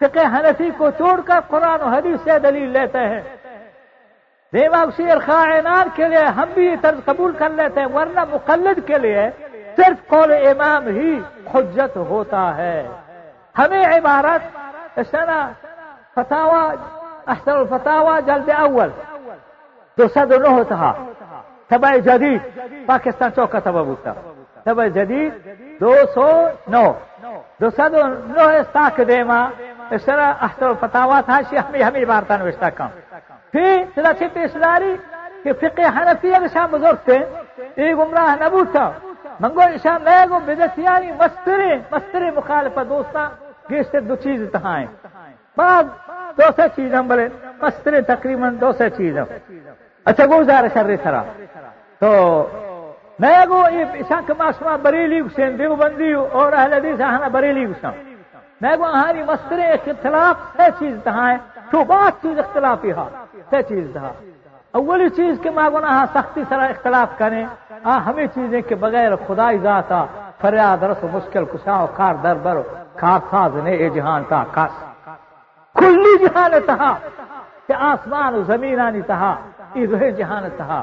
فقہ 0.00 0.26
حنفی 0.34 0.70
کو 0.76 0.90
چھوڑ 0.90 1.20
کر 1.20 1.40
قرآن 1.48 1.82
و 1.82 1.88
حدیث 1.88 2.20
سے 2.24 2.38
دلیل 2.38 2.68
لیتے 2.68 2.98
ہیں۔ 2.98 3.22
دیوا 4.52 4.84
شیر 4.96 5.18
خائنان 5.26 5.88
کے 5.94 6.08
لیے 6.08 6.24
ہم 6.24 6.48
بھی 6.54 6.76
طرز 6.80 7.04
قبول 7.04 7.32
کر 7.32 7.50
لیتے 7.50 7.80
ہیں، 7.80 7.88
ورنہ 7.94 8.20
مقلد 8.30 8.86
کے 8.86 8.98
لیے 8.98 9.30
صرف 9.76 10.08
قول 10.08 10.32
امام 10.32 10.86
ہی 10.86 11.20
حجت 11.54 11.96
ہوتا 11.96 12.56
ہے۔ 12.56 12.88
ہمیں 13.58 13.86
عبارت 13.86 14.42
اسنا 14.98 15.50
فتاوا 16.14 16.62
احسن 17.26 17.50
الفتاوا 17.50 18.20
جلد 18.20 18.50
اول 18.50 18.88
دو 19.98 20.08
سد 20.14 20.32
نو 20.32 20.64
تھا 20.64 20.92
تبع 21.68 21.96
جدید، 21.96 22.42
پاکستان 22.86 23.30
چوکا 23.36 23.58
تبع 23.58 23.80
ہوتا 23.80 24.12
تبع 24.64 24.86
جدید، 24.86 25.32
دو 25.80 25.94
سو 26.14 26.48
نو۔ 26.68 26.92
دو 27.60 27.70
سد 27.70 27.94
نو 28.36 28.48
استاک 28.48 29.00
دیما۔ 29.08 29.40
اس 29.90 30.04
طرح 30.04 30.32
احسن 30.40 30.64
الفتاوا 30.64 31.20
تھا 31.20 31.40
شی 31.50 31.58
ہمیں 31.58 31.82
ہمیں 31.82 32.02
عبارتہ 32.02 32.32
نوشتہ 32.32 32.66
کم 32.74 32.88
پھر 33.52 33.84
سلا 33.94 34.12
چھ 34.18 34.22
پیشداری 34.32 34.96
کہ 35.44 35.52
فقہ 35.52 35.86
حنفیہ 35.96 36.36
کے 36.40 36.48
شام 36.52 36.68
بزرگ 36.70 36.96
تھے۔ 37.04 37.18
یہ 37.76 37.94
گمراہ 37.94 38.34
نبو 38.42 38.64
تھا۔ 38.72 38.90
منگو 39.40 39.62
شام 39.82 40.02
میں 40.04 40.26
گو 40.30 40.38
بدتیانی 40.44 41.12
مستری 41.12 41.70
مستری 41.92 42.30
مخالفت 42.30 42.88
دوستا 42.88 43.28
گیشتے 43.70 44.00
دو 44.00 44.16
چیز 44.16 44.40
تہائیں 44.52 44.86
بعد 45.56 45.84
دو 46.38 46.46
سے 46.56 46.62
چیز 46.76 46.94
ہم 46.94 47.08
بلے 47.08 47.28
مستری 47.62 48.00
تقریباً 48.02 48.56
دو 48.60 48.72
سے 48.72 48.90
چیز 48.90 49.18
ہم۔ 49.18 49.28
اچھا 50.04 50.24
گزار 50.26 50.64
شر 50.74 50.96
سرا۔ 51.02 51.22
تو 52.00 52.10
میں 53.18 53.38
گو 53.48 53.62
یہ 53.72 53.84
شان 54.08 54.22
کے 54.26 54.32
معصومہ 54.38 54.76
بریلی 54.82 55.20
حسین 55.20 55.58
دیو 55.58 55.74
بندی 55.74 56.12
اور 56.12 56.52
اہل 56.52 56.72
حدیث 56.72 57.00
ہانا 57.00 57.28
بریلی 57.28 57.64
حسین۔ 57.64 58.17
میں 58.60 58.76
گو 58.78 58.86
ہاری 58.94 59.22
مستری 59.22 59.66
اختلاف 59.72 60.36
سے 60.56 60.66
چیز 60.78 60.94
تہائیں 61.04 61.38
تو 61.70 61.82
بات 61.88 62.22
چیز 62.22 62.38
اختلافی 62.38 62.92
ہاں 62.92 63.08
سے 63.50 63.62
چیز 63.68 63.86
تھا 63.92 64.10
اولی 64.78 65.08
چیز 65.16 65.38
کے 65.42 65.50
ماں 65.56 65.68
گنا 65.70 66.04
سختی 66.14 66.42
سرا 66.48 66.64
اختلاف 66.64 67.18
کریں۔ 67.18 67.44
آ 67.84 67.96
ہمیں 68.06 68.26
چیزیں 68.34 68.60
کے 68.68 68.74
بغیر 68.74 69.16
خدائی 69.26 69.58
ذاتا 69.58 70.04
فریاد 70.40 70.82
رس 70.90 71.04
مشکل 71.12 71.44
کشا 71.52 71.84
کار 71.96 72.14
در 72.22 72.36
بر، 72.42 72.56
کار 73.00 73.20
ساز 73.30 73.54
نے 73.64 73.72
اے 73.80 73.88
جہان 73.94 74.22
تا 74.28 74.42
کس 74.54 74.74
کلی 75.76 76.16
جہان 76.22 76.52
تہا 76.66 76.92
کہ 77.66 77.74
آسمان 77.90 78.34
و 78.34 78.42
زمین 78.46 78.80
آنی 78.80 79.02
تہا 79.06 79.32
ای 79.74 79.86
روح 79.86 80.02
جہان 80.18 80.48
تہا 80.56 80.82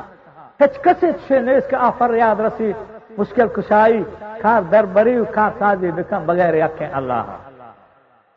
ہچ 0.60 0.74
کسی 0.84 1.12
چھے 1.28 1.40
نے 1.46 1.56
اس 1.58 1.66
کے 1.70 1.76
آ 1.76 1.90
فریاد 1.98 2.40
رسی، 2.40 2.72
مشکل، 3.18 3.48
کشائی، 3.56 4.04
کار 4.42 4.62
در 4.72 4.86
بری 4.94 5.16
کار 5.32 5.52
سازی 5.60 5.92
بکم 5.98 6.26
بغیر 6.26 6.54
یقین 6.56 6.90
اللہ۔ 6.94 7.24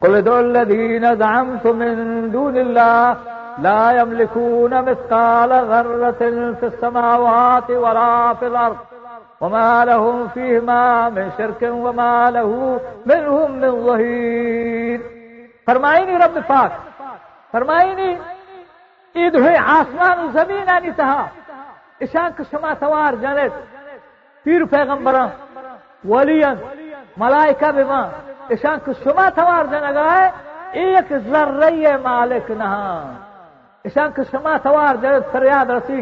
قل 0.02 0.14
ادعوا 0.14 0.40
الذين 0.40 1.16
زعمتم 1.16 1.76
من 1.76 2.30
دون 2.30 2.56
الله 2.56 3.16
لا 3.58 3.90
يملكون 3.90 4.82
مثقال 4.82 5.50
ذرة 5.50 6.18
في 6.60 6.66
السماوات 6.66 7.70
ولا 7.70 8.34
في 8.34 8.46
الأرض 8.46 8.76
وما 9.40 9.84
لهم 9.84 10.28
فيهما 10.28 11.08
من 11.08 11.30
شرك 11.38 11.62
وما 11.62 12.30
له 12.30 12.80
منهم 13.06 13.50
من 13.50 13.86
ظهير. 13.86 15.00
فرمائی 15.66 16.04
نہیں 16.04 16.18
رب 16.18 16.38
نہیں 17.54 18.14
عید 19.14 19.34
ہوئے 19.34 19.56
آسمان 19.56 20.18
و 20.18 20.28
زمین 20.32 20.68
آنی 20.70 20.90
تہا 20.96 21.26
اشان 22.00 22.42
شما 22.50 22.72
توار 22.80 23.14
جنت 23.20 23.54
پیر 24.44 24.64
پیغمبران 24.64 25.28
ولین 26.10 26.56
ملائکہ 27.16 27.70
بما 27.76 28.02
اشان 28.50 28.78
شما 29.04 29.28
توار 29.36 29.64
جنگائے 29.70 30.30
ایک 30.80 31.12
ذرہ 31.30 31.96
مالک 32.02 32.50
نہا 32.50 32.88
اشان 33.84 34.10
شما 34.30 34.56
توار 34.62 34.94
جنت 35.02 35.32
فریاد 35.32 35.70
رسی 35.70 36.00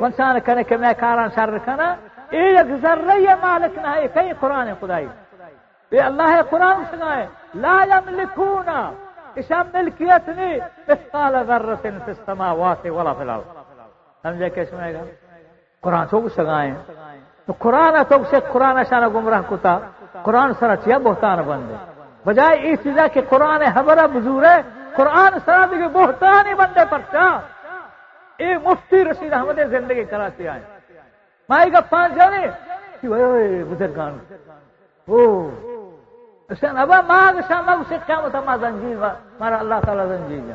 ونسان 0.00 0.38
کنے 0.46 0.62
کہ 0.68 0.76
میں 0.76 0.92
کاران 1.00 1.28
شر 1.34 1.56
کنا 1.64 1.88
ایک 2.30 2.68
ذرہ 2.82 3.34
مالک 3.42 3.78
نہ 3.84 3.94
کئی 4.14 4.32
قرآن 4.40 4.68
خدائی۔ 4.80 5.08
یہ 5.92 6.02
اللہ 6.02 6.40
قرآن 6.50 6.82
سنائے 6.90 7.26
لا 7.64 7.76
یملکونا 7.90 8.80
اشام 9.40 9.66
ملکیت 9.74 10.28
نہیں 10.28 10.58
مثقال 10.88 11.34
ذرت 11.48 11.82
فی 11.82 12.10
السماوات 12.12 12.86
ولا 12.86 13.12
فی 13.12 13.22
الارض۔ 13.22 13.46
سمجھے 14.22 14.48
کیسے 14.54 14.70
سنائے 14.70 14.94
گا 14.94 15.02
قرآن 15.82 16.06
تو 16.10 16.28
سگائیں 16.36 16.74
تو 17.46 17.52
قرآن 17.58 17.94
تو 18.08 18.16
سے 18.30 18.38
قرآن 18.52 18.82
شان 18.90 19.08
گمراہ 19.14 19.42
کتا۔ 19.50 19.78
قرآن 20.22 20.52
سرا 20.58 20.76
چیا 20.76 20.98
بہتان 20.98 21.42
بندے؟ 21.42 21.74
بجائے 22.26 22.56
اس 22.62 22.78
چیزا 22.82 23.06
کہ 23.06 23.20
قرآن 23.28 23.62
حبرہ 23.62 24.06
بزور 24.06 24.44
ہے، 24.44 24.62
قرآن 24.96 25.38
سرا 25.44 25.66
بھی 25.66 25.88
بہتان 25.92 26.46
ہی 26.46 26.54
بندے 26.54 26.80
پر 26.90 26.98
چاہ۔ 27.12 27.38
اے 28.36 28.58
مفتی 28.58 29.04
رشید 29.04 29.32
احمد 29.32 29.58
زندگی 29.70 30.04
کراچی 30.04 30.48
آئے۔ 30.48 30.60
مائی 31.48 31.70
کا 31.70 31.80
پانچ 31.80 32.14
جانے۔ 32.14 32.46
بزرگان۔ 33.70 34.18
او۔ 35.08 35.50
شان 36.60 36.78
ابا 36.78 37.00
ما 37.06 37.30
شان 37.48 37.64
ما 37.66 37.76
سے 37.88 37.96
قیامت 38.06 38.34
ما 38.34 38.56
زنجیر 38.56 38.96
مارا 39.40 39.58
اللہ 39.58 39.74
تعالی 39.86 40.02
زنجیر 40.08 40.54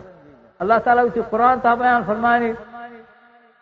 اللہ 0.59 0.73
تعالی 0.83 1.01
کی 1.13 1.21
قرآن 1.29 1.59
تا 1.59 1.73
بیان 1.73 2.03
فرمانی 2.07 2.53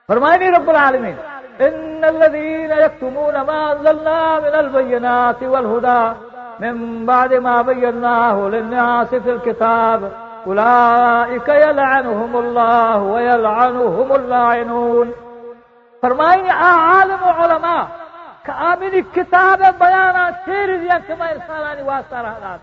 فرمانی 0.08 0.52
رب 0.52 0.70
العالمین۔ 0.70 1.16
إن 1.60 2.06
الذين 2.06 2.72
يكتمون 2.72 3.42
ما 3.42 3.72
أنزلنا 3.72 4.40
من 4.40 4.56
البينات 4.56 5.44
والهدى 5.44 6.14
من 6.60 7.06
بعد 7.06 7.34
ما 7.34 7.62
بيناه 7.62 8.50
للناس 8.50 9.16
في 9.16 9.32
الكتاب 9.32 10.12
أولئك 10.48 11.48
يلعنهم 11.50 12.38
الله 12.38 12.98
ويلعنهم 12.98 14.12
اللاعنون. 14.12 15.14
فرمائیں 16.04 16.50
عالم 16.50 17.24
علماء 17.24 18.02
آمینی 18.50 19.02
کتاب 19.14 19.62
بیانا 19.80 20.30
تیری 20.46 20.78
دیا 20.78 20.98
کہ 21.08 21.14
میں 21.20 21.28
انسانانی 21.28 21.82
واسطہ 21.82 22.16
رہا 22.16 22.56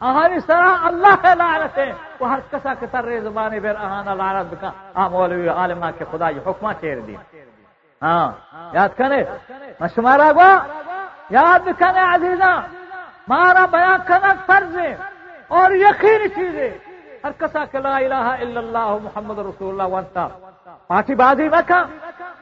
آہانی 0.00 0.38
سرا 0.46 0.74
اللہ 0.88 1.14
ہے 1.24 1.34
لعنت 1.38 1.78
ہے 1.78 1.92
وہ 2.20 2.28
ہر 2.30 2.40
کسا 2.50 2.74
کے 2.80 2.86
تر 2.92 3.18
زبانی 3.22 3.60
بیر 3.60 3.76
آہانا 3.76 4.14
لعنت 4.14 4.52
بکا 4.52 4.70
آم 4.94 5.12
مولوی 5.12 5.48
عالمہ 5.48 5.90
کے 5.98 6.04
خدا 6.12 6.28
یہ 6.28 6.48
حکمہ 6.48 6.72
چیر 6.80 6.98
ہاں 8.02 8.28
یاد 8.72 8.88
کنے 8.96 9.22
مشمارا 9.80 10.30
گوا، 10.32 10.52
یاد 11.30 11.66
کنے 11.78 12.02
عزیزاں 12.14 12.56
مارا 13.28 13.64
بیان 13.72 13.98
کرنا 14.08 14.32
فرض 14.46 14.76
ہے 14.78 14.92
اور 15.56 15.70
یقین 15.84 16.22
چیزیں 16.34 16.70
ہر 17.24 17.32
کسا 17.38 17.64
کہ 17.70 17.78
لا 17.78 17.96
الہ 17.96 18.26
الا 18.42 18.60
اللہ 18.60 18.90
محمد 19.02 19.38
رسول 19.38 19.68
اللہ 19.70 19.88
وانتا۔ 19.94 20.26
پاٹی 20.88 21.14
بازی 21.14 21.48
مکہ 21.54 21.80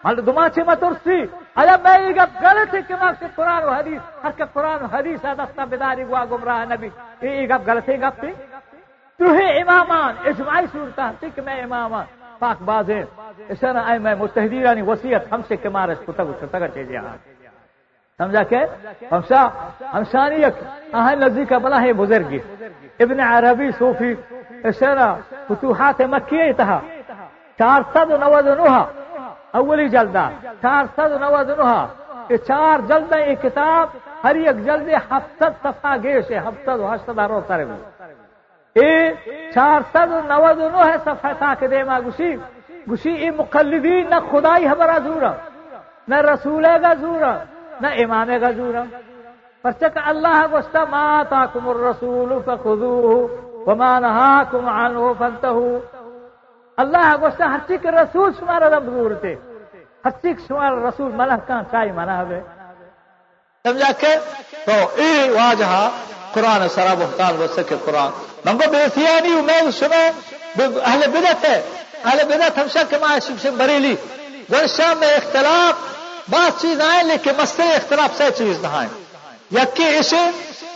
مل 0.04 0.16
دما 0.26 0.48
چھ 0.54 0.58
مترسی 0.66 1.20
ایا 1.60 1.74
میں 1.84 1.98
یہ 2.02 2.14
گپ 2.18 2.32
غلط 2.44 2.74
ہے 2.74 2.80
کہ 2.88 2.94
میں 3.00 3.12
سے 3.18 3.26
قرآن 3.34 3.62
و 3.64 3.70
حدیث 3.78 4.00
ہر 4.24 4.32
کے 4.38 4.44
قرآن 4.52 4.82
و 4.84 4.86
حدیث 4.94 5.22
دستا 5.38 5.64
بداری 5.70 6.04
گوا 6.08 6.24
گمراہ 6.30 6.64
نبی۔ 6.72 6.88
یہ 7.22 7.46
گپ 7.50 7.62
غلط 7.68 7.88
ہے، 7.88 7.96
گپ 8.02 8.20
تھی 8.20 8.32
تو 9.20 9.34
ہے 9.34 9.46
امامان، 9.60 10.12
اجماعی 10.28 10.66
صورت 10.72 10.98
ہے 11.22 11.28
کہ 11.34 11.42
میں 11.42 11.62
امامان۔ 11.62 12.06
پاک 12.38 12.62
باز 12.68 12.90
ہے 12.90 13.02
اسے 13.48 13.72
نہ 13.72 13.80
اے 13.88 13.98
میں 14.04 14.14
متحدیرانی 14.14 14.82
وصیت 14.82 15.32
ہم 15.32 15.40
سے 15.48 15.56
کہ 15.56 15.68
مارے 15.68 15.92
اس 15.92 16.02
کو 16.06 16.12
تک 16.12 16.44
تک 16.50 16.62
چیزیں 16.74 16.98
ہاں 16.98 17.16
سمجھا 18.18 18.42
کہ؟ 18.50 18.60
ہمشا 19.12 19.42
ہمشانی 19.94 20.44
اہل 20.44 21.18
نزدیک 21.22 21.52
بلا 21.62 21.78
ہے 21.82 21.92
بزرگی۔ 21.92 22.38
ابن 23.02 23.20
عربی 23.20 23.70
صوفی 23.78 24.12
اسے 24.68 24.90
نہ 24.98 25.08
فتوحات 25.46 26.00
مکیہ 26.12 26.52
تھا۔ 26.58 26.78
چار 27.58 27.80
سد 27.92 28.10
نوز 28.22 28.46
نوحا 28.58 28.82
اولی 29.58 29.88
جلدہ۔ 29.94 30.28
چار 30.62 30.84
سد 30.96 31.12
نوز 31.22 31.50
نوحا 31.58 31.86
یہ 32.30 32.36
چار 32.48 32.78
جلد 32.88 33.12
یہ 33.28 33.34
کتاب، 33.42 33.86
ہر 34.24 34.34
ایک 34.34 34.56
جلد 34.66 34.88
ہفتہ 35.10 35.44
صفحہ 35.62 35.96
گیش 36.02 36.30
ہے 36.30 36.38
ہفتہ 36.38 36.70
ہشتہ 36.90 37.20
رو 37.30 37.40
سر 37.48 37.64
میں 37.64 37.76
اے 38.78 38.92
چار 39.54 39.80
سد 39.92 40.10
نوز 40.30 40.58
نو 40.72 40.80
ہے 40.88 40.96
صفحہ 41.04 41.32
تاک 41.38 41.60
دے 41.70 41.82
ما 41.88 41.98
گشی 42.06 42.30
گشی 42.90 43.12
ای 43.22 43.30
مقلدین، 43.38 44.04
نہ 44.10 44.18
خدائی 44.30 44.68
خبر 44.68 44.90
زورا، 45.04 45.32
نہ 46.08 46.16
رسول 46.30 46.66
کا 46.82 46.92
زورا، 47.00 47.32
نہ 47.80 47.88
امام 48.02 48.30
کا 48.40 48.50
زورا. 48.58 48.82
پرچک 49.62 49.98
اللہ 50.10 50.38
گوشتا، 50.52 50.84
ما 50.90 51.22
تاکم 51.30 51.68
الرسول 51.68 52.30
فخذوه 52.46 53.16
وما 53.66 53.92
نهاكم 54.04 54.68
عنه 54.68 55.12
فانتهوا. 55.18 55.78
اللہ 56.78 57.08
گوشتا، 57.20 57.44
ہر 57.52 57.60
چیز 57.68 57.86
رسول 58.00 58.30
شمارا 58.38 58.68
رب 58.76 58.86
دور 58.86 59.10
تھے 59.20 59.34
ہر 60.04 60.10
چیز 60.22 60.46
شمارا 60.48 60.88
رسول، 60.88 61.10
ملہ 61.20 61.36
کہاں 61.46 61.62
چاہی 61.70 61.90
منا 61.98 62.18
ہے 62.18 62.40
سمجھا 63.64 63.90
کہ؟ 64.00 64.14
تو 64.66 64.76
ای 64.96 65.10
واجہ 65.36 65.72
قرآن 66.32 66.68
سرا 66.68 66.94
بہتان 66.94 67.36
بس 67.38 67.58
کے 67.68 67.74
قرآن۔ 67.84 68.10
منگو 68.44 68.70
بے 68.70 68.78
سیانی 68.94 69.32
امید 69.32 69.78
سنے 69.78 70.10
اہل 70.84 71.06
بدت 71.06 71.44
ہے۔ 71.44 71.62
اہل 72.04 72.24
بدت 72.24 72.58
ہمشا 72.58 72.82
کے 72.88 72.98
ماں 72.98 73.18
شب 73.26 73.34
سے 73.42 73.50
بریلی۔ 73.50 73.96
گرشا 74.52 74.94
میں 74.94 75.08
اختلاف 75.08 75.74
بات 76.30 76.60
چیز 76.60 76.80
آئے، 76.80 77.02
لیکن 77.02 77.30
مسئلے 77.38 77.74
اختلاف 77.74 78.18
سے 78.18 78.24
چیز 78.38 78.58
نہ 78.62 78.66
آئے۔ 78.70 78.88
یکی 79.52 79.96
اسے 79.96 80.30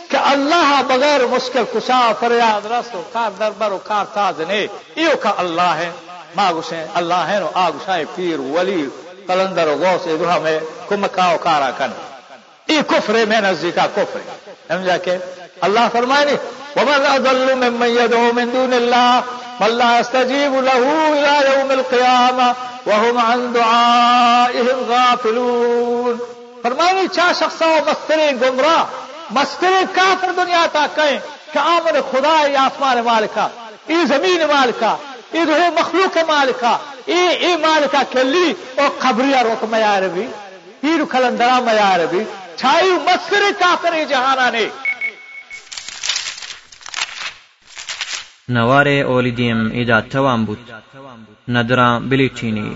کہ 0.09 0.17
اللہ 0.17 0.81
بغیر 0.87 1.25
مشکل 1.25 1.63
کشا، 1.73 2.11
فریاد 2.19 2.65
رس 2.65 2.95
و 2.95 3.01
کار 3.13 3.31
دربر 3.39 3.71
و 3.71 3.77
کار 3.83 4.05
تاز 4.13 4.41
نے، 4.41 4.67
ایو 4.95 5.17
کا 5.21 5.33
اللہ 5.37 5.61
ہے۔ 5.61 5.91
ماں 6.35 6.51
گسے 6.51 6.85
اللہ 6.93 7.13
ہے 7.13 7.39
نو 7.39 7.49
آ 7.53 7.69
گسائے 7.69 8.05
پیر، 8.15 8.39
ولی 8.39 8.87
کلندر 9.27 9.67
و 9.67 9.75
غوث 9.79 10.05
دوہا 10.05 10.39
میں 10.39 10.59
کمکا 10.87 11.31
و 11.31 11.37
کارا 11.37 11.71
کن۔ 11.77 11.91
ای 12.65 12.79
کفر 12.87 13.13
میں 13.13 13.41
نزدیکا 13.41 13.85
کفر 13.95 14.19
سمجھا 14.67 14.97
کہ 14.97 15.17
اللہ 15.65 15.87
فرمائے 15.91 16.25
نہیں 16.25 16.37
ومن 16.75 17.05
اضل 17.05 17.53
ممن 17.55 17.87
يدعو 17.87 18.31
من 18.33 18.49
دون 18.53 18.73
الله 18.73 19.21
من 19.59 19.69
لا 19.69 19.99
يستجيب 19.99 20.53
له 20.55 20.83
الى 21.09 21.35
يوم 21.49 21.71
القيامه 21.71 22.53
وهم 22.85 23.17
عن 23.17 23.53
دعائهم 23.55 24.83
غافلون۔ 24.87 26.17
فرمائے 26.63 27.07
چا 27.13 27.31
شخصا 27.39 27.65
مسترین 27.85 28.37
گمراہ 28.41 28.83
مستر 29.31 29.73
کافر 29.95 30.31
دنیا 30.37 30.65
تا 30.71 30.85
کہیں 30.95 31.19
کہ 31.53 31.59
آمن 31.59 31.99
خدا 32.11 32.39
ای 32.43 32.55
آسمان 32.55 33.01
مالکا 33.01 33.47
ای 33.87 34.05
زمین 34.05 34.43
مالکا 34.51 34.95
ای 35.31 35.45
روح 35.45 35.69
مخلوق 35.79 36.17
مالکا 36.27 36.77
ای 37.05 37.27
ای 37.27 37.55
مالکا 37.55 38.01
کلی 38.11 38.53
او 38.77 38.83
قبریا 38.99 39.43
روک 39.43 39.63
میار 39.63 40.01
بھی، 40.01 40.27
ای 40.81 40.97
رو 40.97 41.05
کلندرا 41.05 41.59
میار 41.59 42.05
بھی، 42.05 42.23
چھائی 42.57 42.91
مستر 42.91 43.43
کافر 43.59 44.03
جہانا 44.09 44.49
نے۔ 44.49 44.65
نواره 48.49 48.91
اولیدیم 48.91 49.71
ایدا 49.71 50.01
توان 50.01 50.45
بود. 50.45 50.59
ندران 51.47 52.09
بلیچینی 52.09 52.75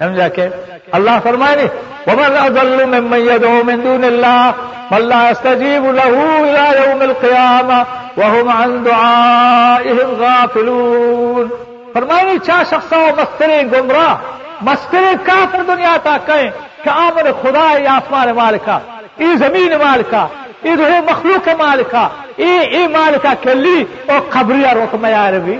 سمجھا 0.00 0.28
کہ 0.28 0.48
اللہ 0.96 1.18
فرمائے 1.22 1.66
ومن 2.06 2.36
اضل 2.36 2.84
ممن 2.84 3.20
يدعو 3.26 3.62
من 3.64 3.82
دون 3.84 4.04
الله 4.04 4.54
من 4.90 5.08
لا 5.12 5.30
يستجيب 5.30 5.84
له 5.84 6.14
الى 6.40 6.64
يوم 6.80 7.02
القيامه 7.02 7.86
وهم 8.16 8.48
عن 8.48 8.82
دعائهم 8.84 10.14
غافلون. 10.22 11.48
فرمائے 11.92 12.38
چا 12.46 12.62
شخصا 12.70 13.04
مستر 13.18 13.50
گمراہ 13.72 14.35
مستر 14.60 15.14
کافر 15.24 15.62
دنیا 15.62 15.96
تا 16.02 16.16
کہیں 16.26 16.50
کہ 16.84 16.88
آمن 16.88 17.32
خدا 17.42 17.70
ای 17.70 17.86
آسمان 17.86 18.28
مالکا 18.30 18.78
ای 19.16 19.36
زمین 19.36 19.72
مالکا 19.76 20.26
ای 20.62 20.76
روح 20.76 21.10
مخلوق 21.10 21.48
مالکا 21.48 22.08
ای 22.36 22.58
ای 22.58 22.86
مالکا 22.86 23.34
کلی 23.42 23.84
او 24.08 24.14
قبریا 24.30 24.74
روک 24.74 24.94
میار 24.94 25.32
بھی 25.32 25.58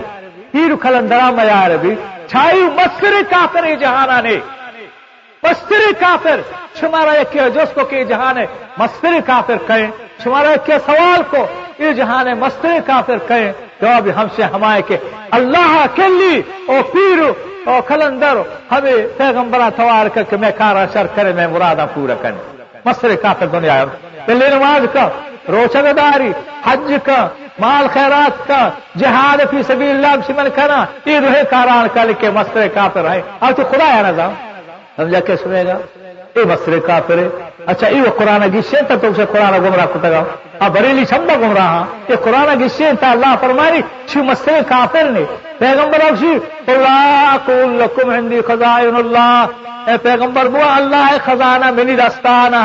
ای 0.53 0.69
رو 0.69 0.77
کلندرا 0.77 1.31
میار 1.31 1.77
بھی۔ 1.77 1.95
چھائی 2.29 2.63
مستر 2.63 3.15
کافر 3.31 3.75
جہانا 3.81 4.21
نے۔ 4.21 4.37
مستر 5.43 5.93
کافر 6.01 6.41
شمارا 6.81 7.11
ایک 7.11 7.33
جس 7.55 7.75
کو 7.75 7.85
کہ 7.85 8.05
جہان 8.05 8.37
مستر 8.79 9.19
کافر 9.27 9.57
کہیں۔ 9.67 9.91
شمارا 10.25 10.49
ایک 10.49 10.71
سوال 10.87 11.23
کو، 11.31 11.47
یہ 11.79 11.93
جہان 11.93 12.27
مستر 12.39 12.79
کافر 12.87 13.19
کہیں۔ 13.29 13.53
جواب 13.81 14.09
ہم 14.17 14.27
سے 14.37 14.43
ہمائے 14.43 14.83
کہ 14.83 14.97
اللہ 15.31 15.87
کلی 15.95 16.43
او 16.67 16.83
پیرو 16.93 17.33
او 17.67 17.81
کلندر 17.87 18.37
ہمیں 18.71 19.07
پیغمبرا 19.17 19.69
سوار 19.77 20.07
کر 20.15 20.23
کے 20.31 20.37
میں 20.43 20.51
کار 20.59 20.77
شر 20.93 21.07
کرے، 21.15 21.33
میں 21.39 21.47
مرادہ 21.55 21.87
پورا 21.95 22.15
کرنے 22.23 22.43
مسئلہ 22.85 23.15
کافر 23.23 23.47
دنیا 23.55 23.85
پہلے 24.27 24.49
نماز 24.51 24.87
کا، 24.93 25.09
روشن 25.49 25.87
داری، 25.97 26.31
حج 26.65 26.93
کا، 27.05 27.19
مال 27.59 27.87
خیرات 27.95 28.47
کا، 28.49 28.69
جہاد 29.01 29.41
فی 29.51 29.63
سبیل 29.67 29.91
اللہ 29.91 30.15
سمن 30.27 30.49
کرنا 30.55 30.85
یہ 31.07 31.19
روح 31.25 31.37
کاران 31.51 31.87
کا 31.95 32.05
لکھے 32.05 32.31
مسئلے 32.39 32.69
کافر 32.75 33.11
ہے 33.11 33.21
اب 33.41 33.57
تو 33.57 33.63
خدا 33.71 33.89
ہے 33.95 34.03
نا 34.03 34.31
سمجھا 34.97 35.21
کے 35.27 35.37
سنے 35.43 35.65
گا؟ 35.67 35.77
یہ 36.37 36.45
مسئلے 36.47 36.79
کافر 36.87 37.19
ہے 37.19 37.29
اچھا 37.67 37.89
یہ 37.89 38.09
قرآن 38.17 38.43
گسے 38.55 38.81
تو 38.89 38.95
تم 39.01 39.15
سے 39.17 39.25
قرآن 39.33 39.55
گمراہ 39.65 39.87
کتا 39.93 40.11
گا 40.11 40.23
اب 40.61 40.75
بریلی 40.75 41.05
شمبا 41.11 41.35
گمراہ 41.37 42.11
یہ 42.11 42.17
قرآن 42.25 42.49
گسے 42.61 42.91
تا 43.01 43.11
اللہ 43.11 43.35
فرمانی 43.41 43.81
چھ 44.07 44.25
مسئلے 44.27 44.61
کافر 44.69 45.11
نے 45.11 45.25
پیغمبر 45.59 46.05
افشی 46.05 46.35
اللہ 46.67 47.31
اقول 47.31 47.73
لکم 47.83 48.11
عندی 48.11 48.41
خزائن 48.47 48.97
اللہ 48.97 49.89
اے 49.89 49.97
پیغمبر 50.03 50.49
بوا 50.51 50.75
اللہ 50.75 51.17
خزانہ 51.25 51.71
منی 51.73 51.97
دستانہ 51.97 52.63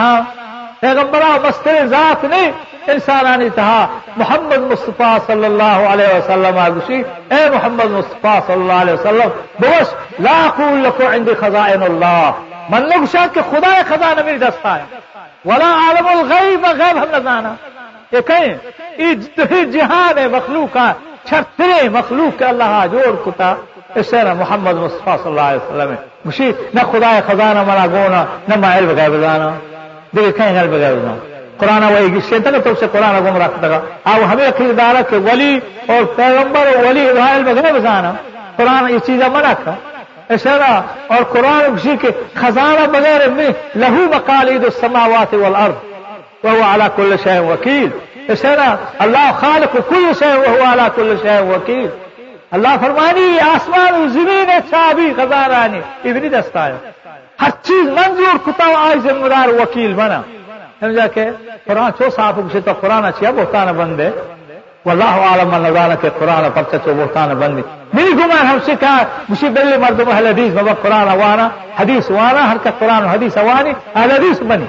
پیغمبر 0.82 1.24
مسئلے 1.44 1.86
ذات 1.88 2.24
نے 2.26 2.44
انسانانی 2.88 3.50
تہا 3.56 3.86
محمد 4.18 4.72
مصطفیٰ 4.72 5.18
صلی 5.28 5.46
اللہ 5.46 5.90
علیہ 5.90 6.14
وسلم 6.14 6.58
آگوشی 6.60 7.02
اے 7.30 7.44
محمد 7.50 7.92
مصطفیٰ 7.92 8.40
صلی 8.48 8.62
اللہ 8.62 8.82
علیہ 8.82 8.94
وسلم 8.94 9.36
بوش 9.60 9.94
لا 10.20 10.38
اقول 10.46 10.80
لکم 10.84 11.08
عندی 11.10 11.34
خزائن 11.40 11.84
اللہ 11.84 12.32
من 12.70 12.82
لوگ 12.82 13.06
شاید 13.12 13.34
کہ 13.34 13.42
خدا 13.52 13.74
خزانہ 13.90 14.22
میری 14.26 14.38
دستا 14.38 14.76
ہے 14.76 14.84
ولا 15.46 15.72
عالم 15.84 16.08
الغیب 16.08 16.66
غیب 16.80 16.98
ہم 17.04 17.38
نہ 17.38 17.54
یہ 18.12 18.22
کہیں 18.28 19.64
جہان 19.72 20.18
مخلوق 20.32 20.74
کا 20.74 20.92
چھترے 21.28 21.90
مخلوق 21.90 22.38
کے 22.40 22.46
اللہ 22.46 22.86
جوڑ 22.92 23.16
کتا۔ 23.26 23.54
اس 23.96 24.14
نہ 24.14 24.34
محمد 24.34 24.76
مصطفیٰ 24.84 25.16
صلی 25.24 25.32
اللہ 25.32 25.48
علیہ 25.52 25.62
وسلم۔ 25.62 25.94
مشی، 26.26 26.52
نہ 26.74 26.82
خدا 26.92 27.12
خزانہ 27.28 27.64
منا 27.68 27.86
گونا، 27.92 28.24
نہ 28.48 28.56
مائل 28.56 28.86
بغیر 28.86 29.10
بجانا 29.10 29.50
دیکھیں 30.16 30.32
کہیں 30.38 30.54
غیر 30.56 30.68
بغیر 30.68 30.94
بجانا 30.96 31.16
قرآن 31.58 31.84
وہی 31.94 32.14
گسے 32.16 32.40
تھا 32.40 32.52
تو 32.64 32.74
سے 32.80 32.86
قرآن 32.92 33.16
گم 33.26 33.38
رکھتا 33.42 33.68
گا 33.70 33.80
اب 34.12 34.22
ہمیں 34.32 34.50
خریدار 34.58 35.02
کہ 35.10 35.18
ولی 35.28 35.60
اور 35.88 36.04
پیغمبر 36.16 36.68
ولی 36.86 37.06
غائل 37.18 37.44
بغیر 37.44 37.74
بجانا 37.74 38.12
قرآن 38.56 38.90
یہ 38.90 39.00
چیزیں 39.06 39.30
منع 39.30 39.54
تھا 39.64 39.76
اشارہ 40.32 40.82
اور 41.08 41.24
قرآن 41.24 41.98
کے 41.98 42.10
خزانہ 42.34 42.98
وغیرہ 42.98 43.34
میں 43.34 43.50
لہو 43.76 44.08
بقالید 44.12 44.64
السماوات 44.64 45.34
والارض 45.34 45.74
وهو 46.44 46.62
على 46.74 46.84
كل 46.96 47.16
شيء 47.24 47.40
وكيل 47.40 47.90
اشارہ، 48.30 48.76
اللہ 49.00 49.32
خالق 49.36 49.74
كل 49.90 50.12
شيء 50.20 50.36
وهو 50.36 50.64
على 50.72 50.84
كل 50.96 51.16
شيء 51.22 51.42
وكيل 51.42 51.88
اللہ 52.52 52.76
فرمانی، 52.82 53.40
آسمان 53.40 53.94
و 53.94 54.08
زمین 54.08 54.50
چابی 54.70 55.14
خزانہ 55.18 55.78
ابنی 56.04 56.30
دستا 56.30 56.68
ہے۔ 56.68 56.76
ہر 57.42 57.50
چیز 57.62 57.90
منظور، 57.90 58.38
کتا 58.46 58.66
آج 58.78 58.98
ذمہ 59.04 59.28
دار 59.28 59.48
وکیل 59.48 59.94
بنا۔ 59.94 60.22
سمجھا 60.80 61.08
کہ 61.08 61.30
قرآن 61.66 61.92
چو 62.00 62.10
صاحب 62.10 62.40
سے 62.52 62.62
تو 62.62 62.72
قرآن 62.74 63.06
اچھا 63.06 63.32
بہتان 63.32 63.68
بندے۔ 63.68 64.10
والله 64.86 65.20
أعلم 65.20 65.48
من 65.52 65.62
نظارت 65.70 66.06
قرآن 66.06 66.50
پرچه 66.50 66.92
و 66.92 66.94
بهتان 66.94 67.40
بني. 67.40 67.64
میری 67.94 68.14
گمان 68.14 68.46
همشه 68.48 68.76
که 68.76 68.88
مشی 69.30 69.50
بلي 69.50 69.78
مردم 69.78 70.10
أهل 70.10 70.26
الحديث 70.28 70.54
بابا 70.54 70.74
قرآن 70.74 71.08
وأنا 71.20 71.52
حديث 71.78 72.12
وأنا 72.12 72.52
هر 72.52 72.58
قرآن 72.58 73.06
و 73.06 73.10
حدیث 73.10 73.38
أهل 73.38 73.76
الحديث 73.96 74.40
بني. 74.40 74.66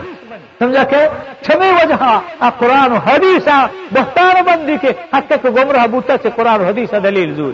سمجھا 0.58 0.82
کہ 0.90 0.98
چھمی 1.46 1.70
وجہ 1.76 2.50
قرآن 2.58 2.92
و 2.92 2.98
حدیث 3.06 3.48
آ 3.48 3.58
بہتان 3.92 4.42
بندی 4.46 4.76
کے 4.82 4.90
حق 5.12 5.32
کو 5.42 5.50
گمراہ 5.56 5.86
بوتا 5.92 6.14
سے 6.22 6.28
قرآن 6.36 6.60
و 6.60 6.66
حدیث 6.68 6.92
دلیل 7.02 7.34
زور 7.36 7.52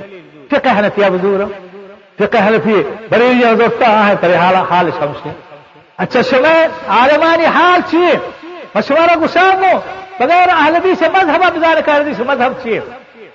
فقہ 0.50 0.78
حنفیہ 0.78 1.06
بزور 1.12 1.44
فقہ 2.18 2.42
حنفیہ 2.46 2.82
بریلیہ 3.10 3.54
زورتا 3.58 3.86
آه، 3.86 4.08
ہے 4.08 4.14
تری 4.20 4.34
حال 4.42 4.54
حال 4.70 4.90
شمشی 4.98 5.30
اچھا 6.04 6.20
شمع 6.30 6.54
عالمانی 6.96 7.46
حال 7.54 7.80
چیئے 7.90 8.12
مشورہ 8.74 9.14
گسامو 9.24 9.78
بغیر 10.18 10.48
اہل 10.48 10.76
حدیث 10.76 11.02
مذہب 11.02 11.42
اب 11.44 11.56
ذالک 11.60 11.88
حدیث 11.88 12.20
مذہب 12.20 12.52
چیئے۔ 12.62 12.80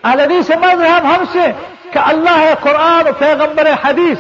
اہل 0.03 0.19
حدیث 0.19 0.49
مذہب 0.49 1.05
ہم 1.05 1.23
سے 1.31 1.51
کہ 1.91 1.99
اللہ 1.99 2.53
قرآن، 2.61 3.13
پیغمبر 3.19 3.67
حدیث 3.83 4.17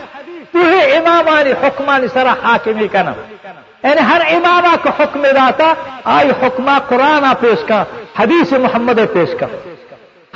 تھی 0.51 0.95
امامانی 0.95 1.51
حکمانی 1.51 2.07
سرا 2.13 2.33
حاکمی 2.43 2.87
کا 2.87 3.01
نام 3.01 3.19
یعنی 3.83 4.01
ہر 4.09 4.21
امامہ 4.27 4.75
کو 4.83 4.89
حکم 4.99 5.25
داتا 5.35 5.73
آئی 6.03 6.29
حکمہ 6.29 6.77
قرآن 6.87 7.23
پیش 7.39 7.59
کا، 7.67 7.83
حدیث 8.19 8.53
محمد 8.53 8.99
پیش 9.13 9.29
کا۔ 9.39 9.47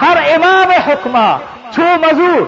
ہر 0.01 0.17
امام 0.33 0.71
حکمہ، 0.87 1.27
چھو 1.75 1.85
مزور 2.01 2.45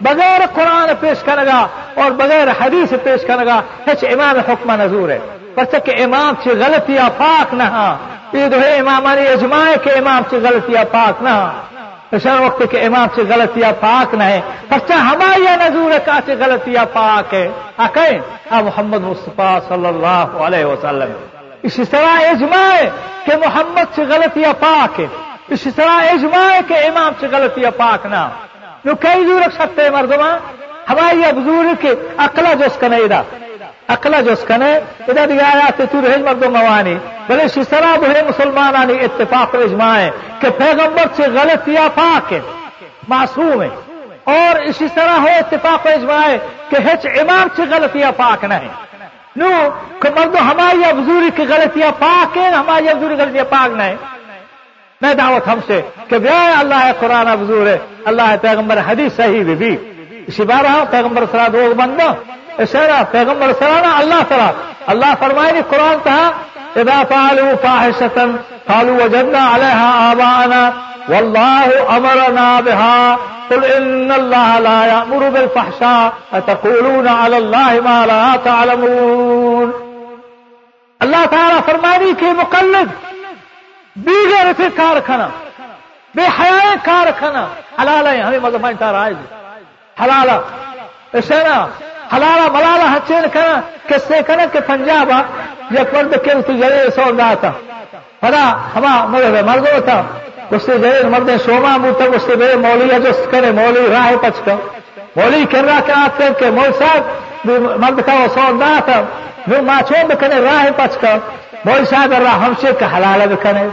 بغیر 0.00 0.40
قرآن 0.54 0.88
پیش 1.00 1.22
کرے 1.22 1.46
گا 1.46 1.66
اور 1.94 2.10
بغیر 2.10 2.48
حدیث 2.60 2.92
پیش 3.02 3.20
کرے 3.26 3.46
گا 3.46 3.60
ہچ 3.86 4.04
امام 4.04 4.38
حکمہ 4.50 4.72
نظور 4.72 5.08
ہے۔ 5.08 5.18
پرچہ 5.54 5.76
کہ 5.84 6.02
امام 6.04 6.34
چی 6.44 6.50
غلطیاں 6.50 7.10
پاک 7.18 7.54
نہ 7.54 7.62
ہاں۔ 7.62 7.96
یہ 8.36 8.48
جو 8.48 8.62
ہے 8.62 8.78
امامانی 8.78 9.28
اجماع 9.28 9.76
کے 9.84 9.90
امام 9.90 10.22
چی 10.30 10.36
غلطیاں 10.36 10.84
پاک 10.92 11.22
نہ 11.22 11.52
ایسا 12.12 12.40
وقت 12.40 12.62
کے 12.70 12.80
امام 12.80 13.08
سے 13.14 13.22
غلطیاں 13.28 13.72
پاک 13.80 14.14
نہ 14.14 14.22
ہے۔ 14.22 14.40
پرچہ 14.68 14.92
ہماری 14.92 15.46
نظور 15.56 15.90
کا 16.06 16.18
سے 16.26 16.34
غلطیاں 16.34 16.84
پاک 16.92 17.34
ہے۔ 17.34 17.48
آکے، 17.76 18.18
آ 18.50 18.60
محمد 18.60 18.98
مصطفیٰ 18.98 19.58
صلی 19.68 19.86
اللہ 19.86 20.36
علیہ 20.38 20.64
وسلم۔ 20.64 21.12
اسی 21.62 21.84
طرح 21.84 22.20
اجماع 22.28 22.76
کہ 23.24 23.36
محمد 23.36 23.94
سے 23.94 24.02
غلطیاں 24.02 24.52
پاک 24.60 25.00
ہے۔ 25.00 25.06
اسی 25.48 25.70
طرح 25.70 26.00
اجماع 26.12 26.60
کے 26.68 26.74
امام 26.74 27.12
سے 27.20 27.26
غلطیاں 27.32 27.70
پاک 27.70 28.06
نہ 28.06 28.14
ہاں۔ 28.14 28.30
جو 28.84 28.94
کئی 28.94 29.24
دور 29.24 29.40
رکھ 29.40 29.54
سکتے 29.54 29.82
ہیں 29.82 29.90
مردمہ 29.90 30.36
ہماری 30.88 31.22
بزرگ 31.32 31.74
کے 31.80 31.94
اقلا 32.16 32.52
جس 32.52 32.76
کا 32.80 32.88
نہیں 32.88 33.08
اقلا 33.88 34.20
جس 34.20 34.44
کا 34.48 34.56
نہیں 34.56 34.74
ادھر 35.08 35.26
دیا 35.26 35.70
تو 35.76 36.00
رہے 36.08 36.16
مردوں 36.16 36.50
موانی، 36.50 36.94
بلے 37.26 37.48
شسرا 37.48 37.94
بہے 38.00 38.22
مسلمانانی 38.22 38.94
اتفاق 39.00 39.54
اجماع 39.54 39.96
ہے 39.98 40.10
کہ 40.40 40.50
پیغمبر 40.50 41.04
سے 41.16 41.22
غلطیاں 41.22 41.88
پاک 41.94 42.32
ہے، 42.32 42.40
معصوم 43.08 43.62
ہے۔ 43.62 43.68
اور 44.24 44.60
اسی 44.62 44.86
طرح 44.94 45.18
ہو 45.18 45.26
اتفاق 45.26 45.86
اجماع 45.86 46.26
ہے 46.26 46.38
کہ 46.68 46.76
ہچ 46.76 47.06
امام 47.06 47.48
سے 47.56 47.62
غلطیاں 47.70 48.12
پاک 48.16 48.44
نہ 48.44 48.54
ہے 48.54 48.68
نو، 49.36 49.50
کہ 50.00 50.08
مردو 50.20 50.38
ہماری 50.38 50.84
ابزوری 50.84 51.30
کی 51.36 51.42
غلطیاں 51.42 51.90
پاک 51.98 52.36
ہیں 52.36 52.50
ہماری 52.50 52.88
ابزوری 52.88 53.14
غلطیاں 53.14 53.44
پاک 53.44 53.76
نہ 53.76 53.82
میں 55.00 55.14
دعوت 55.14 55.48
ہم 55.48 55.58
سے 55.66 55.80
کہ 56.08 56.18
بیا 56.18 56.58
اللہ 56.58 56.92
قرآن 57.00 57.28
ابزور 57.28 57.66
ہے، 57.66 57.78
اللہ 58.04 58.36
پیغمبر 58.42 58.78
حدیث 58.88 59.16
صحیح 59.16 59.44
بھی 59.44 59.54
بھی۔ 59.54 59.76
اسی 60.26 60.42
بار 60.42 60.64
رہا 60.64 60.84
پیغمبر 60.90 61.24
سرا 61.32 61.46
دو 61.52 61.72
بندہ۔ 61.76 62.14
اشارہ 62.62 63.02
پیغمبر 63.10 63.52
سرانا 63.58 63.96
اللہ 63.98 64.22
سرا 64.28 64.50
اللہ 64.92 65.14
فرمائے 65.20 65.62
قرآن 65.70 65.98
کہا 66.04 66.30
اذا 66.76 67.04
فعلوا 67.04 67.54
فاحشة 67.54 68.34
قالوا 68.68 69.04
وجدنا 69.04 69.38
عليها 69.38 70.12
آباءنا 70.12 70.72
والله 71.08 71.96
أمرنا 71.96 72.60
بها 72.60 73.18
قل 73.50 73.64
إن 73.64 74.12
الله 74.12 74.58
لا 74.58 74.86
يأمر 74.86 75.28
بالفحشاء 75.28 76.12
أتقولون 76.32 77.08
على 77.08 77.38
الله 77.38 77.80
ما 77.80 78.06
لا 78.06 78.36
تعلمون 78.44 79.72
اللہ 81.00 81.24
تعالیٰ 81.30 81.60
فرمانی 81.66 82.12
کے 82.18 82.32
مقلد 82.32 82.90
دیگر 83.96 84.50
سے 84.56 84.68
کارخانہ 84.76 85.28
بے 86.14 86.26
حیا 86.38 86.74
کارخانہ 86.84 87.44
حلال 87.80 88.06
ہے 88.06 88.20
ہمیں 88.20 88.38
مذہب 88.42 88.66
انتا 88.66 88.92
رائے 88.92 89.14
حلال 89.96 90.30
حلالا 92.12 92.46
ملالا 92.52 92.86
ہچین 92.94 93.24
کنا 93.32 93.60
کسے 93.86 94.20
کنا 94.26 94.44
کہ 94.52 94.60
پنجابا 94.66 95.20
یک 95.70 95.94
ورد 95.96 96.14
کے 96.24 96.34
تو 96.46 96.52
جرے 96.52 96.90
سو 96.96 97.10
تھا۔ 97.40 97.52
پدا 98.20 98.44
ہما 98.74 98.94
مگر 99.08 99.42
مردو 99.42 99.80
تھا۔ 99.84 100.02
اس 100.50 100.62
سے 100.66 100.78
جرے 100.78 101.02
مرد 101.08 101.30
سوما 101.44 101.76
موتا 101.76 102.04
اس 102.04 102.22
سے 102.22 102.36
میرے 102.36 102.56
مولی 102.56 102.94
اجس 102.94 103.20
کرے 103.30 103.50
مولی 103.50 103.86
راہ 103.90 104.10
پچ 104.22 104.44
کا۔ 104.44 104.54
مولی 105.16 105.44
کر 105.50 105.64
رہا 105.64 105.80
کہ 105.86 105.92
آپ 105.92 106.18
کر 106.18 106.32
کے 106.38 106.50
مول 106.50 106.72
صاحب 106.78 107.48
مرد 107.82 108.00
کا 108.06 108.12
وہ 108.12 108.26
سو 108.34 108.58
تھا، 108.84 109.00
جو 109.46 109.62
ماچوں 109.62 110.04
بکنے 110.08 110.40
راہ 110.40 110.64
پچ 110.76 110.96
کا۔ 111.00 111.16
مول 111.64 111.84
صاحب 111.84 112.12
راہ 112.12 112.38
ہم 112.44 112.52
سے 112.60 112.68
کہ 112.78 112.84
حلال 112.96 113.20
بکنے 113.34 113.64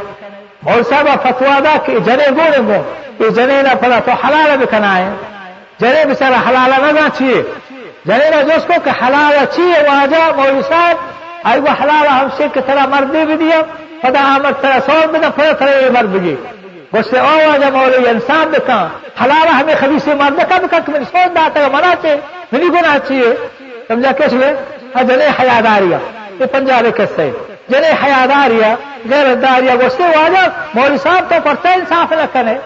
مول 0.64 0.84
صاحب 0.90 1.08
فتوا 1.24 1.60
دا 1.64 1.76
کہ 1.86 2.00
جنے 2.00 2.28
گونے 2.38 2.58
گو 2.68 2.82
یہ 3.20 3.30
جنے 3.30 3.62
نہ 3.62 3.74
پڑا 3.82 4.00
تو 4.06 4.12
حلال 4.12 4.58
بکنا 4.58 4.98
ہے۔ 4.98 5.10
جنے 5.80 6.06
بچارا 6.06 6.40
حلال 6.50 6.72
نہ 6.96 7.08
چاہیے 7.18 7.42
جنینا 8.06 8.42
جس 8.42 8.66
کو 8.68 8.74
کہ 8.84 8.92
حلال 9.02 9.38
اچھی 9.42 9.72
ہے 9.74 9.82
وہاں 9.88 10.08
جا 10.08 10.20
مولوی 10.36 10.62
صاحب؟ 10.70 10.96
آئی 11.44 11.60
وہ 11.60 11.84
حلال 11.84 12.08
ہم 12.08 12.28
سے 12.38 12.48
کہ 12.54 12.62
ترا 12.66 12.86
مرد 12.90 13.16
بھی 13.26 13.36
دیا، 13.36 13.62
خدا 14.02 14.22
آمد 14.36 14.62
ترا 14.62 14.78
سو 14.86 15.08
بنا 15.12 15.30
پھر 15.30 15.54
ترا 15.60 15.70
یہ 15.70 15.90
مرد 15.90 16.10
بھی۔ 16.10 16.36
اس 16.94 17.06
سے 17.10 17.20
او 17.20 17.38
آجا 17.54 17.70
مولوی 17.70 18.10
انسان 18.10 18.54
دکھا 18.54 18.88
حلال 19.24 19.48
ہمیں 19.48 19.76
خبیص 19.80 20.08
مرد 20.08 20.40
کا 20.50 20.58
دکھا 20.58 20.80
کہ 20.86 20.92
میری 20.92 21.04
سوچ 21.12 21.36
داتا 21.36 21.60
ہے 21.60 21.70
منا 21.72 21.94
چاہے 22.02 22.16
میری 22.52 22.68
گناہ 22.68 22.98
چاہیے 23.08 23.34
سمجھا 23.88 24.12
کیسے 24.12 24.36
ہوئے 24.36 24.54
ہاں، 24.96 25.04
جنے 25.04 25.28
حیاداریا 25.40 25.98
یہ 26.40 26.46
پنجاب 26.46 26.86
قصے۔ 26.98 27.30
جنے 27.70 27.92
حیاداریا 28.04 28.74
غیر 29.10 29.34
داریا 29.36 29.74
وہ 29.82 29.90
سے 29.98 30.04
واجا 30.04 30.48
مولوی 30.74 30.98
صاحب 31.04 31.30
تو 31.30 31.36
پڑھتا 31.44 31.72
انصاف 31.72 32.12
نہ 32.12 32.26
کرے۔ 32.34 32.58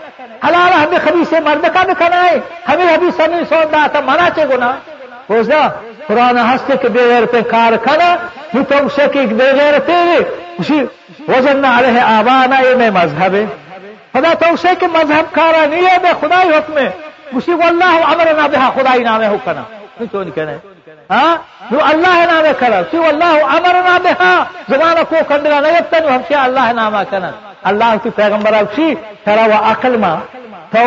حلال 0.47 0.71
ہمیں 0.73 0.99
خبی 1.03 1.23
سے 1.29 1.39
مرد 1.39 1.65
کا 1.73 1.83
بھی 1.83 1.93
ہے 1.99 2.37
ہمیں 2.69 2.89
ابھی 2.93 3.09
سمی 3.17 3.43
سو 3.49 3.61
تھا 3.71 3.99
منا 4.05 4.29
چے 4.35 4.45
گنا 4.51 4.71
بوزا 5.29 5.61
قرآن 6.07 6.37
ہستے 6.39 6.77
کے 6.81 6.89
بے 6.95 7.03
غیر 7.09 7.25
پہ 7.31 7.41
کار 7.49 7.77
کھانا 7.83 8.15
یہ 8.53 8.63
تو 8.69 8.85
اسے 10.59 10.83
وزن 11.27 11.61
نہ 11.61 11.99
آبانا 11.99 12.59
یہ 12.61 12.75
میں 12.75 12.89
مذہب 12.91 13.35
ہے 13.35 13.45
خدا 14.13 14.33
تو 14.39 14.53
اسے 14.53 14.87
مذہب 14.93 15.33
کھارا 15.33 15.65
نہیں 15.65 15.85
ہے 15.85 15.97
میں 16.03 16.11
خدائی 16.21 16.49
حکم 16.49 16.77
ہے 16.77 16.89
اسی 17.31 17.51
کو 17.51 17.67
اللہ 17.67 18.05
امر 18.07 18.33
نہ 18.33 18.47
بہا 18.51 18.69
خدائی 18.75 19.03
نام 19.03 19.21
ہے 19.21 19.27
حکنا 19.27 19.63
تو 20.01 20.21
نہیں 20.21 20.35
کہنا 20.35 20.51
ہاں 21.09 21.35
جو 21.71 21.79
اللہ 21.83 22.19
نام 22.31 22.45
کرا 22.59 22.81
سی 22.91 22.97
اللہ 23.07 23.55
امر 23.55 23.81
نہ 23.87 23.97
بہا 24.03 24.31
زبان 24.69 25.03
کو 25.09 25.23
کندرا 25.27 25.59
نہیں 25.59 25.79
تن 25.89 26.09
ہم 26.09 26.21
سے 26.27 26.35
اللہ 26.37 26.71
نام 26.73 26.95
کنا 27.09 27.31
اللہ 27.71 27.95
کی 28.03 28.09
پیغمبر 28.15 28.61
اسی 28.61 28.93
ترا 29.23 29.45
وہ 29.47 29.59
عقل 29.71 29.97
ماں 29.97 30.15
تو 30.71 30.85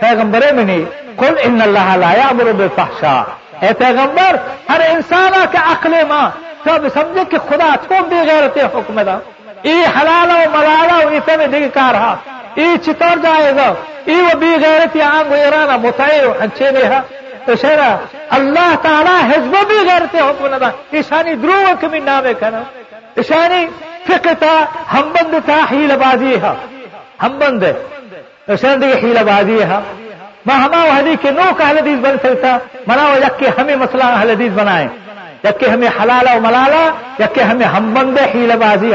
پیغمبر 0.00 0.52
میں 0.54 0.64
نہیں 0.64 0.84
کل 1.18 1.34
ان 1.42 1.60
اللہ 1.62 1.96
لا 1.96 2.12
یامر 2.14 2.52
بالفحشاء. 2.52 3.22
اے 3.60 3.72
پیغمبر، 3.78 4.36
ہر 4.68 4.80
انسان 4.90 5.32
کے 5.50 5.58
عقل 5.72 5.94
ماں 6.08 6.28
سب 6.64 6.86
سمجھے 6.94 7.24
کہ 7.30 7.38
خدا 7.48 7.74
تو 7.88 7.94
بے 8.08 8.20
غیرت 8.26 8.58
حکم 8.74 9.00
دا۔ 9.02 9.18
ای 9.62 9.76
حلال 9.96 10.30
و 10.30 10.56
ملالا 10.56 10.96
و 11.04 11.08
اسے 11.08 11.36
میں 11.36 11.46
دیکھ 11.46 11.74
کار 11.74 11.94
رہا 11.94 12.14
ای 12.54 12.66
چطور 12.82 13.16
جائے 13.22 13.52
گا؟ 13.56 13.74
ای 14.04 14.14
وہ 14.14 14.34
بی 14.34 14.56
غیرت 14.62 14.96
یا 14.96 15.08
آنگو 15.08 15.34
ایرانا 15.34 15.76
متعیر 15.76 16.24
و 16.26 16.32
ہنچے 16.40 16.70
تو 17.44 17.54
شہرہ، 17.56 17.90
اللہ 18.30 18.74
تعالی 18.82 19.16
حزب 19.30 19.54
بی 19.68 19.78
غیرت 19.88 20.14
حکم 20.14 20.56
دا۔ 20.56 20.70
ایشانی 20.90 21.34
درو 21.34 21.62
کمی 21.80 21.98
نامے 21.98 22.34
کنا۔ 22.34 22.62
ایشانی 23.14 23.66
فقہ 24.06 24.34
تا 24.38 24.54
ہم 24.92 25.12
بند 25.14 25.34
تا 25.46 25.58
حیل 25.70 25.96
بازی 25.96 26.34
ہے 26.42 26.52
ہم 27.22 27.38
بند 27.38 27.62
ہے 27.62 27.72
ایشان 28.46 28.80
دیکھ 28.82 29.04
حیل 29.04 29.18
بازی 29.26 29.62
ہے 29.62 29.78
ہما 30.46 30.98
حدیث 30.98 31.18
کے 31.22 31.30
نو 31.30 31.54
کا 31.56 31.70
حدیث 31.70 31.98
بن 31.98 32.16
سکتا 32.22 32.58
منا 32.86 33.04
وہ 33.04 33.16
یک 33.16 33.44
ہمیں 33.58 33.76
مسئلہ 33.76 34.04
حدیث 34.04 34.52
بنائے۔ 34.52 34.86
یک 35.44 35.60
کہ 35.60 35.66
ہمیں 35.66 35.88
حلالا 35.88 36.36
و 36.36 36.40
ملالا 36.40 36.90
یک 37.18 37.34
کہ 37.34 37.40
ہمیں 37.40 37.66
ہم 37.66 37.94
بند 37.94 38.18
حیل 38.34 38.52
بازی۔ 38.60 38.92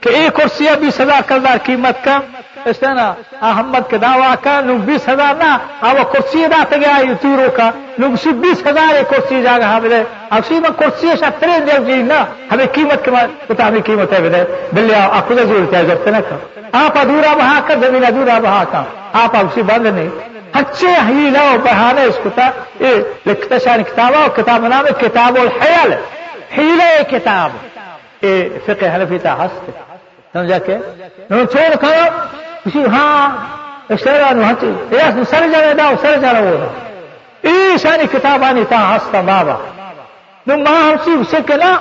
کہ 0.00 0.08
ایک 0.08 0.36
کرسی 0.36 0.66
بیس 0.80 1.00
ہزار 1.00 1.20
کردار 1.26 1.56
قیمت 1.64 2.04
کا، 2.04 2.18
اس 2.64 2.82
نا 2.82 3.14
احمد 3.42 3.90
کے 3.90 3.98
دعویٰ 3.98 4.34
کا 4.42 4.60
لوگ 4.60 4.76
بیس 4.76 5.08
ہزار 5.08 5.34
نا 5.34 5.58
اب 5.80 5.96
وہ 5.98 6.12
کرسی 6.12 6.44
ادا 6.44 6.76
گیا 6.76 6.98
تیرو 7.20 7.50
کا۔ 7.56 7.70
لوگ 7.98 8.16
سی 8.22 8.30
بیس 8.30 8.66
ہزار 8.66 8.94
ایک 8.94 9.10
کرسی 9.10 9.42
جا 9.42 9.58
گا 9.60 9.76
ہمیں 9.76 10.04
اب 10.30 10.40
سی 10.48 10.54
میں 10.54 10.70
کرسی 10.78 11.08
ایسا 11.08 11.26
ترے 11.38 11.60
جب 11.60 11.86
جی 11.86 12.02
نا۔ 12.02 12.24
ہمیں 12.52 12.66
قیمت 12.72 13.04
کے 13.04 13.10
بتا 13.48 13.68
ہمیں 13.68 13.80
قیمت 13.84 14.12
ہے 14.12 14.20
بدے 14.20 14.68
بلے 14.72 14.94
آپ 14.94 15.28
کو 15.28 15.34
ضرورت 15.34 15.74
ہے 15.74 15.84
جب 15.84 15.96
تک 16.02 16.32
آپ 16.72 16.98
ادھورا 16.98 17.34
بہا 17.34 17.60
کر، 17.66 17.74
زمین 17.86 18.04
ادھورا 18.04 18.38
بہا 18.38 18.64
کا 18.70 18.84
آپ 19.12 19.36
اب 19.36 19.46
سی 19.54 19.62
بند 19.62 19.86
نہیں۔ 19.86 20.39
هچه 20.54 20.88
هیله 20.88 21.54
و 21.54 21.58
بهانه 21.58 22.00
اسکتا 22.00 22.50
لکتشان 23.26 23.82
کتابا 23.82 24.24
و 24.26 24.28
کتاب 24.28 24.66
نام 24.66 24.86
کتاب 25.00 25.38
الحیل۔ 25.40 25.92
حیله 26.58 27.02
کتاب۔ 27.10 27.50
فقه 28.66 28.86
حنفی 28.94 29.18
تا 29.18 29.32
هست 29.44 29.70
سمجھا 30.32 30.58
کہ؟ 30.58 30.76
نو 31.30 31.44
چھوڑ 31.44 31.76
کرو 31.76 32.04
کسی 32.64 32.84
ہاں 32.84 33.28
اشترا 33.90 34.30
نو 34.30 34.42
ہچ 34.50 34.64
یہ 34.90 35.22
سر 35.30 35.48
جانے 35.52 35.74
داو 35.74 35.94
سر 36.02 36.16
جانے 36.16 36.40
وہ۔ 36.40 36.68
ای 37.42 37.76
کتاب 38.12 38.44
آنی 38.44 38.64
تا 38.68 38.96
هست 38.96 39.14
بابا۔ 39.14 39.56
نو 40.46 40.56
ما 40.56 40.74
همسی 40.86 41.36
سکنا 41.36 41.76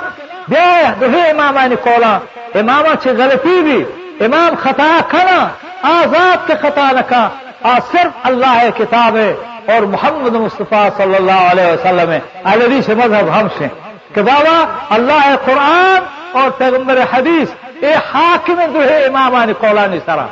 بیا 0.48 1.30
امام 1.30 1.58
آنی 1.58 1.76
کولا۔ 1.76 2.20
امام 2.56 2.86
آنی 2.86 2.98
چه 3.04 3.14
غلطی 3.14 3.62
بی 3.62 3.86
امام 4.26 4.56
خطا 4.56 5.00
کنا 5.12 5.40
آزاد 5.82 6.48
که 6.48 6.56
خطا 6.56 6.92
نکا۔ 6.92 7.30
صرف 7.64 8.18
اللہ 8.24 8.66
کتاب 8.78 9.18
ہے 9.18 9.34
اور 9.68 9.82
محمد 9.82 10.36
مصطفیٰ 10.36 10.90
صلی 10.98 11.16
اللہ 11.16 11.52
علیہ 11.52 11.66
وسلم 11.66 12.12
ہے۔ 12.12 12.20
الدی 12.44 12.82
سے 12.82 12.96
مذہب 12.96 13.40
ہم 13.40 13.48
سے 13.58 13.68
کہ 14.14 14.22
بابا، 14.22 14.86
اللہ 14.90 15.36
قرآن 15.46 16.00
اور 16.32 16.50
پیغمبر 16.50 17.00
حدیث، 17.14 17.50
اے 17.82 17.94
حاکم 17.94 18.62
جو 18.74 18.90
ہے 18.90 19.06
امام 19.06 19.34
قولانی 19.60 20.00
سرا۔ 20.06 20.26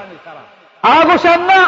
آگو 0.82 1.14
نہ 1.24 1.68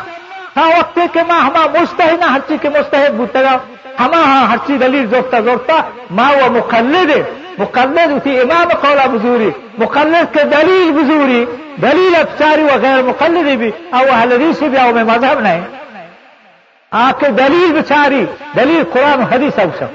ہاں 0.60 0.70
وقت 0.80 1.00
کے 1.14 1.20
ماں 1.28 1.40
ہما 1.40 1.66
مستحد 1.80 2.20
نہ 2.20 2.26
ہر 2.26 2.40
چیز 2.48 2.58
کے 2.62 2.70
مستحد 2.70 3.10
بوتگا 3.10 3.42
گا۔ 3.42 3.58
ہاں 4.00 4.48
ہر 4.48 4.58
چیز 4.68 4.82
دلیل 4.82 5.08
زورتا 5.08 5.40
زورتا 5.40 5.82
ماں 6.12 6.32
وہ 6.32 6.50
مقلد 6.50 7.10
ہے۔ 7.10 7.24
مقلد 7.58 8.12
اسی 8.12 8.40
امام 8.40 8.68
قولا 8.82 9.06
بزوری۔ 9.06 9.50
مقلد 9.78 10.34
کے 10.34 10.44
دلیل 10.44 10.92
بزوری۔ 10.92 11.46
دلیل 11.82 12.16
افساری 12.16 12.64
و 12.64 12.70
غیر 12.82 13.02
مقلد 13.04 13.58
بھی۔ 13.58 13.72
او 13.92 14.06
اہل 14.12 14.32
حدیث 14.32 14.60
بھی 14.60 14.78
او 14.78 14.94
میں 14.94 15.04
مذہب 15.04 15.40
نہیں۔ 15.40 15.62
آپ 16.92 17.20
کے 17.20 17.28
دلیل 17.28 17.74
بچاری۔ 17.74 18.26
دلیل 18.56 18.84
قرآن 18.94 19.20
و 19.20 19.24
حدیث 19.24 19.60
اوسم 19.60 19.86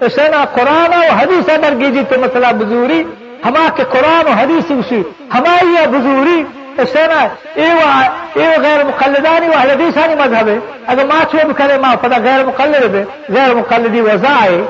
اسے 0.00 0.28
نا 0.28 0.44
قرآن 0.44 0.94
و 0.94 1.14
حدیث 1.18 1.48
اندر 1.48 1.90
جی 1.90 2.00
تو 2.08 2.20
مسئلہ 2.20 2.46
بزوری۔ 2.58 3.04
ہما 3.44 3.68
کے 3.76 3.84
قرآن 3.90 4.26
و 4.26 4.30
حدیث 4.30 4.70
اسی 4.70 5.02
ہماری 5.34 5.86
بزوری۔ 5.86 6.44
اسے 6.82 7.06
نا 7.06 7.20
اے 7.54 8.46
غیر 8.62 8.84
مقلدانی 8.84 9.48
و 9.48 9.52
اہل 9.56 9.70
حدیثانی 9.70 10.14
مذہب 10.14 10.48
ہے 10.48 10.58
اگر 10.92 11.04
ماں 11.10 11.22
چھو 11.30 11.46
بھی 11.46 11.54
کرے 11.58 11.78
ماں 11.82 11.94
غیر 12.24 12.44
مقلد 12.46 12.94
ہے 12.94 13.04
غیر 13.34 13.54
مقلدی 13.54 14.00
وضع 14.08 14.34
ہے 14.42 14.60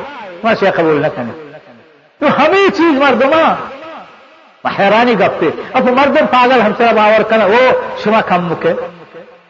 ماں 0.44 0.54
سے 0.60 0.70
قبول 0.76 1.00
نہ 1.02 1.06
کرنے 1.16 1.32
تو 2.20 2.26
ہمیں 2.38 2.68
چیز 2.76 2.98
مردما 3.02 3.44
حیرانی 4.78 5.14
گپتے 5.20 5.48
اب 5.74 5.88
مردم 5.96 6.26
پاگل 6.32 6.60
ہم 6.60 6.72
سے 6.78 6.92
باور 6.96 7.22
کرنا 7.30 7.44
وہ 7.46 7.62
شما 8.04 8.20
کم 8.28 8.44
مکے 8.50 8.72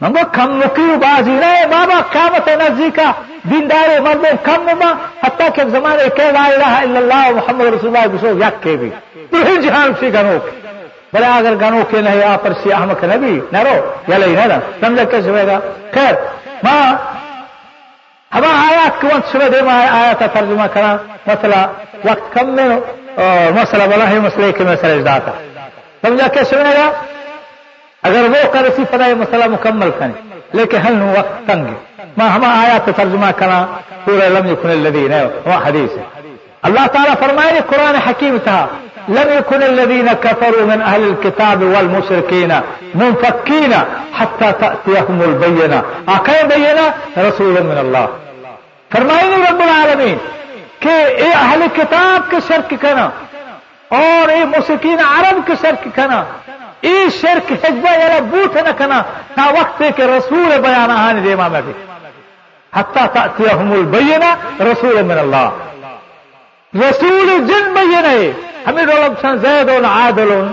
منگو 0.00 0.22
کم 0.32 0.56
مکی 0.58 0.86
بازی 1.02 1.30
نہیں 1.32 1.66
بابا 1.72 2.00
قیامت 2.12 2.48
نزدیکا 2.62 3.10
دیندار 3.50 4.00
مردم 4.00 4.36
کم 4.42 4.66
مما. 4.66 4.92
حتیٰ 5.22 5.48
کہ 5.54 5.64
زمانے 5.72 6.08
کہ 6.16 6.30
لا 6.32 6.44
الہ 6.46 6.72
الا 6.78 6.98
اللہ 6.98 7.30
محمد 7.36 7.72
رسول 7.74 7.96
اللہ 7.96 8.06
بسو 8.14 8.32
یک 8.40 8.62
کے 8.62 8.76
بھی 8.76 8.90
تو 9.30 9.56
جہان 9.56 9.92
سی 10.00 10.12
گنو 10.14 10.36
بڑے 11.13 11.25
اگر 11.27 11.55
گنو 11.61 11.83
کے 11.89 12.01
نہیں 12.01 12.23
آپ 12.23 12.43
پر 12.43 12.53
سی 12.63 12.73
احمق 12.73 13.03
نبی 13.05 13.39
نہ 13.51 13.57
رو 13.59 13.75
یا 14.07 14.17
لئی 14.17 14.35
نہ 14.37 14.59
سمجھا 14.81 15.03
کیسے 15.05 15.29
ہوئے 15.29 15.45
گا 15.47 15.59
خیر 15.93 16.13
ماں 16.63 16.81
ہم 18.31 18.43
آیات 18.45 19.01
کو 19.01 19.07
صبح 19.31 19.47
دے 19.51 19.61
میں 19.61 19.73
آیا 19.73 20.11
تھا 20.13 20.27
ترجمہ 20.33 20.67
کرا 20.73 20.95
مسئلہ 21.27 21.65
وقت 22.03 22.33
کم 22.33 22.55
میں 22.55 22.67
مسئلہ 23.53 23.83
بلا 23.85 24.09
ہے 24.09 24.19
مسئلے 24.21 24.51
کے 24.51 24.63
میں 24.63 24.75
سرجدا 24.81 25.17
تھا 25.19 25.33
سمجھا 26.01 26.27
کیسے 26.33 26.55
ہوئے 26.55 26.75
گا 26.75 26.89
اگر 28.03 28.29
وہ 28.29 28.43
کر 28.53 28.65
اسی 28.65 28.83
پتہ 28.91 29.07
یہ 29.09 29.13
مسئلہ 29.15 29.47
مکمل 29.51 29.91
کریں 29.99 30.13
لیکن 30.53 30.85
ہل 30.85 30.95
نو 30.95 31.11
وقت 31.11 31.47
تنگ 31.47 31.73
میں 32.17 32.29
ہم 32.29 32.43
آیا 32.45 32.77
تو 32.85 32.91
ترجمہ 32.93 33.31
کرا 33.37 33.65
پورا 34.05 34.27
لم 34.29 34.47
يكن 34.47 34.69
الذين 34.69 35.13
وہ 35.45 35.57
حدیث 35.63 35.97
ہے 35.97 36.03
لم 39.08 39.38
يكن 39.38 39.62
الذين 39.62 40.12
كفروا 40.12 40.66
من 40.66 40.82
أهل 40.82 41.02
الكتاب 41.04 41.62
والمشركين 41.62 42.52
منفكين 43.00 43.72
حتى 44.18 44.52
تأتيهم 44.60 45.22
البينة. 45.22 45.78
آه، 46.08 46.16
أكاية 46.16 46.48
بينة؟ 46.54 46.90
رسول 47.16 47.62
من 47.62 47.78
الله. 47.78 48.06
فرمائنا 48.92 49.50
رب 49.50 49.60
العالمين 49.60 50.16
كي 50.80 51.04
اے 51.04 51.32
اہل 51.32 51.66
کتاب 51.74 52.30
کے 52.30 52.36
شرک 52.48 52.86
اور 53.88 54.28
اے 54.28 54.44
مسکین 54.44 54.96
عرب 55.00 55.46
کے 55.46 55.52
شرک 55.60 55.88
کنا 55.94 56.24
شرك 56.82 57.08
شرک 57.20 57.52
حجبہ 57.52 57.90
یا 57.90 58.18
بوٹ 58.30 58.58
تا 59.34 59.50
وقت 59.50 59.82
کے 59.96 60.06
رسول 60.06 60.60
بيانا 60.60 61.08
آنے 61.08 61.20
دیما 61.20 61.48
میں 61.48 61.62
بھی۔ 61.64 61.72
حتی 62.76 63.00
تأتیہم 63.12 63.72
البینہ 63.72 64.62
رسول 64.62 65.02
من 65.02 65.18
الله 65.18 65.48
رسول 66.74 67.46
جن 67.46 67.72
بینہ 67.74 68.53
حميد 68.66 68.90
الله 68.90 69.08
بشان 69.08 69.38
زيد 69.38 69.84
عادل 69.84 70.48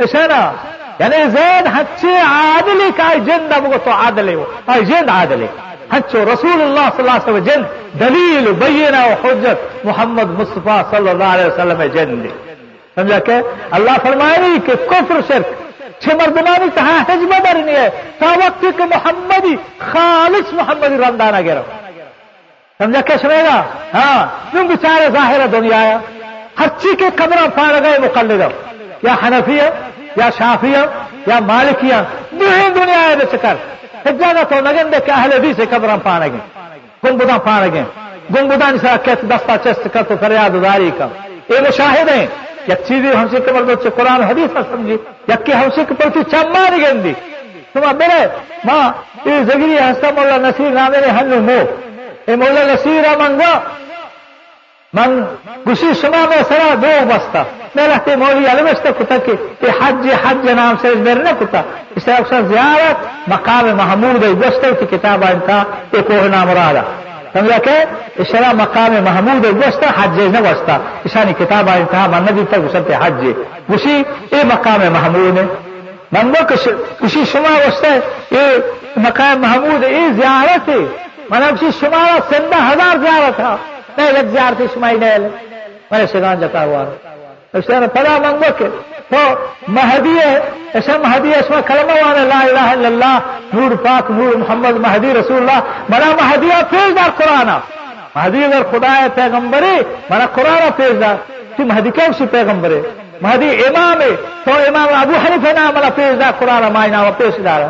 إشارة 0.00 0.54
يعني 1.00 1.30
زيد 1.30 1.66
هتشي 1.66 2.16
عادلك 2.16 3.00
هاي 3.00 3.20
جند 3.20 3.52
عادلی 3.52 3.86
عادلي. 3.86 4.38
هاي 4.68 4.84
جند 4.84 5.10
عادلی 5.10 5.48
حچو 5.92 6.22
رسول 6.22 6.60
الله 6.60 6.90
صلى 6.90 7.00
الله 7.00 7.12
عليه 7.12 7.22
وسلم 7.22 7.38
جند. 7.38 7.66
دليل 7.94 8.48
و 8.48 8.54
وحجة 9.12 9.56
محمد 9.84 10.40
مصطفى 10.40 10.84
صلى 10.92 11.10
الله 11.12 11.26
عليه 11.26 11.46
وسلم 11.46 11.82
جندي. 11.82 12.32
سمجھا 12.96 13.18
کہ 13.26 13.36
اللہ 13.76 13.94
فرمائے 14.02 14.38
نہیں 14.38 14.58
کہ 14.66 14.74
کفر 14.88 15.20
شرک 15.28 15.48
چھ 16.02 16.14
مردمانی 16.20 16.68
تہاں 16.74 16.98
حجبہ 17.08 17.52
نہیں 17.52 17.76
ہے 17.76 17.88
تا 18.18 18.30
وقت 18.40 18.64
کہ 18.78 18.84
محمدی 18.94 19.54
خالص 19.92 20.52
محمدی 20.58 20.96
رمضان 21.04 21.34
آگے 21.34 21.54
سمجھا 22.78 23.00
کہ 23.08 23.16
سنے 23.22 23.42
گا 23.44 23.62
ہاں 23.94 24.20
تم 24.52 24.66
بچارے 24.72 25.08
ظاہر 25.12 25.46
دنیا 25.52 25.78
آیا 25.80 25.98
ہر 26.60 26.68
کے 26.98 27.08
قبر 27.16 27.48
پاڑ 27.54 27.72
گئے 27.84 27.98
مقلد 27.98 28.42
یا 29.02 29.14
حنفی 29.22 29.58
یا 30.16 30.28
شافی 30.38 30.72
یا 31.26 31.38
مالکیہ 31.46 31.94
نہیں 32.32 32.68
دنیا 32.74 33.00
ہے 33.00 33.14
بے 33.16 33.24
چکر 33.32 33.54
حجاگا 34.06 34.42
تو 34.50 34.60
نگن 34.60 34.92
دے 34.92 34.98
کہ 35.06 35.10
اہل 35.10 35.38
بھی 35.40 35.52
سے 35.56 35.64
قبر 35.70 35.96
پاڑ 36.04 36.20
گئے 36.22 36.40
گنبدہ 37.04 37.36
پاڑ 37.44 37.62
گئے 37.72 37.84
گنبدہ 38.34 38.70
نسا 38.74 38.96
کہتے 39.04 39.26
دستا 39.26 39.56
چست 39.64 39.86
کا 39.94 40.02
تو 40.08 40.14
فریاد 40.20 40.62
داری 40.62 40.90
کا 40.98 41.06
یہ 41.50 41.60
مشاہد 41.68 42.08
ہیں 42.08 42.26
یک 42.68 42.86
چیزی 42.88 43.12
ہم 43.14 43.26
سے 43.30 43.38
کمر 43.46 43.62
بچے 43.70 43.90
قرآن 43.96 44.22
حدیث 44.22 44.56
سمجھی 44.70 44.96
یک 45.28 45.46
کہ 45.46 45.52
ہم 45.52 45.68
سے 45.74 45.84
پرتی 45.98 46.22
چما 46.30 46.68
نہیں 46.68 46.84
گندی 46.84 47.12
شما 47.74 47.92
برے 48.00 48.20
ماں، 48.64 48.84
یہ 49.26 49.42
زگری 49.48 49.76
ہستا 49.78 50.10
مولا 50.16 50.36
نصیر 50.46 50.70
نامے 50.70 50.98
نے 51.04 51.10
ہنو 51.18 51.38
مو۔ 51.46 51.58
اے 52.26 52.36
مولا 52.36 52.62
نصیر 52.72 53.04
منگا 53.20 53.52
من 54.94 55.24
گوشی 55.66 55.92
شما 56.00 56.24
میں 56.28 56.42
سرا 56.48 56.74
دو 56.82 56.88
بستا. 57.08 57.42
میں 57.74 57.86
رہتے 57.88 58.16
مولی 58.22 58.46
علمشتا 58.52 58.90
کتا 58.98 59.16
کہ 59.26 59.32
یہ 59.62 59.70
حج 59.80 60.06
حج 60.24 60.48
نام 60.56 60.74
سے 60.80 60.88
میرے 61.04 61.22
نہ 61.22 61.32
کتا 61.38 61.60
اس 61.96 62.04
طرح 62.04 62.16
اکثر 62.16 62.42
زیارت 62.48 63.28
مقام 63.28 63.68
محمود 63.76 64.22
گوشتا 64.42 64.70
کی 64.80 64.86
کتاب 64.90 65.24
انتا 65.30 65.62
ایک 65.92 66.06
کوہ 66.08 66.28
نام 66.34 66.50
رادا. 66.58 66.82
سمجھا 67.32 67.58
کہ 67.64 67.76
اشرا 68.22 68.52
مقام 68.56 68.92
محمود 69.04 69.44
گوشتا 69.62 69.90
حج 70.00 70.20
نہ 70.34 70.46
وستا 70.48 70.76
اشانی 71.04 71.32
کتاب 71.38 71.70
انتہا 71.76 72.06
من 72.12 72.30
نبی 72.30 72.44
تک 72.50 72.68
گسلت 72.68 72.90
حج. 73.02 73.24
گوشی 73.70 74.02
اے 74.30 74.44
مقام 74.52 74.86
محمود 74.92 75.38
منگو 76.12 76.44
کشی 77.00 77.24
شما 77.32 77.56
وستا 77.66 77.96
اے 78.36 78.46
مقام 79.08 79.40
محمود 79.40 79.84
اے 79.84 80.06
زیارت 80.20 80.68
ہے. 80.68 80.82
من 81.30 81.50
کشی 81.50 81.70
شما 81.80 82.06
سندہ 82.30 82.66
ہزار 82.70 82.96
زیارت 83.04 83.36
تھا 83.36 83.56
نہیں 83.96 84.12
لگ 84.12 84.26
زیارت 84.26 84.62
شمائی 84.74 84.98
نہیں 84.98 85.18
لے 85.18 85.28
میں 85.90 86.06
شگان 86.12 86.40
جتا 86.40 86.64
ہوا 86.64 86.84
پلا 87.92 88.18
منگو 88.18 88.52
کہ 88.58 88.64
تو 89.08 89.34
مہدی 89.68 90.18
ہے 90.18 90.38
ایسا 90.72 90.92
مہدی 90.96 91.30
ہے، 91.30 91.38
اس 91.38 91.50
میں 91.50 91.62
کلمہ 91.66 91.92
وانا 91.92 92.24
لا 92.24 92.40
الہ 92.40 92.70
الا 92.70 92.88
اللہ، 92.88 93.18
نور 93.52 93.76
پاک، 93.76 94.10
نور 94.10 94.36
محمد، 94.36 94.76
مہدی 94.76 95.14
رسول 95.14 95.36
اللہ، 95.36 95.60
بڑا 95.90 96.06
مہدی 96.22 96.50
ہے 96.50 96.60
پیش 96.70 96.96
دار 96.96 97.10
قرآن۔ 97.16 97.46
مہدی 98.14 98.44
اگر 98.44 98.62
خدا 98.70 98.96
ہے 98.96 99.06
پیغمبری 99.14 99.82
بڑا 100.10 100.26
قرآن 100.34 100.68
پیش 100.76 101.00
دار۔ 101.00 101.14
تو 101.56 101.62
مہدی 101.62 101.90
کیا 101.90 102.04
اسی 102.04 102.26
پیغمبر 102.26 102.70
ہے؟ 102.70 102.82
مہدی 103.20 103.50
امام 103.50 104.00
ہے، 104.00 104.16
تو 104.44 104.50
امام 104.68 104.88
ابو 104.94 105.12
حنیف 105.26 105.52
نام 105.52 105.76
والا 105.76 105.88
پیش 105.94 106.20
دار 106.20 106.32
قرآن 106.38 106.72
مائی 106.72 106.90
نام 106.90 107.12
پیش 107.16 107.44
دار۔ 107.44 107.60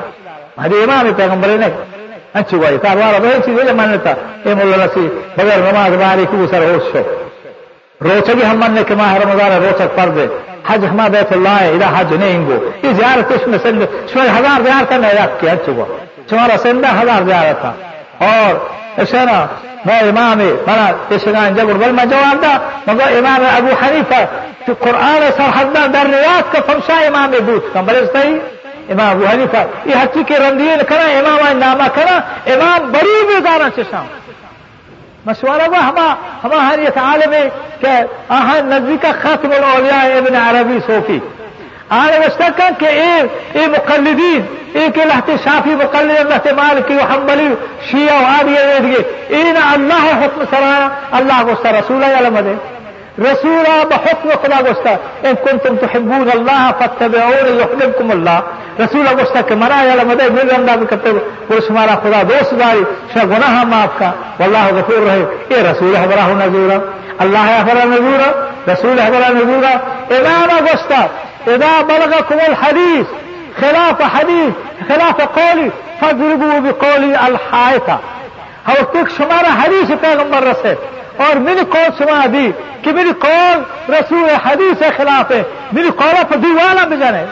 مہدی 0.56 0.82
امام 0.82 1.06
ہے، 1.06 1.12
پیغمبر 1.16 1.48
نہیں۔ 1.48 2.01
اچھی 2.38 2.58
بھائی 2.58 2.78
کاروبار 2.82 3.20
بڑی 3.20 3.40
چیز 3.44 3.58
ہے 3.68 3.72
مانتا 3.78 4.12
یہ 4.44 4.54
مولا 4.54 4.84
رسی 4.84 5.06
بغیر 5.36 5.58
نماز 5.58 5.96
باری 6.02 6.24
کو 6.30 6.46
سر 6.50 6.62
ہوش 6.64 6.94
ہو 6.94 7.02
روچگی 8.04 8.44
ہم 8.50 8.58
من 8.60 8.72
نے 8.74 8.82
کہ 8.88 8.94
ماہ 8.94 9.16
رمضان 9.22 9.52
روچک 9.62 9.96
پر 9.96 10.08
دے۔ 10.14 10.26
حج 10.68 10.84
ہما 10.90 11.06
بیت 11.12 11.32
اللہ 11.32 11.56
ہے 11.60 11.68
ادھا 11.72 11.88
حج 11.98 12.12
نہیں 12.12 12.46
گو۔ 12.46 12.56
یہ 12.82 12.92
زیارت 12.98 13.32
اس 13.32 13.46
میں 13.46 13.58
سند؟ 13.62 13.82
شمار 14.12 14.26
ہزار 14.38 14.64
زیارت 14.64 14.88
کا 14.88 14.96
میں 15.04 15.12
رکھ 15.14 15.40
کیا 15.40 15.52
اچھا 15.52 15.72
چکا 15.72 15.84
شمارا 16.30 16.56
سندہ 16.62 16.90
ہزار 17.00 17.22
زیارت 17.28 17.60
تھا 17.60 17.72
اور 18.26 18.54
ایسے 18.96 19.24
نا، 19.24 19.38
میں 19.84 20.00
امام 20.00 20.38
منا 20.38 20.86
اشگان 21.14 21.54
جب 21.54 21.66
بل، 21.80 21.92
میں 21.98 22.04
جواب 22.04 22.42
دا، 22.42 22.52
مگر 22.86 23.16
امام 23.18 23.44
ابو 23.56 23.72
حنیفہ 23.82 24.20
تو 24.66 24.72
قرآن 24.78 25.22
سرحد 25.36 25.76
در 25.94 26.06
ریاض 26.14 26.52
کا 26.52 26.60
فمشا 26.66 26.98
امام 27.06 27.30
بوت 27.46 27.72
کا، 27.72 27.80
بلے 27.80 28.04
صحیح 28.12 28.38
امام 28.90 29.10
ابو 29.10 29.26
حنیفہ، 29.26 29.62
یہ 29.84 29.94
حقی 29.94 30.22
کے 30.26 30.38
رندین 30.38 30.80
کرا 30.88 31.04
امام 31.18 31.58
نامہ 31.58 31.88
کرا 31.94 32.16
امام 32.54 32.90
بڑی 32.92 33.24
بیدارہ 33.26 33.68
چشام 33.76 34.06
مشورہ 35.26 35.68
وہ 35.70 35.82
ہما 35.82 36.06
ہما 36.44 36.68
ہر 36.68 36.78
یہ 36.78 36.98
عالم 37.00 37.32
ہے 37.32 37.48
کہ 37.80 37.92
آہاں 38.28 38.60
نزدیک 38.64 39.04
ختم 39.22 39.52
الاولیاء 39.56 40.02
ابن 40.18 40.36
عربی 40.36 40.78
صوفی۔ 40.86 41.18
آنے 41.98 42.18
وشتکا 42.18 42.68
کہ 42.78 42.86
اے 42.86 43.12
اے 43.52 43.66
مقلدین، 43.66 44.42
اے 44.74 44.86
کہ 44.94 45.04
لہتے 45.04 45.36
شافی 45.44 45.74
مقلد 45.82 46.18
اللہ 46.18 46.52
مالکی 46.56 46.94
و 46.94 47.04
حنبلی، 47.12 47.48
شیعہ 47.90 48.20
و 48.20 48.26
آدھی 48.26 48.56
ایدگی 48.58 49.02
اے 49.28 49.42
نا 49.52 49.70
اللہ 49.72 50.06
حکم 50.22 50.44
سرانا، 50.50 50.88
اللہ 51.18 51.42
کو 51.46 51.54
سر 51.62 51.74
رسولہ 51.74 52.06
یا 52.06 52.20
لمدے 52.20 52.54
رسولا 53.18 53.84
بحكم 53.90 54.28
خدا 54.42 54.62
گوشتا 54.62 54.96
إن 55.24 55.34
كنتم 55.34 55.76
تحبون 55.76 56.30
الله 56.34 56.72
فاتبعوني 56.78 57.60
يحببكم 57.60 58.10
الله. 58.10 58.40
رسول 58.80 59.06
گوشتا 59.18 59.40
کہ 59.48 59.54
مرا 59.54 59.82
یا 59.84 60.04
مدد 60.06 60.30
مل 60.30 60.50
انداز 60.56 60.84
کرتے 60.90 61.10
وہ 61.50 61.60
شمارا 61.68 61.94
خدا 62.02 62.22
دوست 62.28 62.52
داری 62.60 62.84
شا 63.14 63.24
گناہ 63.24 63.64
معاف 63.72 63.98
کا۔ 63.98 64.10
والله 64.40 64.64
غفور 64.78 65.06
رہے 65.06 65.24
اے 65.48 65.62
رسول 65.70 65.96
حبرہ 65.96 66.26
نزورا 66.44 66.78
اللہ 67.22 67.48
حبرہ 67.58 67.84
نزورا 67.94 68.30
رسول 68.72 69.00
حبرہ 69.00 69.28
نزورا 69.38 69.74
امام 70.16 70.64
گوشتا 70.66 71.06
اذا 71.46 71.72
بلغكم 71.88 72.38
الحديث 72.48 73.06
خلاف 73.60 74.02
حديث 74.02 74.52
خلاف 74.88 75.20
قولي 75.20 75.70
فاضربوا 76.00 76.58
بقولي 76.60 77.16
الحائطة 77.26 77.98
ہو 78.68 78.84
تک 78.90 79.10
شمارا 79.16 79.62
حدیث 79.62 79.90
پیغمبر 80.00 80.42
رسے 80.42 80.74
اور 81.16 81.36
میری 81.36 81.60
قول 81.70 81.88
سنا 81.98 82.26
دی 82.32 82.50
کہ 82.82 82.92
میری 82.92 83.12
قول 83.18 83.62
رسول 83.94 84.30
حدیث 84.44 84.78
کے 84.78 84.90
خلاف 84.96 85.30
ہے 85.30 85.42
میری 85.72 85.90
قول 85.96 86.14
پر 86.28 86.36
دیوانا 86.36 86.84
بجانے 86.84 87.24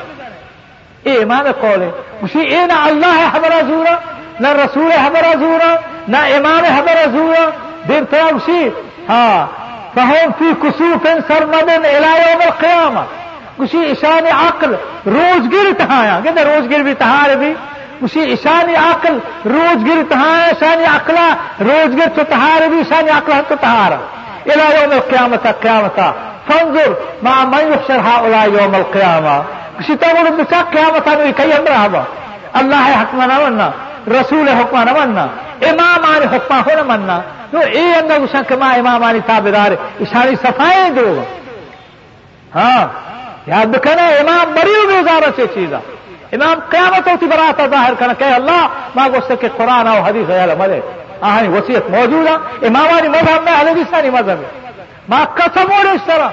اے 1.03 1.13
امام 1.23 1.47
قول 1.61 1.83
ہے۔ 1.83 1.91
اسی 2.23 2.41
اے 2.41 2.67
نہ 2.67 2.73
اللہ 2.73 3.19
ہے 3.19 3.25
ہمارا 3.25 3.61
زورا 3.69 3.95
نہ 4.41 4.49
رسول 4.49 4.93
ہے 4.93 4.97
ہمارا 4.97 5.33
زورا 5.41 5.75
نہ 6.09 6.17
امام 6.17 6.65
ہے 6.65 6.71
ہمارا 6.71 7.05
زورا 7.13 7.49
دیر 7.89 8.03
تو 8.11 8.37
اسی 8.37 8.69
ہاں 9.09 9.47
فہم 9.95 10.31
فی 10.39 10.51
کسوف 10.63 11.07
سرمدن 11.29 11.85
الایوم 11.97 12.43
القیامہ۔ 12.45 13.01
اسی 13.59 13.79
اشان 13.91 14.27
عقل 14.27 14.75
روز 15.07 15.53
گر 15.53 15.73
تہایا۔ 15.79 16.21
کہتے 16.25 16.45
روز 16.45 16.71
گر 16.71 16.81
بھی 16.81 16.95
تہار 16.95 17.35
بھی۔ 17.35 17.55
اسی 18.03 18.33
اشان 18.33 18.75
عقل، 18.85 19.19
روز 19.45 19.87
گر 19.87 20.03
تہایا 20.09 20.47
اشان 20.47 20.85
عقلہ، 20.95 21.29
روز 21.61 21.99
گر 21.99 22.09
تو 22.15 22.23
تہار، 22.29 22.69
بھی 22.69 22.81
اشان 22.81 23.09
عقلہ 23.17 23.41
تو 23.49 23.55
تہارا 23.61 24.01
الى 24.47 24.83
يوم 24.83 24.93
القيامة 24.93 25.55
قيامة 25.63 26.15
فانظر 26.49 26.97
مع 27.23 27.45
من 27.45 27.73
يحشر 27.73 28.01
هؤلاء 28.01 28.49
يوم 28.49 28.75
القيامة 28.75 29.43
کسی 29.79 29.95
تو 29.97 30.07
بچا 30.39 30.61
قیامت 30.71 31.09
میں 31.09 31.33
کئی 31.37 31.53
ہم 31.53 31.65
رہا 31.69 32.03
اللہ 32.61 32.89
حکمہ 33.01 33.25
نہ 33.25 33.39
مننا 33.45 33.69
رسول 34.11 34.49
حکمہ 34.49 34.83
نہ 34.85 34.93
مننا 34.99 35.27
امام 35.71 36.05
آنے 36.11 36.27
حکمہ 36.35 36.59
ہو 36.67 36.75
نہ 36.77 36.83
مننا 36.89 37.19
تو 37.51 37.59
اے 37.59 37.85
اندر 37.95 38.19
گسا 38.23 38.43
کہ 38.49 38.57
ماں 38.61 38.73
امام 38.75 39.05
آنی 39.05 39.21
تابدار، 39.27 39.73
اشاری 40.01 40.35
صفائیں 40.43 40.91
دو 40.97 41.07
ہاں 42.55 42.83
یاد 43.47 43.67
بکنا 43.75 44.07
امام 44.21 44.53
بڑی 44.55 44.77
گزارا 44.91 45.31
سے 45.37 45.47
چیزا 45.55 45.79
إمام 46.35 46.61
قیامت 46.71 47.09
ہوتی 47.09 47.27
براتا 47.27 47.67
ظاہر 47.67 47.95
کرنا 47.99 48.13
کہ 48.19 48.25
اللہ 48.35 48.63
ماں 48.97 49.09
گوشت 49.15 49.33
کہ 49.41 49.49
قرآن 49.57 49.87
اور 49.89 50.01
حدیث 50.09 50.31
ہے 50.31 50.55
ملے 50.59 50.81
آہنی 51.21 51.49
وسیعت 51.49 51.91
موجود 51.91 52.27
ہے 52.27 52.67
امامانی 52.67 53.09
مذہب 53.09 53.43
میں 53.45 53.55
علیہ 53.61 53.85
ثانی 53.91 54.11
مذہب 54.11 54.43
ہے 54.43 54.51
ماں 55.09 55.25
قسم 55.35 55.73
اور 55.77 55.87
اس 55.95 56.05
طرح 56.07 56.29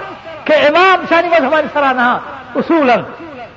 کہ 0.46 0.54
امام 0.68 1.06
ثانی 1.10 1.30
مذہب 1.30 1.54
اس 1.54 1.74
طرح 1.74 1.92
نہ 1.94 2.08
اصولا. 2.56 2.96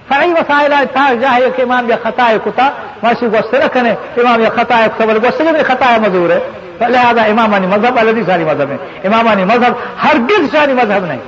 فرعی 0.08 0.28
مسائل 0.28 0.72
تھا 0.92 1.06
جاہے 1.20 1.50
کہ 1.56 1.62
إمام 1.62 1.90
یا 1.90 1.96
خطا 2.02 2.26
کتا 2.44 2.68
ماشی 3.02 3.26
گوشت 3.32 3.54
رکھنے 3.54 3.90
امام 4.20 4.40
یا 4.40 4.48
خطا 4.56 4.78
ہے 4.78 4.86
سبل 4.98 5.18
گوشت 5.24 5.40
میں 5.40 5.62
خطا 5.66 5.96
مزور 6.06 6.30
ہے 6.30 6.40
لہذا 6.88 7.22
امامانی 7.24 7.66
مذہب 7.66 7.98
علیہ 7.98 8.24
ثانی 8.26 8.44
مذہب 8.44 8.70
ہے 8.70 8.76
امامانی 9.08 9.44
مذہب 9.44 9.72
ہرگز 10.04 10.50
ثانی 10.52 10.74
مذہب 10.74 11.04
نہیں 11.04 11.20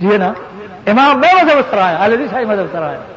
جی 0.00 0.16
نا 0.16 0.32
إمام 0.92 1.20
میں 1.20 1.34
مذہب 1.34 1.58
اس 1.58 1.70
طرح 1.70 1.90
ہے 1.90 2.04
علیہ 2.04 2.26
ثانی 2.30 2.44
مذہب 2.44 2.64
اس 2.64 2.72
طرح 2.72 2.90
ہے 2.90 3.13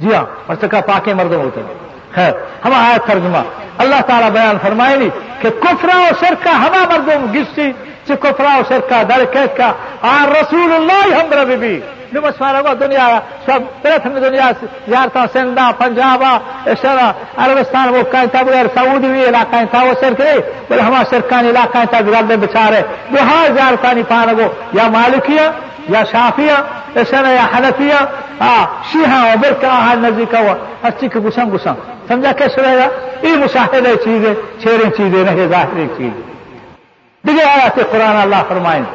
جی 0.00 0.14
ہاں 0.14 0.24
اور 0.46 0.56
سکا 0.62 0.80
پاکے 0.80 1.14
مردوں 1.14 1.42
ہوتے 1.42 1.60
ہیں۔ 1.60 1.74
خیر، 2.14 2.32
ہم 2.64 2.72
آیا 2.74 2.96
ترجمہ۔ 3.06 3.42
اللہ 3.78 4.00
تعالیٰ 4.06 4.30
بیان 4.30 4.56
فرمائے 4.62 4.96
نہیں 4.96 5.42
کہ 5.42 5.50
کفرا 5.50 5.96
و 5.98 6.08
شرکا 6.20 6.50
ہما 6.50 6.84
مردوں 6.90 7.34
گستی 7.34 7.70
سے 8.06 8.14
کفرا 8.20 8.56
و 8.58 8.62
شرکا 8.68 9.02
در 9.08 9.24
کیس 9.24 9.56
کا۔ 9.56 9.72
آر 10.02 10.30
رسول 10.30 10.72
اللہ 10.72 11.04
ہم 11.14 11.32
ربی 11.40 11.56
بھی 11.56 11.80
نمسوارا 12.12 12.60
کو 12.62 12.74
دنیا 12.74 13.06
سب 13.46 13.60
پرتھم 13.82 14.18
دنیا 14.18 14.50
زیارتا 14.88 15.24
سندہ 15.32 15.70
پنجابا 15.78 16.32
اشارہ 16.66 17.12
عربستان، 17.36 17.88
وہ 17.88 18.02
کہیں 18.12 18.26
تھا 18.26 18.42
بغیر 18.42 18.66
سعودی 18.74 19.08
بھی 19.08 19.24
علاقہ 19.24 19.64
تھا 19.70 19.82
وہ 19.82 19.92
شرک 20.00 20.20
نہیں 20.20 20.38
بولے 20.68 20.82
ہما 20.82 21.02
شرکانی 21.10 21.50
علاقہ 21.50 21.84
تھا 21.90 22.00
بگڑ 22.00 22.36
بچارے۔ 22.36 22.82
وہ 23.12 23.20
ہاں 23.28 23.46
زیارتانی 23.54 24.02
پانگو 24.08 24.48
یا 24.72 24.88
مالکیہ، 24.88 25.46
یا 25.88 26.04
شافیہ 26.10 26.56
ایسا 26.94 27.20
یا 27.30 27.46
حنفیہ 27.54 28.00
آه، 28.42 28.68
شيها 28.92 29.34
وبركة 29.34 29.68
shiihan 29.68 29.94
النزي 29.94 30.26
كوا 30.26 30.38
ahaa 30.38 30.56
nazika 30.56 30.56
hastika 30.82 31.20
gusan 31.20 31.50
gusan 31.50 31.76
tamza 32.08 32.34
kasrada 32.34 32.90
ii 33.24 33.36
musaaxiday 33.36 33.96
jiide 34.04 34.36
jeeran 34.62 34.92
نهي 35.26 35.48
daahiray 35.48 35.88
jiide 35.98 36.32
دقي 37.24 37.44
آيات 37.54 37.78
القرآن 37.78 38.22
الله 38.24 38.42
فرمائن 38.42 38.86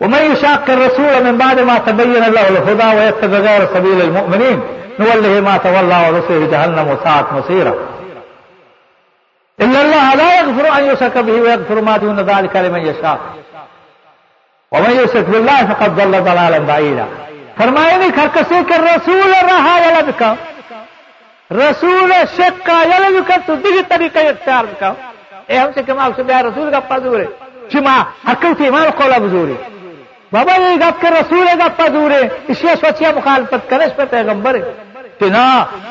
ومن 0.00 0.32
يشاق 0.32 0.70
الرسول 0.70 1.24
من 1.24 1.38
بعد 1.38 1.60
ما 1.60 1.78
تبين 1.78 2.24
له 2.24 2.48
الهدى 2.48 2.96
ويتبع 2.96 3.38
غير 3.38 3.68
سبيل 3.74 4.00
المؤمنين 4.00 4.60
نوله 5.00 5.40
ما 5.40 5.56
تولى 5.56 5.98
ونصره 6.08 6.46
جهنم 6.50 6.88
وساعة 6.88 7.26
مصيره 7.38 7.76
إلا 9.60 9.80
الله 9.82 10.14
لا 10.14 10.40
يغفر 10.40 10.78
أن 10.78 10.84
يشرك 10.84 11.18
به 11.18 11.32
ويغفر 11.32 11.80
ما 11.80 11.96
دون 11.96 12.20
ذلك 12.20 12.56
لمن 12.56 12.86
يشاء. 12.86 13.18
ومن 14.72 14.90
يشرك 14.90 15.24
بالله 15.24 15.66
فقد 15.66 15.96
ضل 15.96 16.20
ضلالا 16.20 16.58
بعيدا. 16.58 17.06
فرمائے 17.58 17.96
نہیں 17.96 18.10
کھر 18.14 18.26
کسے 18.32 18.60
رسول 18.70 19.32
رہا 19.50 19.76
یلد 19.84 20.10
کا؟ 20.18 20.34
رسول 21.50 22.12
شک 22.36 22.64
کا 22.66 22.82
یلد 22.90 23.16
کا؟ 23.28 23.36
تو 23.46 23.54
دیگی 23.64 23.82
طریقہ 23.88 24.18
اختیار 24.28 24.64
کا 24.78 24.92
اے 25.46 25.58
ہم 25.58 25.70
سے 25.74 25.82
کما 25.86 26.08
سے 26.16 26.22
بیا 26.28 26.42
رسول 26.42 26.70
کا 26.70 26.80
پذور 26.88 27.20
ہے 27.20 27.26
چما 27.72 27.96
حقل 28.28 28.54
تھی 28.56 28.70
مال 28.70 28.90
قولا 28.96 29.18
بزور 29.24 29.48
ہے 29.48 29.74
بابا 30.32 30.54
یہ 30.62 30.76
گپ 30.76 31.00
کے 31.00 31.10
رسول 31.10 31.46
گپ 31.60 31.78
پذور 31.78 32.10
ہے 32.10 32.28
اس 32.48 32.62
لیے 32.64 32.74
سوچیا 32.80 33.10
مخالفت 33.16 33.68
کرے، 33.70 33.84
اس 33.84 33.96
پہ 33.96 34.04
پیغمبر۔ 34.10 34.54
ہے 34.54 34.72
کہ 35.18 35.26
نا 35.32 35.44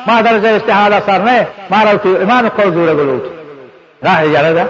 ما 0.06 0.20
درجہ 0.24 0.48
استحال 0.56 0.92
اثر 0.94 1.20
نے 1.28 1.38
مارا 1.70 1.92
تو 2.02 2.14
ایمان 2.20 2.48
کو 2.56 2.68
دور 2.74 2.88
گلو 2.98 3.16
راہ 4.04 4.24
جڑا 4.32 4.50
دا 4.56 4.64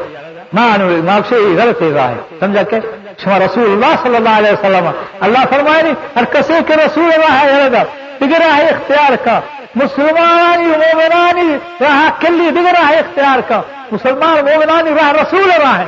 ما 0.53 0.65
انو 0.75 0.87
ماکشی 1.09 1.57
غلط 1.59 1.83
راہ۔ 1.97 2.15
سمجھا 2.41 2.63
کہ؟ 2.71 2.81
شما 3.23 3.39
رسول 3.39 3.71
اللہ 3.71 3.95
صلی 4.03 4.17
اللہ 4.17 4.37
علیہ 4.39 4.53
وسلم؟ 4.53 4.91
اللہ 5.27 5.45
فرمائے 5.51 5.83
نہیں 5.83 5.95
ہر 6.17 6.25
کسی 6.33 6.63
کے 6.67 6.75
رسول 6.85 7.11
راہ 7.27 7.45
جڑا 7.47 7.69
دا 7.73 7.83
دیگر 8.21 8.41
راہ 8.47 8.59
اختیار 8.73 9.17
کا 9.25 9.41
مسلمانی 9.83 10.65
مومنانی 10.65 11.57
راہ 11.81 12.09
کلی 12.21 12.51
دیگر 12.57 12.75
راہ 12.81 12.91
اختیار 12.99 13.41
کا 13.49 13.61
مسلمان 13.93 14.45
مومنانی 14.45 14.95
راہ 15.01 15.13
رسول 15.23 15.51
راہ 15.65 15.85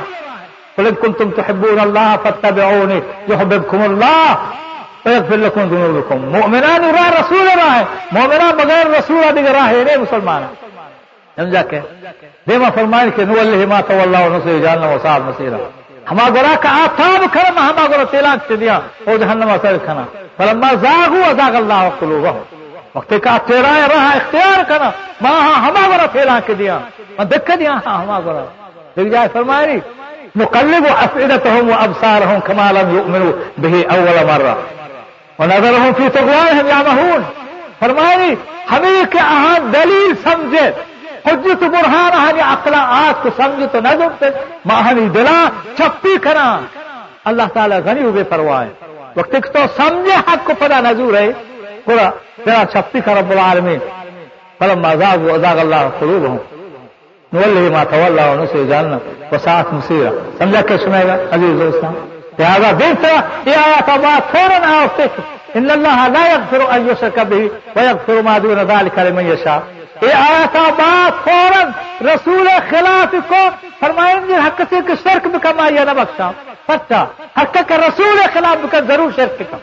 قل 0.77 0.95
كنتم 0.95 1.31
تحبون 1.37 1.79
الله 1.79 2.17
فاتبعوني 2.23 3.01
يحببكم 3.29 3.81
الله 3.83 4.37
ويغفر 5.05 5.35
لكم 5.35 5.61
ذنوبكم. 5.71 6.17
مؤمنان 6.35 6.83
راہ 6.97 7.09
رسول 7.19 7.47
راہ 7.61 7.83
مومنان 8.11 8.55
بغیر 8.57 8.85
رسول 8.97 9.23
دیگر 9.35 9.53
راہ 9.55 9.67
ہے 9.69 9.97
مسلمان. 9.97 10.45
سمجھا 11.37 11.61
کہ 11.69 11.79
دیما 12.47 12.69
فرمائے 12.75 13.09
کہ 13.15 13.25
نو 13.25 13.39
اللہ 13.39 13.65
ما 13.73 13.81
تو 13.87 13.99
اللہ 14.01 14.25
ونصر 14.25 14.59
جاننا 14.63 14.87
وصاب 14.93 15.27
مسیرا 15.27 15.57
ہما 16.11 16.27
گرا 16.35 16.53
کا 16.61 16.69
آتاب 16.83 17.23
کرم، 17.33 17.57
ہما 17.57 17.85
گرا 17.91 18.03
تیلان 18.11 18.37
چ 18.47 18.59
دیا 18.59 18.79
او 19.05 19.17
جہنم 19.17 19.49
اثر 19.49 19.77
کھنا۔ 19.85 20.03
فلما 20.37 20.69
زاغوا 20.83 21.27
ازاغ 21.29 21.55
اللہ 21.61 21.83
قلوبهم 21.99 22.43
وقت 22.95 23.13
کا 23.23 23.37
تیرا 23.47 23.73
راہ 23.93 24.07
اختیار 24.15 24.63
کرنا 24.69 24.89
ما 25.21 25.29
ہاں، 25.29 25.57
ہما 25.65 25.83
گرا 25.91 26.05
تیلان 26.13 26.41
کے 26.45 26.53
دیا۔ 26.61 26.77
دکھ 27.31 27.51
دیا 27.59 27.73
ہاں 27.85 27.97
ہما 28.01 28.19
گرا 28.25 28.43
دیکھ 28.95 29.09
جائے 29.13 29.27
فرمائے 29.33 29.79
نقلب 30.35 30.85
افئدتهم 31.05 31.69
وابصارهم 31.69 32.39
كما 32.47 32.67
لم 32.77 32.87
يؤمنوا 32.97 33.33
به 33.61 33.73
اول 33.95 34.17
مره 34.29 34.55
ونظرهم 35.39 35.93
في 35.99 36.09
طغيانهم 36.17 36.67
يعمهون 36.73 37.21
فرمائے 37.79 38.29
ہمیں 38.71 39.03
کہ 39.11 39.19
اہاں 39.23 39.57
دلیل 39.73 40.13
سمجھے۔ 40.23 40.65
حجت 41.25 41.63
برہان 41.73 42.13
ہانی 42.19 42.41
عقلا 42.41 42.81
آت 42.97 43.23
کو 43.23 43.29
سمجھ 43.37 43.65
تو 43.71 43.79
نہ 43.85 43.93
دکتے 44.01 44.29
ماہنی 44.65 45.07
دلا 45.15 45.39
چپی 45.77 46.17
کرا. 46.23 46.49
اللہ 47.29 47.47
تعالیٰ 47.53 47.79
غنی 47.85 48.03
ہوئے 48.03 48.23
پروائے 48.29 48.69
وقت 49.15 49.47
تو 49.53 49.65
سمجھے 49.77 50.15
حق 50.27 50.45
کو 50.47 50.53
پدا 50.59 50.79
نظور 50.89 51.13
ہے. 51.13 51.31
پورا 51.85 52.09
تیرا 52.43 52.63
چپی 52.73 52.99
کر 53.05 53.17
رب 53.17 53.31
العالمین. 53.31 53.79
فلما 54.59 54.89
ازاغ 54.95 55.19
و 55.25 55.33
ازاغ 55.33 55.59
اللہ 55.59 55.83
قلوبهم 55.99 56.39
نولی 57.33 57.69
ما 57.69 57.83
تولا 57.91 58.25
و 58.31 58.35
نسی 58.43 58.67
جاننا. 58.67 58.97
و 59.31 59.37
ساعت 59.43 59.73
مسیرہ 59.73 60.11
سمجھا 60.37 60.61
کہ 60.67 60.77
سنے 60.83 61.03
گا؟ 61.07 61.15
عزیز 61.35 61.59
دوستان. 61.59 61.93
لہذا 62.39 62.71
دیکھتا 62.79 63.07
یہ 63.49 63.55
آیات 63.65 63.89
بات 64.03 64.31
فوراً 64.31 64.63
آفتے 64.73 65.07
ان 65.57 65.69
اللہ 65.71 65.99
لا 66.13 66.23
يغفر 66.31 66.61
ان 66.75 66.89
يشرك 66.89 67.19
به 67.19 67.51
ويغفر 67.75 68.21
ما 68.21 68.37
دون 68.37 68.59
ذلك 68.71 68.99
لمن 68.99 69.25
يشاء 69.25 69.61
یہ 70.01 70.13
آیات 70.13 70.55
بات 70.77 71.23
فوراً 71.23 71.71
رسول 72.07 72.47
خلاف 72.69 73.15
کو 73.27 73.41
فرمائیں 73.79 74.19
گے، 74.27 74.35
حق 74.45 74.61
سے 74.69 74.79
کہ 74.87 74.93
شرک 75.03 75.27
بکما 75.33 75.67
یہ 75.67 75.83
نہ 75.87 75.93
بخشا۔ 75.97 76.29
سچا، 76.67 77.03
حق 77.41 77.57
کا 77.67 77.77
رسول 77.77 78.17
خلاف 78.33 78.57
بکا 78.63 78.79
ضرور 78.87 79.11
شرک 79.15 79.39
کا 79.51 79.57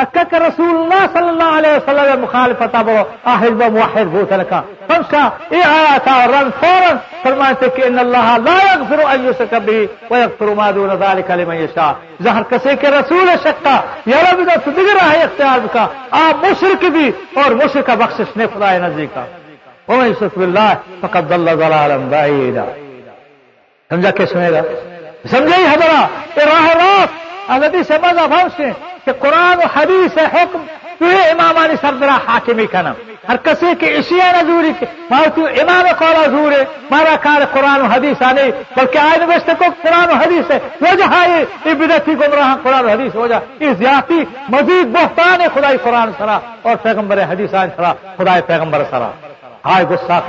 حق 0.00 0.16
کا 0.30 0.38
رسول 0.38 0.70
اللہ 0.76 1.02
صلی 1.12 1.28
اللہ 1.28 1.50
علیہ 1.58 1.72
وسلم 1.72 2.20
مخالفت 2.22 2.74
ابو 2.74 2.96
احد 3.32 3.60
و 3.62 3.70
موحد 3.72 4.06
بو 4.12 4.24
تلکا 4.30 4.60
فمشا 4.88 5.22
اے 5.50 5.60
آیا 5.64 5.96
تھا 6.04 6.16
رن 6.32 6.48
فوراً 6.60 6.96
فرمائے 7.22 7.68
کہ 7.76 7.84
ان 7.86 7.98
اللہ 7.98 8.32
لا 8.46 8.56
يغفر 8.70 9.02
ان 9.12 9.28
يشرك 9.28 9.54
به 9.66 9.88
ويغفر 10.10 10.54
ما 10.54 10.70
دون 10.70 10.90
ذلك 11.04 11.30
لمن 11.30 11.56
يشاء 11.60 11.92
ظاہر 12.22 12.42
کسے 12.50 12.74
کے 12.80 12.90
رسول 12.90 13.30
شکا 13.44 13.76
یا 14.06 14.18
رب 14.30 14.44
دا 14.48 14.58
صدق 14.64 15.02
ہے 15.02 15.22
اختیار 15.22 15.66
کا 15.72 15.86
آپ 16.24 16.44
مشرک 16.44 16.84
بھی 16.98 17.10
اور 17.44 17.50
مشرک 17.62 17.90
بخشش 18.02 18.36
نے 18.36 18.46
خدا 18.54 18.76
نزدیک 18.86 19.14
کا۔ 19.14 19.24
ومن 19.88 20.06
يشرك 20.06 20.38
بالله 20.38 20.74
فقد 21.00 21.28
ضل 21.28 21.48
ضلالا 21.58 21.96
بعيدا۔ 22.10 22.64
سمجھا 23.90 24.10
کہ 24.10 24.26
سنے 24.26 24.50
گا 24.52 24.62
سمجھے 25.30 25.64
حضرات 25.72 26.38
یہ 26.38 26.44
راہ 26.44 26.68
راست 26.80 27.50
حضرت 27.50 27.74
سمجھ 27.88 28.18
افاوش 28.18 28.60
کہ 29.04 29.12
قرآن 29.12 29.58
و 29.58 29.66
حدیث 29.74 30.18
حکم، 30.34 30.64
تو 30.98 31.04
یہ 31.04 31.30
امامانی 31.30 31.74
سردرا 31.80 32.16
حاکمی 32.28 32.66
کنم 32.66 32.92
ہر 33.28 33.36
کسی 33.42 33.66
کی 33.80 33.86
اشیاء 33.96 34.30
نظوری 34.32 34.72
کی 34.78 34.86
مارا 35.10 35.28
تو 35.34 35.46
امام 35.60 35.86
قول 35.98 36.16
حضور 36.16 36.52
ہے، 36.52 36.64
مارا 36.90 37.14
کار 37.22 37.44
قرآن 37.52 37.80
و 37.80 37.84
حدیث 37.84 38.22
آنے 38.22 38.50
بلکہ 38.76 38.98
آئے 38.98 39.18
نوشتے 39.20 39.52
کو 39.58 39.64
قرآن 39.82 40.08
و 40.10 40.16
حدیث 40.22 40.50
ہے۔ 40.50 40.58
وجہ 40.80 41.04
ہے 41.04 41.14
ہاں، 41.14 41.26
یہ 41.64 41.74
بدتی 41.74 42.14
گمراہ 42.14 42.54
قرآن 42.62 42.84
و 42.84 42.88
حدیث 42.88 43.16
وجہ 43.16 43.38
یہ 43.60 43.72
زیادتی 43.78 44.24
مزید 44.48 44.86
بہتان 44.96 45.40
ہے 45.40 45.46
خدای 45.54 45.76
قرآن 45.82 46.10
سرا 46.18 46.38
اور 46.62 46.76
پیغمبر 46.82 47.22
حدیث 47.30 47.54
آئین 47.54 47.70
سرا، 47.76 47.92
خدای 48.16 48.40
پیغمبر 48.46 48.82
سرا۔ 48.90 49.10
ہائے 49.64 49.84
غصہ 49.90 50.20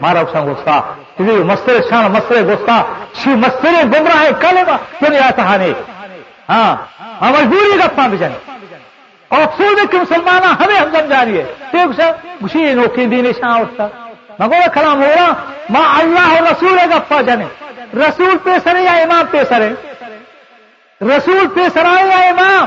مارا 0.00 0.20
اسان 0.20 0.42
غصہ 0.42 0.80
کسی 1.16 1.36
مستر 1.44 1.76
شان 1.90 2.12
مستر 2.12 2.42
غصہ 2.44 2.76
شی 3.14 3.30
مستر 3.30 3.74
گمراہ 3.92 4.24
کلمہ 4.40 4.76
دنیا 5.00 5.30
تہانے 5.30 5.72
ہاں 6.48 6.76
ہاں 7.20 7.32
مجبوری 7.32 7.78
گپا 7.78 8.06
بجن 8.06 8.32
اور 9.28 9.42
افسوس 9.42 9.78
ہے 9.80 9.86
کہ 9.90 9.98
مسلمان 9.98 10.42
ہمیں 10.62 10.76
ہم 10.76 10.88
سمجھا 10.92 11.24
رہی 11.24 11.38
ہے۔ 11.38 11.44
دیکھ 11.72 11.96
سر 11.96 12.10
خوشی 12.40 12.74
نوکی 12.74 13.06
دین 13.06 13.26
شاہ 13.32 13.60
اٹھتا۔ 13.60 13.86
مگو 14.38 14.60
کلام 14.74 15.02
ہو 15.02 15.10
رہا۔ 15.16 15.32
ماں 15.70 16.00
اللہ 16.00 16.28
اور 16.30 16.42
رسول 16.42 16.78
گپا 16.92 17.20
جنے 17.20 17.46
رسول 17.94 18.38
پیسر 18.44 18.76
ہے 18.76 18.82
یا 18.82 18.92
امام 18.92 19.24
پیسر 19.30 19.60
ہے 19.60 19.72
رسول 21.00 21.46
پیسر 21.54 21.84
آئے 21.84 22.06
یا 22.08 22.18
امام؟ 22.18 22.66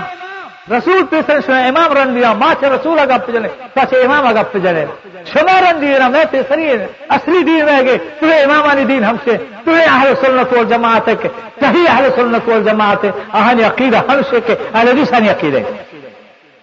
رسول 0.68 1.04
پیسر 1.10 1.40
شما 1.46 1.60
امام 1.68 1.94
رن 1.98 2.16
دیا، 2.16 2.32
ماں 2.40 2.54
سے 2.60 2.70
رسول 2.70 3.00
گپ 3.10 3.30
جنے 3.34 3.48
پاس 3.74 3.94
امام 4.04 4.26
گپ 4.38 4.58
جنے 4.64 4.86
شما 5.32 5.60
رن 5.62 5.82
دیا 5.82 6.08
میں 6.14 6.24
پیسری 6.32 6.66
ہے 6.68 6.86
اصلی 7.16 7.44
دین 7.44 7.62
رہ 7.70 7.82
گئے۔ 7.86 7.98
تمہیں 8.20 8.42
امامانی 8.44 8.84
دین 8.92 9.04
ہم 9.04 9.16
سے 9.24 9.38
تمہیں 9.66 9.86
اہل 9.86 10.14
سنت 10.22 10.54
والجماعت 10.54 11.08
ہے 11.08 11.16
کہ 11.22 11.30
صحیح 11.60 11.86
اہل 11.90 12.10
سنت 12.16 12.50
والجماعت 12.50 13.04
ہے 13.06 13.12
اہل 13.34 13.64
عقیدہ 13.66 14.02
ہم 14.10 14.22
سے 14.30 14.40
کہ 14.48 14.56
اہل 14.74 14.88
حدیثانی 14.88 15.30
عقیدہ 15.30 15.60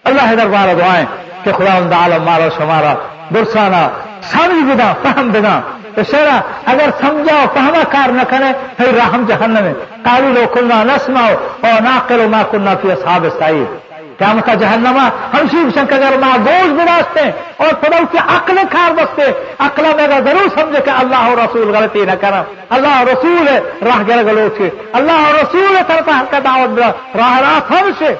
اللہ 0.05 0.33
دربار 0.37 0.73
دعائیں 0.79 1.05
کہ 1.43 1.51
خدا 1.57 1.73
ان 1.77 1.93
عالم 1.93 2.23
مارا، 2.25 2.47
شمارا، 2.57 2.93
برسانا 3.31 3.87
سمجھ 4.31 4.63
بنا 4.69 4.93
فہم 5.01 5.29
بنا 5.33 5.59
تو 5.95 6.03
شیرا، 6.11 6.39
اگر 6.71 6.89
سمجھا 6.99 7.09
سمجھاؤ 7.09 7.45
فہما 7.53 7.83
کار 7.91 8.09
نہ 8.17 8.23
کرے 8.29 8.51
پھر 8.77 8.93
راہم 8.95 9.23
جہنم 9.27 9.63
میں 9.63 9.73
کالو 10.03 10.29
لو 10.33 10.45
کلنا 10.53 10.83
نسماؤ 10.83 11.33
اور 11.67 11.81
نہ 11.81 11.97
کرو 12.07 12.27
ما 12.31 12.41
کننا 12.51 12.73
فی 12.81 12.91
اصحاب 12.91 13.25
سعید 13.39 13.86
قیامت 14.19 14.45
کا 14.45 14.53
جہنما 14.61 15.07
ہم 15.33 15.47
شیو 15.51 15.69
شنکر 15.75 15.95
اگر 15.95 16.17
ماں 16.21 16.37
گوش 16.45 16.69
براستے 16.77 17.29
اور 17.63 17.73
خدا 17.81 17.99
کی 18.11 18.17
عقل 18.35 18.57
کھار 18.71 18.93
بستے 18.97 19.31
عقل 19.65 19.85
میں 19.97 20.07
ضرور 20.25 20.47
سمجھے 20.55 20.81
کہ 20.85 20.91
اللہ 21.01 21.27
اور 21.27 21.37
رسول 21.37 21.75
غلطی 21.75 22.05
نہ 22.05 22.15
کرا 22.21 22.41
اللہ 22.75 22.95
اور 22.97 23.05
رسول 23.07 23.47
ہے، 23.47 23.59
راہ 23.85 24.01
گر 24.07 24.23
گلو 24.27 24.47
سے 24.57 24.69
اللہ 24.99 25.25
اور 25.25 25.33
رسول 25.33 25.75
ہے، 25.77 25.81
طرف 25.87 26.09
حق 26.09 26.31
کا 26.31 26.39
دعوت 26.45 26.79
راہ 26.79 27.37
راہ 27.45 27.71
ہم 27.71 27.91
سے۔ 27.99 28.13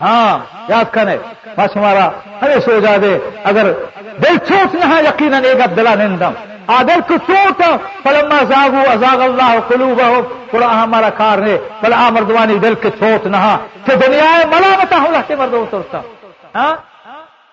ہاں 0.00 0.38
یاد 0.68 0.92
کرے 0.92 1.16
بس 1.56 1.76
ہمارا 1.76 2.08
ہمیں 2.42 2.60
سو 2.64 2.78
جا 2.80 2.96
دے 3.02 3.16
اگر 3.50 3.72
دل 4.22 4.36
چوٹ 4.48 4.74
نہ 4.74 5.00
یقیناً 5.08 5.44
ایک 5.44 5.76
دلا 5.76 5.94
نندم 5.94 6.32
آدر 6.76 7.00
کسوت 7.08 7.62
فلما 8.02 8.38
زاغو 8.48 8.82
ازاغ 8.90 9.22
اللہ 9.22 9.58
قلوبہم. 9.68 10.20
قرآن 10.50 10.70
ہمارا 10.70 11.10
کار 11.10 11.38
ہے. 11.38 11.58
بل 11.82 11.92
آ 11.92 12.08
مردوانی 12.10 12.54
دل 12.54 12.74
کے 12.74 12.90
چوٹ 12.90 13.26
نہ 13.26 13.36
ہاں. 13.36 13.58
کہ 13.86 13.94
دنیا 13.94 14.30
ملامت 14.46 14.92
اللہ 14.92 15.18
کے 15.26 15.36
مردوں 15.36 15.62
اترتا 15.62 16.00
ہاں؟ 16.54 16.76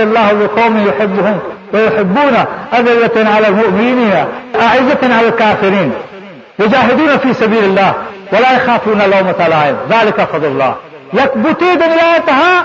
الله 0.00 0.32
بقوم 0.40 0.78
يحبهم 0.88 1.38
ويحبون 1.72 2.36
أذلة 2.72 3.30
على 3.34 3.48
المؤمنين 3.48 4.12
أعزة 4.60 5.02
على 5.16 5.28
الكافرين 5.28 5.92
يجاهدون 6.58 7.18
في 7.18 7.34
سبيل 7.34 7.64
الله 7.64 7.94
ولا 8.32 8.52
يخافون 8.56 8.98
لومة 8.98 9.48
لائم 9.48 9.76
ذلك 9.90 10.20
فضل 10.20 10.46
الله 10.46 10.74
يكبتي 11.14 11.76
دنيا 11.76 12.16
انتهى 12.16 12.64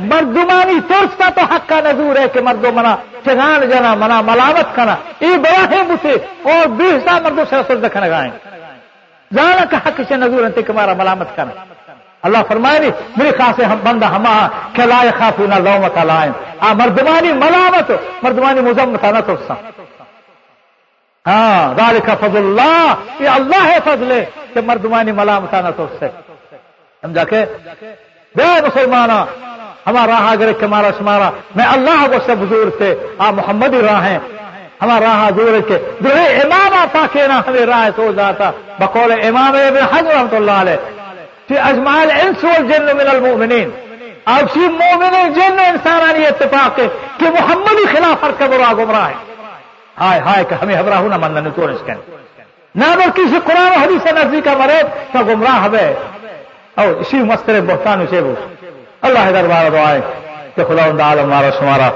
مردمانی 0.00 0.80
ترستا 0.88 1.28
تو 1.34 1.54
حق 1.54 1.68
کا 1.68 1.80
نظور 1.80 2.16
ہے 2.16 2.28
کہ 2.28 2.40
مردو 2.40 2.72
منا 2.72 2.96
چگان 3.24 3.70
جنا 3.70 3.94
منا، 3.94 4.20
ملامت 4.20 4.76
کرنا 4.76 4.96
یہ 5.20 5.36
بڑا 5.36 5.70
ہے 5.70 5.82
بتے 5.82 6.12
اور 6.42 6.66
بیسا 6.66 7.18
مردوں 7.18 7.44
سے 7.50 7.56
رسول 7.56 7.82
دکھنا 7.82 8.08
گائیں۔ 8.08 8.30
جانا 9.34 9.64
کا 9.70 9.76
حق 9.76 10.00
سے 10.08 10.16
نظور 10.16 10.44
ہے 10.44 10.62
کہ 10.62 10.72
ہمارا 10.72 10.92
ملامت 10.92 11.36
کرنا 11.36 11.64
اللہ 12.22 12.38
فرمائے 12.48 12.78
نہیں، 12.78 12.90
میرے 13.16 13.30
خاص 13.30 13.60
ہم 13.60 13.78
بندہ 13.82 14.06
ہما 14.06 14.48
کہ 14.72 14.82
لائے 14.82 15.10
خافو 15.18 15.46
نہ 15.46 15.54
لومت 15.54 15.98
لائن۔ 15.98 16.32
آ، 16.60 16.72
مردمانی 16.72 17.32
ملامت، 17.32 17.90
مردمانی 18.22 18.60
مزمت 18.60 19.04
نہ 19.04 19.20
ترسا 19.26 19.54
ہاں 21.26 21.74
دال 21.74 21.98
کا 22.06 22.14
فضل 22.14 22.36
اللہ 22.36 22.94
یہ 23.20 23.28
اللہ 23.28 23.64
ہے 23.64 23.78
فضل، 23.84 24.20
کہ 24.54 24.60
مردمانی 24.60 25.12
ملامت 25.12 25.54
نہ 25.54 25.68
ترسے۔ 25.76 26.08
سمجھا 27.02 27.24
کہ 27.24 27.44
بے 28.34 28.60
مسلمانہ 28.66 29.24
ہمارا 29.88 30.12
راہ 30.12 30.30
اگر 30.30 30.50
ہمارا 30.62 30.90
شمارا۔ 30.98 31.30
میں 31.56 31.64
اللہ 31.64 32.06
کو 32.06 32.14
سب 32.26 32.36
بزرگ 32.38 32.70
سے 32.78 33.06
آپ 33.18 33.32
محمد 33.32 33.74
ہی 33.74 33.82
راہ 33.82 34.06
ہیں 34.06 34.18
ہمارا 34.82 35.04
راہ 35.04 35.30
دور 35.30 35.60
کے 35.68 35.78
جو 36.00 36.10
امام 36.12 36.74
آتا 36.74 37.06
کے 37.12 37.26
نا 37.26 37.42
ہمیں 37.46 37.66
راہ 37.66 37.88
سو 37.96 38.12
جاتا۔ 38.16 38.50
بقول 38.78 39.12
امام 39.12 39.52
ابن 39.54 39.96
حج 39.96 40.06
رحمت 40.06 40.34
اللہ 40.34 40.50
علیہ۔ 40.50 40.76
کہ 41.48 41.58
اجمال 41.58 42.10
انس 42.10 42.44
والجن 42.44 42.84
من 42.84 43.08
المؤمنین۔ 43.10 43.70
اب 44.24 44.44
سی 44.52 44.60
مومن 44.60 45.32
جن 45.32 45.58
انسانانی 45.58 46.26
اتفاق 46.26 46.76
کے 46.76 46.88
کہ 47.18 47.26
محمدی 47.30 47.86
خلاف 47.86 48.24
ہر 48.24 48.30
قبر 48.38 48.74
گمراہ 48.78 49.08
ہے۔ 49.08 49.14
ہائے 50.00 50.20
ہائے 50.20 50.44
کہ 50.44 50.54
ہمیں 50.54 50.76
ہمراہ 50.76 51.02
نہ 51.02 51.16
مننے 51.16 51.50
تو 51.50 51.64
اس 51.64 51.80
نہ 52.74 52.84
بل 52.96 53.10
کسی 53.14 53.38
قرآن 53.44 53.68
و 53.68 53.82
حدیث 53.82 54.06
نزدیک 54.12 54.44
کا 54.44 54.54
مرے 54.58 54.82
تو 55.12 55.18
گمراہ 55.28 55.74
ہے 55.74 55.94
اور 56.74 56.86
اسی 56.86 57.16
مستر 57.16 57.60
بہتان 57.60 58.00
اسے 58.00 58.20
وہ 58.20 58.34
اللہ 59.02 59.30
دربار 59.30 59.70
دعائے 59.70 60.00
کہ 60.54 60.64
خدا 60.64 61.04
عالم 61.04 61.24
ہمارا 61.24 61.50
شمارا 61.50 61.90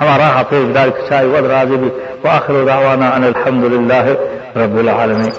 ہمارا 0.00 0.28
حافظ 0.28 0.74
دار 0.74 0.88
کھچائی 0.88 1.28
ود 1.28 1.44
راضی 1.44 1.76
بھی 1.76 1.88
واخر 2.24 2.54
دعوانا 2.66 3.08
ان 3.08 3.24
الحمد 3.24 3.64
للہ 3.64 4.06
رب 4.56 4.76
العالمین۔ 4.76 5.30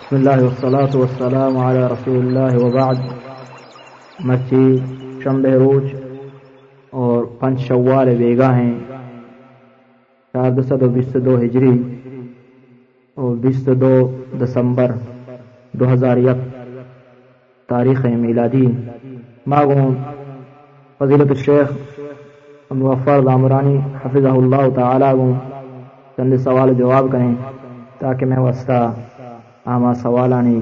بسم 0.00 0.16
الله 0.16 0.42
والصلاة 0.42 0.92
والسلام 0.94 1.58
على 1.58 1.78
رسول 1.78 2.16
الله 2.16 2.66
وبعد۔ 2.66 2.94
مچی 4.20 4.76
شنبه 5.24 5.50
روز 5.50 5.84
اور 6.90 7.24
پنج 7.24 7.60
شوال 7.60 8.16
بیگا 8.16 8.56
ہیں 8.56 8.78
چار 10.32 10.50
دو 10.50 10.62
سو 10.62 10.76
بیس 10.76 11.14
دو 11.14 11.36
ہجری 11.36 11.82
اور 13.14 13.36
بیس 13.36 13.66
دو 13.66 14.22
دسمبر 14.40 14.90
دو 15.72 15.92
ہزار 15.92 16.16
یک۔ 16.16 16.59
تاریخ 17.70 18.06
میلادی 18.06 18.66
ماغوں 19.46 19.90
فضیلت 20.98 21.30
الشیخ 21.30 21.68
موفر 22.70 23.20
دامرانی 23.20 23.78
حفظ 24.04 24.26
اللہ 24.26 24.68
تعالیٰ 24.74 25.12
کو 25.12 25.32
چند 26.16 26.36
سوال 26.36 26.74
جواب 26.74 27.06
کریں 27.12 27.34
تاکہ 27.98 28.26
میں 28.26 28.38
وسطہ 28.38 28.92
آما 29.64 29.94
سوالانی 29.94 30.60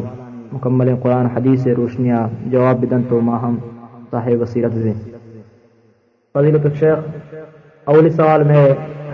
مکمل 0.53 0.95
قرآن 1.03 1.27
حدیث 1.27 1.67
روشنیاں 1.67 2.27
جواب 2.47 2.77
بدن 2.81 3.03
تو 3.09 3.21
ماہم 3.21 3.57
صاحب 4.11 4.43
وسیرت 4.43 4.73
سے۔ 4.73 4.93
فضیلت 6.35 6.67
الشیخ 6.67 6.99
اولی 7.85 8.11
سوال 8.11 8.43
میں 8.43 8.67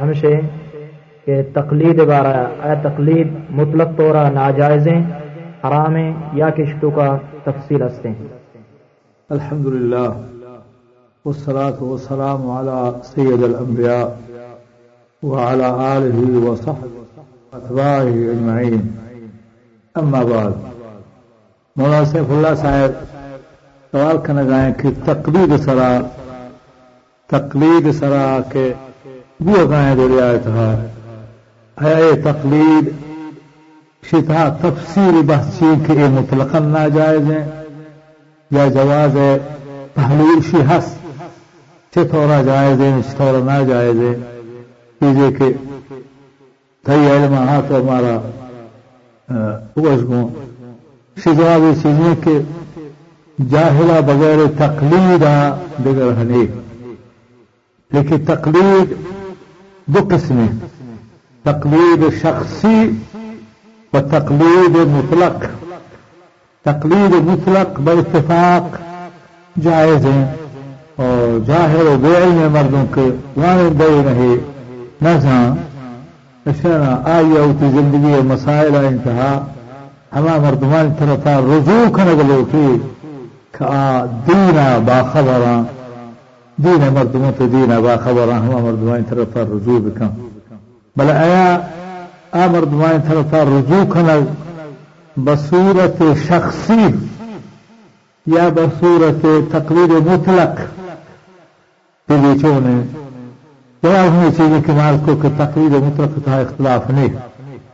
ہمشے 0.03 0.41
کہ 1.25 1.43
تقلید 1.53 2.05
بارہ، 2.05 2.37
اے 2.65 2.75
تقلید 2.83 3.29
مطلق 3.51 3.97
طور 3.97 4.15
ناجائزیں 4.31 5.01
حرامیں 5.65 6.13
یا 6.33 6.51
کشتوں 6.51 6.91
کا 6.91 7.17
تفصیل 7.45 7.83
ہستے 7.83 8.13
الحمدللہ، 9.31 10.09
والصلاة 11.25 11.83
والسلام 11.83 12.51
على 12.51 13.01
سيد 13.05 13.43
الأنبياء 13.43 14.17
وعلى 15.23 15.69
آله 15.97 16.41
وصحبه 16.41 17.05
وأتباعه 17.53 18.33
أجمعين 18.33 18.83
أما 19.95 20.23
بعد 20.25 20.53
مولا 21.77 22.05
سیف 22.11 22.31
اللہ 22.31 22.55
صاحب 22.61 22.93
سوال 23.93 24.19
کرنا 24.27 24.43
گائیں 24.49 24.73
کہ 24.83 24.91
تقلید 25.05 25.57
سرا 25.65 25.89
تقلید 27.31 27.91
سرا 27.99 28.27
کے 28.53 28.73
وہ 29.47 29.65
گائیں 29.71 29.95
دو 29.97 30.09
رعایت 30.09 30.47
ہے 31.77 32.13
تقلید 32.25 32.93
شتا 34.11 34.49
تفسیر 34.61 35.21
بحثین 35.23 35.83
کے 35.87 36.07
مطلقا 36.11 36.59
ناجائز 36.59 37.31
ہیں۔ 37.31 37.45
یا 38.51 38.67
جواز 38.69 39.17
ہے 39.17 39.37
پہلو 39.95 40.41
شی 40.51 40.61
ہست 40.71 41.03
چتورا 41.95 42.43
جائز 42.43 42.81
ہے 42.81 42.91
چتورا 43.09 43.39
نہ 43.45 43.63
جائز 43.65 43.97
ہے 43.97 44.15
کیجیے 45.01 45.31
کہ 45.33 45.53
تھئی 46.85 47.11
علم 47.11 47.35
ہاتھ 47.35 47.73
ہمارا 47.73 48.15
اوز 49.77 50.03
کو 50.09 50.29
جواب 51.17 51.63
چیزیں 51.83 52.15
کہ 52.25 52.39
جاہلا 53.51 54.01
بغیر 54.01 54.45
تقلید 54.59 55.25
بغیر 55.79 56.13
ہنے 56.21 56.45
لیکن 57.91 58.25
تقلید 58.25 58.93
دو 59.87 60.07
قسمیں 60.11 60.49
تقلید 61.45 62.05
شخصی 62.23 62.77
و 63.95 64.01
تقلید 64.01 64.77
مطلق. 64.95 65.45
تقلید 66.67 67.15
مطلق 67.29 67.81
باتفاق 67.85 68.77
جائز 69.63 70.07
ہیں 70.07 70.25
اور 70.97 71.39
ظاہر 71.47 71.87
و 71.87 71.97
بے 72.03 72.17
علم 72.17 72.53
مردوں 72.53 72.85
کے 72.95 73.09
وانے 73.37 73.69
دے 73.79 73.91
رہے 74.07 74.35
نہ 75.03 75.09
اشنا 76.47 76.95
آئی 77.13 77.37
اوتی 77.39 77.71
زندگی 77.75 78.21
مسائل 78.29 78.77
انتہا 78.77 79.31
ہما 80.17 80.37
مردمان 80.43 80.93
طرفا 80.99 81.39
رجوع 81.47 81.85
کنگ 81.95 82.21
لوٹی 82.29 82.67
کہ 83.59 83.65
دینا 84.27 84.67
باخبراں 84.87 85.63
دین 86.65 86.93
مردموں 86.95 87.33
تو 87.39 87.47
دینا 87.53 87.79
باخبراں 87.87 88.39
ہما 88.41 88.59
مردمان 88.65 89.05
طرفا 89.09 89.43
رجوع 89.53 89.79
بکن. 89.87 90.09
بل 90.97 91.11
آیا 91.11 91.47
آ 92.35 92.47
مردمان 92.47 93.01
طرفا 93.01 93.43
رجوع 93.43 93.85
کنگ 93.85 94.27
بصورت 95.17 96.03
شخصی 96.29 96.87
یا 98.27 98.49
بصورت 98.49 99.27
تقریر 99.53 99.91
مطلق 100.07 100.61
نے 102.09 102.35
جواب 103.83 104.09
ہوئی 104.15 104.31
چیزیں 104.37 104.61
کہ 104.63 104.73
مال 104.73 104.97
کو 105.05 105.15
کہ 105.17 105.29
تقریر 105.37 105.79
مطلق 105.79 106.25
تھا 106.25 106.33
ہاں 106.33 106.41
اختلاف 106.41 106.91
نہیں 106.91 107.15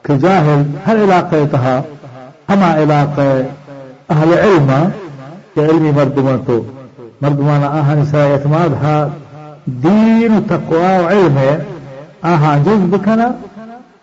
کہ 0.02 0.16
جاہل 0.18 0.62
ہر 0.86 1.02
علاقے 1.04 1.44
تھا 1.50 1.60
ہاں 1.60 1.80
ہما 2.48 2.72
علاقہ 2.82 3.28
اہل 4.08 4.38
علم 4.38 4.72
کہ 5.54 5.60
علمی 5.60 5.90
مردمان 5.96 6.38
تو 6.46 6.60
مردمان 7.20 7.64
آہن 7.64 8.04
سا 8.04 8.24
اعتماد 8.24 8.82
ہا 8.82 8.96
دین 9.82 10.38
تقوا 10.48 10.96
و 10.98 11.08
علم 11.08 11.38
ہے 11.38 11.56
آہاں 12.22 12.58
جز 12.64 12.84
بکنا 12.90 13.28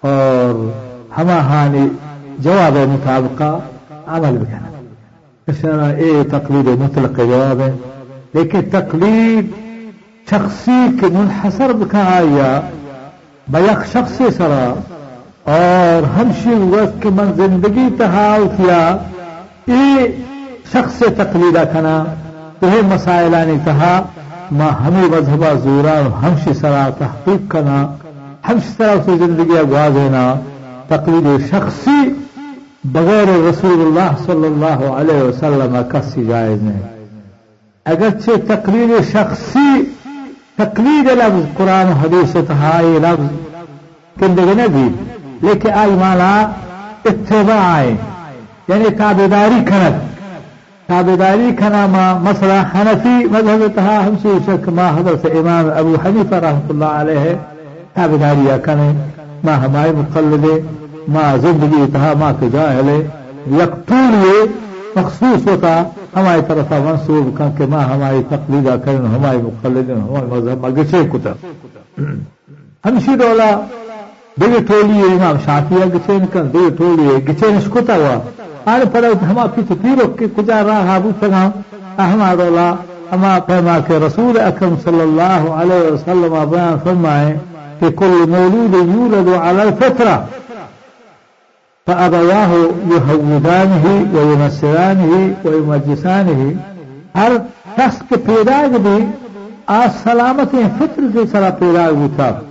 اور 0.02 0.70
ہما 1.18 1.40
ہانی 1.40 1.88
جواب 2.40 2.78
مطابقہ 2.90 3.58
عمل 4.08 4.38
بکنا 4.38 4.68
اس 5.48 5.58
طرح 5.58 5.94
اے 5.94 6.24
تقلید 6.32 6.68
مطلق 6.82 7.18
جواب 7.18 7.62
ہے۔ 7.62 7.72
لیکن 8.34 8.70
تقلید 8.72 9.52
شخصی 10.30 10.80
کے 11.00 11.08
منحصر 11.14 11.72
دکھا 11.82 12.20
یا 12.30 12.60
بیک 13.48 13.86
شخص 13.94 14.22
سرا 14.38 14.74
اور 15.54 16.18
ہمشی 16.18 16.54
وقت 16.72 17.02
کے 17.04 17.10
من 17.10 17.34
زندگی 17.36 17.88
تہاؤ 17.98 18.44
کیا 18.58 18.98
اے 19.66 20.08
شخص 20.74 21.04
تقلیدہ 21.18 21.64
کنا 21.74 22.04
تو 22.60 22.68
مسائلانی 22.84 23.58
تہا 23.64 24.02
ما 24.52 24.68
ہمیں 24.88 25.08
مذہبہ 25.10 25.54
زورا 25.64 26.00
ہمشی 26.22 26.54
سرا 26.54 26.90
تحقیق 26.98 27.52
کنا۔ 27.52 27.86
ہمشی 28.48 28.70
سرا 28.78 28.96
سے 29.06 29.18
زندگی 29.18 29.58
اگوا 29.58 29.88
دینا 29.96 30.24
تقلید 30.88 31.28
شخصی 31.50 32.00
بغیر 32.94 33.30
رسول 33.50 33.82
اللہ 33.86 34.12
صلی 34.26 34.46
اللہ 34.48 34.84
علیہ 35.00 35.22
وسلم 35.22 35.76
کسی 35.92 36.26
جائز 36.26 36.62
نہیں۔ 36.64 36.82
اگرچہ 37.86 38.32
تقریر 38.48 38.92
شخصی، 39.12 39.82
تقلید 40.58 41.10
لفظ 41.18 41.44
قرآن 41.58 41.92
حدیث 42.02 42.36
تہائی 42.48 42.98
لفظ 43.04 43.28
کندگی 44.20 44.54
نبی 44.62 44.88
لیکن 45.48 45.74
آئی 45.80 45.96
مانا 46.00 46.32
اتباع 47.06 47.82
یعنی 48.70 48.90
تابداری 48.98 49.60
کنت 49.68 50.06
تابداری 50.88 51.52
کنا 51.60 51.86
ما 51.92 52.06
مسئلہ 52.30 52.62
حنفی 52.74 53.18
مذہب 53.32 53.68
تہا 53.76 54.00
ہم 54.08 54.16
سے، 54.22 54.38
شک 54.46 54.68
ما 54.80 54.90
حضرت 54.98 55.26
امام 55.36 55.70
ابو 55.78 55.96
حنیفہ 56.06 56.36
رحمت 56.46 56.72
اللہ 56.72 57.00
علیہ 57.02 57.36
ہاں 57.98 58.08
تابداری 58.08 58.48
کنے 58.64 58.92
ما 59.44 59.54
ہمارے 59.64 59.92
مقلدے 59.98 60.56
ما 61.14 61.22
زندگی 61.42 61.84
تہا 61.94 62.12
ما 62.20 62.32
کے 62.40 62.48
جاہلے 62.54 62.98
یکتولیے 63.60 64.38
مخصوص 64.96 65.48
ہوتا، 65.48 65.72
ہماری 66.16 66.42
طرف 66.48 66.72
منسوب 66.86 67.38
کر 67.38 67.50
کے 67.58 67.66
ماں 67.72 67.84
ہماری 67.94 68.22
تقلیدہ 68.30 68.76
کرن 68.86 69.06
ہماری 69.16 69.42
مقلد 69.44 69.90
ہمارے 69.90 70.26
مذہب 70.32 70.66
گچے 70.78 71.02
کتا۔ 71.12 71.34
ہمشی 72.86 73.16
دولا 73.22 73.50
دیگه 74.42 74.60
ٹولی 74.68 75.02
امام 75.12 75.38
شافیہ 75.46 75.86
گچے 75.94 76.18
نکن 76.24 76.54
دیگه 76.54 76.70
ٹولی 76.78 77.08
گچے 77.30 77.52
نشکتا 77.58 77.96
ہوا۔ 77.96 78.16
آنے 78.72 78.86
پڑا 78.94 79.08
ہما 79.30 79.46
پیچھے 79.56 79.76
پیرو 79.82 80.08
کے 80.18 80.26
کجا 80.38 80.64
راہ 80.68 80.96
ابو 80.96 81.12
سگا 81.20 81.44
ہما 82.14 82.34
دولا، 82.38 82.70
ہما 83.12 83.38
پیما 83.46 83.78
کے 83.88 84.00
رسول 84.06 84.40
اکرم 84.40 84.76
صلی 84.84 85.02
اللہ 85.02 85.42
علیہ 85.60 85.92
وسلم 85.92 86.34
بیان 86.50 86.78
فرمائے 86.84 87.38
في 87.80 87.90
كل 87.90 88.30
مولود 88.30 88.74
يولد 88.74 89.30
على 89.30 89.64
الفطرة. 89.64 90.26
فأبواه 91.88 92.52
يهودانه 92.92 94.08
ويمسرانه 94.14 95.36
ويمجسانه. 95.46 96.56
هر 97.16 97.42
شخص 97.78 97.98
كي 98.10 98.18
پيداج 98.18 98.76
بي 98.76 99.08
آس 99.70 99.92
سلامت 100.04 100.50
فطر 100.80 101.02
دي 101.14 101.28
سلا 101.28 101.50
پيداج 101.50 101.94
بي 101.94 102.10
تاب 102.18 102.42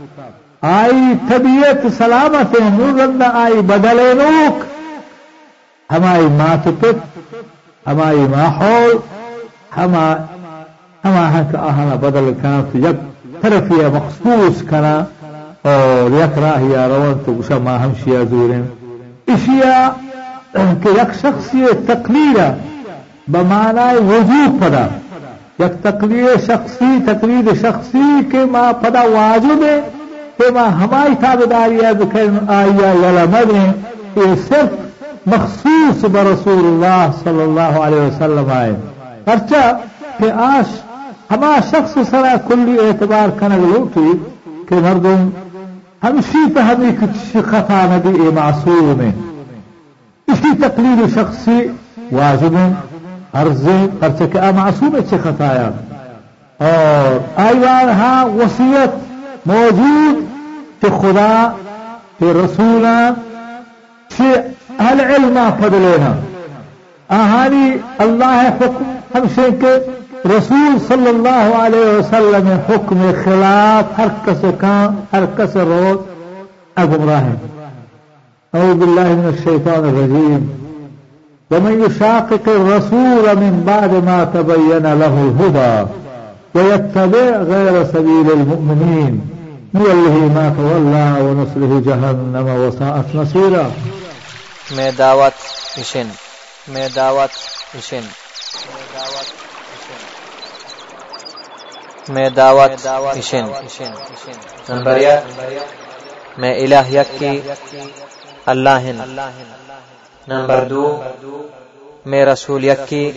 آئي 0.65 1.17
طبيعت 1.31 1.87
سلامت 1.87 2.61
نورند 2.61 3.23
آئي 3.23 3.63
بدل 3.63 4.19
نوك 4.19 4.59
هما 5.91 6.17
آئي 6.17 6.29
ما 6.29 6.57
تپت 6.65 6.97
هما 7.89 8.09
آئي 8.11 8.29
ما 8.29 8.49
حول۔ 8.49 8.99
هما 9.77 10.25
هما 11.05 11.29
هنك 11.29 11.55
آهنا 11.55 11.95
بدل 11.95 12.35
كانت 12.43 12.67
يب 12.75 12.97
طرفية 13.43 13.89
مخصوص 13.89 14.63
كانت 14.63 15.07
اور 15.73 16.11
یک 16.13 16.39
راہ 16.39 16.63
یا 16.71 16.87
رون 16.89 17.13
تو 17.25 17.33
گشا 17.39 17.59
ما 17.65 17.77
ہمشیا 17.85 18.23
زورن 18.31 18.65
اشیا 19.35 19.79
کہ 20.83 20.89
یک 21.01 21.15
شخصی 21.21 21.65
تقریر 21.87 22.39
بمانا 23.33 23.87
وجود 24.09 24.61
پدا. 24.61 24.87
یک 25.59 25.83
تقریر 25.83 26.27
شخصی 26.47 26.97
تقریر 27.07 27.49
شخصی 27.61 28.21
کے 28.31 28.45
ما 28.51 28.71
پدا 28.81 29.03
واجب 29.13 29.63
ہے 29.65 29.79
کہ 30.37 30.51
ما 30.55 30.67
ہماری 30.83 31.15
تابداری 31.21 31.81
آیا 31.85 32.93
یلا 33.03 33.25
مدیں 33.33 33.73
یہ 34.17 34.35
صرف 34.49 35.27
مخصوص 35.35 36.05
برسول 36.13 36.65
اللہ 36.65 37.07
صلی 37.23 37.43
اللہ 37.43 37.79
علیہ 37.87 38.01
وسلم 38.01 38.51
آئے. 38.59 38.75
پرچا 39.25 39.65
کہ 40.19 40.31
آش 40.49 40.75
ہما 41.31 41.55
شخص 41.71 41.99
سرا 42.11 42.35
کلی 42.49 42.79
اعتبار 42.87 43.39
کنگ 43.39 43.65
لوٹی 43.65 44.13
کہ 44.69 44.75
مردم 44.83 45.29
همشي 46.05 46.51
فهميك 46.55 46.99
خطا 47.53 47.87
نبي 47.87 48.31
معصوم 48.31 49.13
اشي 50.31 50.55
تقليل 50.55 51.11
شخصي 51.15 51.71
واجب 52.13 52.75
ارزي 53.35 53.89
ارتك 54.03 54.37
معصوم 54.37 54.97
اتش 54.97 55.15
خطايا 55.15 55.75
اور 56.63 57.21
ايوان 57.39 57.89
ها 57.89 58.25
وصية 58.25 58.93
موجود 59.47 60.27
في 60.81 60.91
خدا 60.91 61.55
في 62.19 62.33
رسولا 62.33 63.15
في 64.09 64.43
هل 64.79 65.01
علم 65.01 65.51
فضلنا 65.51 66.15
اهالي 67.11 67.81
الله 68.01 68.43
حكم 68.51 68.85
همشي 69.15 69.51
رسول 70.27 70.81
صلى 70.89 71.11
الله 71.11 71.57
عليه 71.57 71.99
وسلم 71.99 72.61
حكم 72.69 73.13
خلاف 73.25 73.87
هركس 74.01 74.41
كان 74.61 74.95
هركس 75.15 75.57
الروض 75.57 76.07
أبو 76.79 76.95
إبراهيم 76.95 77.39
أعوذ 78.55 78.75
بالله 78.75 79.05
من 79.05 79.35
الشيطان 79.39 79.85
الرجيم 79.85 80.67
ومن 81.51 81.85
يشاقق 81.85 82.49
الرسول 82.49 83.37
من 83.37 83.63
بعد 83.67 83.93
ما 84.05 84.25
تبين 84.35 84.99
له 85.01 85.33
الهدى 85.33 85.91
ويتبع 86.55 87.37
غير 87.37 87.85
سبيل 87.85 88.33
المؤمنين 88.33 89.21
نوله 89.75 90.17
ما 90.35 90.55
تولى 90.57 91.21
ونصره 91.27 91.83
جهنم 91.87 92.49
وساءت 92.49 93.15
مصيرا 93.15 93.71
ما 94.77 94.91
دعوت 94.91 95.33
إشن 95.79 96.07
ما 96.75 96.89
دعوت 96.89 97.31
إشن 97.79 98.03
میں 102.09 102.29
دعوت 102.31 102.87
اشن 102.87 103.47
نمبر 104.69 104.99
میں 106.39 106.55
الہ 106.55 106.89
یک 106.91 107.19
کی 107.19 107.41
اللہ 108.47 108.87
نمبر 110.29 110.65
دو، 110.71 111.01
میں 112.07 112.25
رسول 112.27 112.65
یک 112.65 112.81
کی 112.89 113.11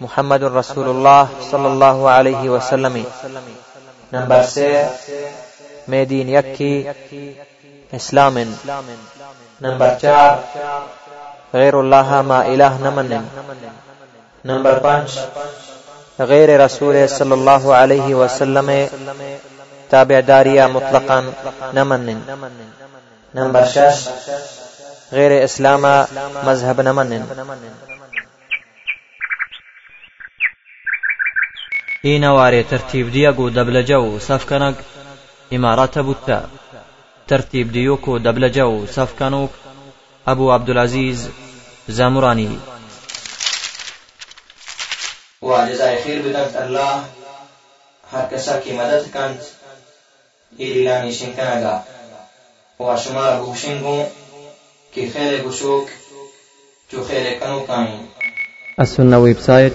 محمد 0.00 0.42
الرسول 0.42 0.88
اللہ 0.88 1.24
صلی 1.50 1.66
اللہ 1.66 1.98
علیہ 2.16 2.50
وسلم۔ 2.50 2.96
نمبر 4.12 4.42
سے 4.42 4.82
میں 5.88 6.04
دین 6.04 6.28
یک 6.28 6.58
کی 6.58 7.32
اسلام 7.92 8.38
نمبر 9.60 9.94
چار، 10.02 10.56
غیر 11.52 11.74
اللہ 11.74 12.22
ما 12.22 12.40
الہ 12.42 12.72
نمن 12.80 13.12
نمبر 14.44 14.78
پانچ 14.78 15.18
غیر 16.18 16.60
رسول 16.60 16.96
صلی 17.08 17.32
اللہ 17.32 17.66
علیہ 17.80 18.14
وسلم 18.14 18.70
تابع 19.90 20.20
داریا 20.28 20.66
مطلقا 20.66 21.20
نمن 21.74 22.10
نمبر 23.34 23.64
شش. 23.64 24.08
غیر 25.12 25.44
إسلام 25.44 25.86
مذہب 26.44 26.82
نمن 26.82 27.12
این 32.02 32.24
واره 32.24 32.62
ترتیب 32.62 33.12
دیا 33.14 33.30
گو 33.38 33.48
دبل 33.50 33.82
جو 33.82 34.18
صف 34.18 34.46
کنگ 34.48 34.82
إمارات 35.52 35.98
بوتا. 35.98 36.40
ترتیب 37.26 37.74
دیو 37.74 37.96
کو 37.96 38.18
دبل 38.18 38.48
جو 38.48 38.86
صف 38.94 39.18
کنوک 39.18 39.50
ابو 40.26 40.54
عبدالعزیز 40.54 41.28
زامرانی 41.88 42.56
و 45.42 45.56
جزائے 45.68 45.96
خیر 46.04 46.18
بدکت 46.22 46.56
اللہ 46.56 47.02
ہر 48.12 48.24
کسا 48.30 48.54
کی 48.64 48.72
مدد 48.72 49.12
کند 49.12 49.38
ایلی 50.58 50.82
لانی 50.84 51.12
شنکنگا 51.12 51.80
و 52.80 52.96
شمار 53.04 53.32
بوشنگوں 53.40 54.02
کی 54.92 55.02
خیر 55.12 55.32
گشوک 55.42 55.86
جو 56.90 56.98
خیر 57.08 57.24
کنو 57.40 57.58
کائیں 57.66 58.00
السنة 58.78 59.18
web 59.18 59.40
site 59.40 59.72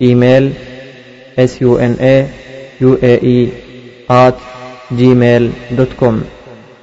email 0.00 0.52
sunnauae 1.38 3.52
at 4.10 4.36
gmail.com 4.90 6.24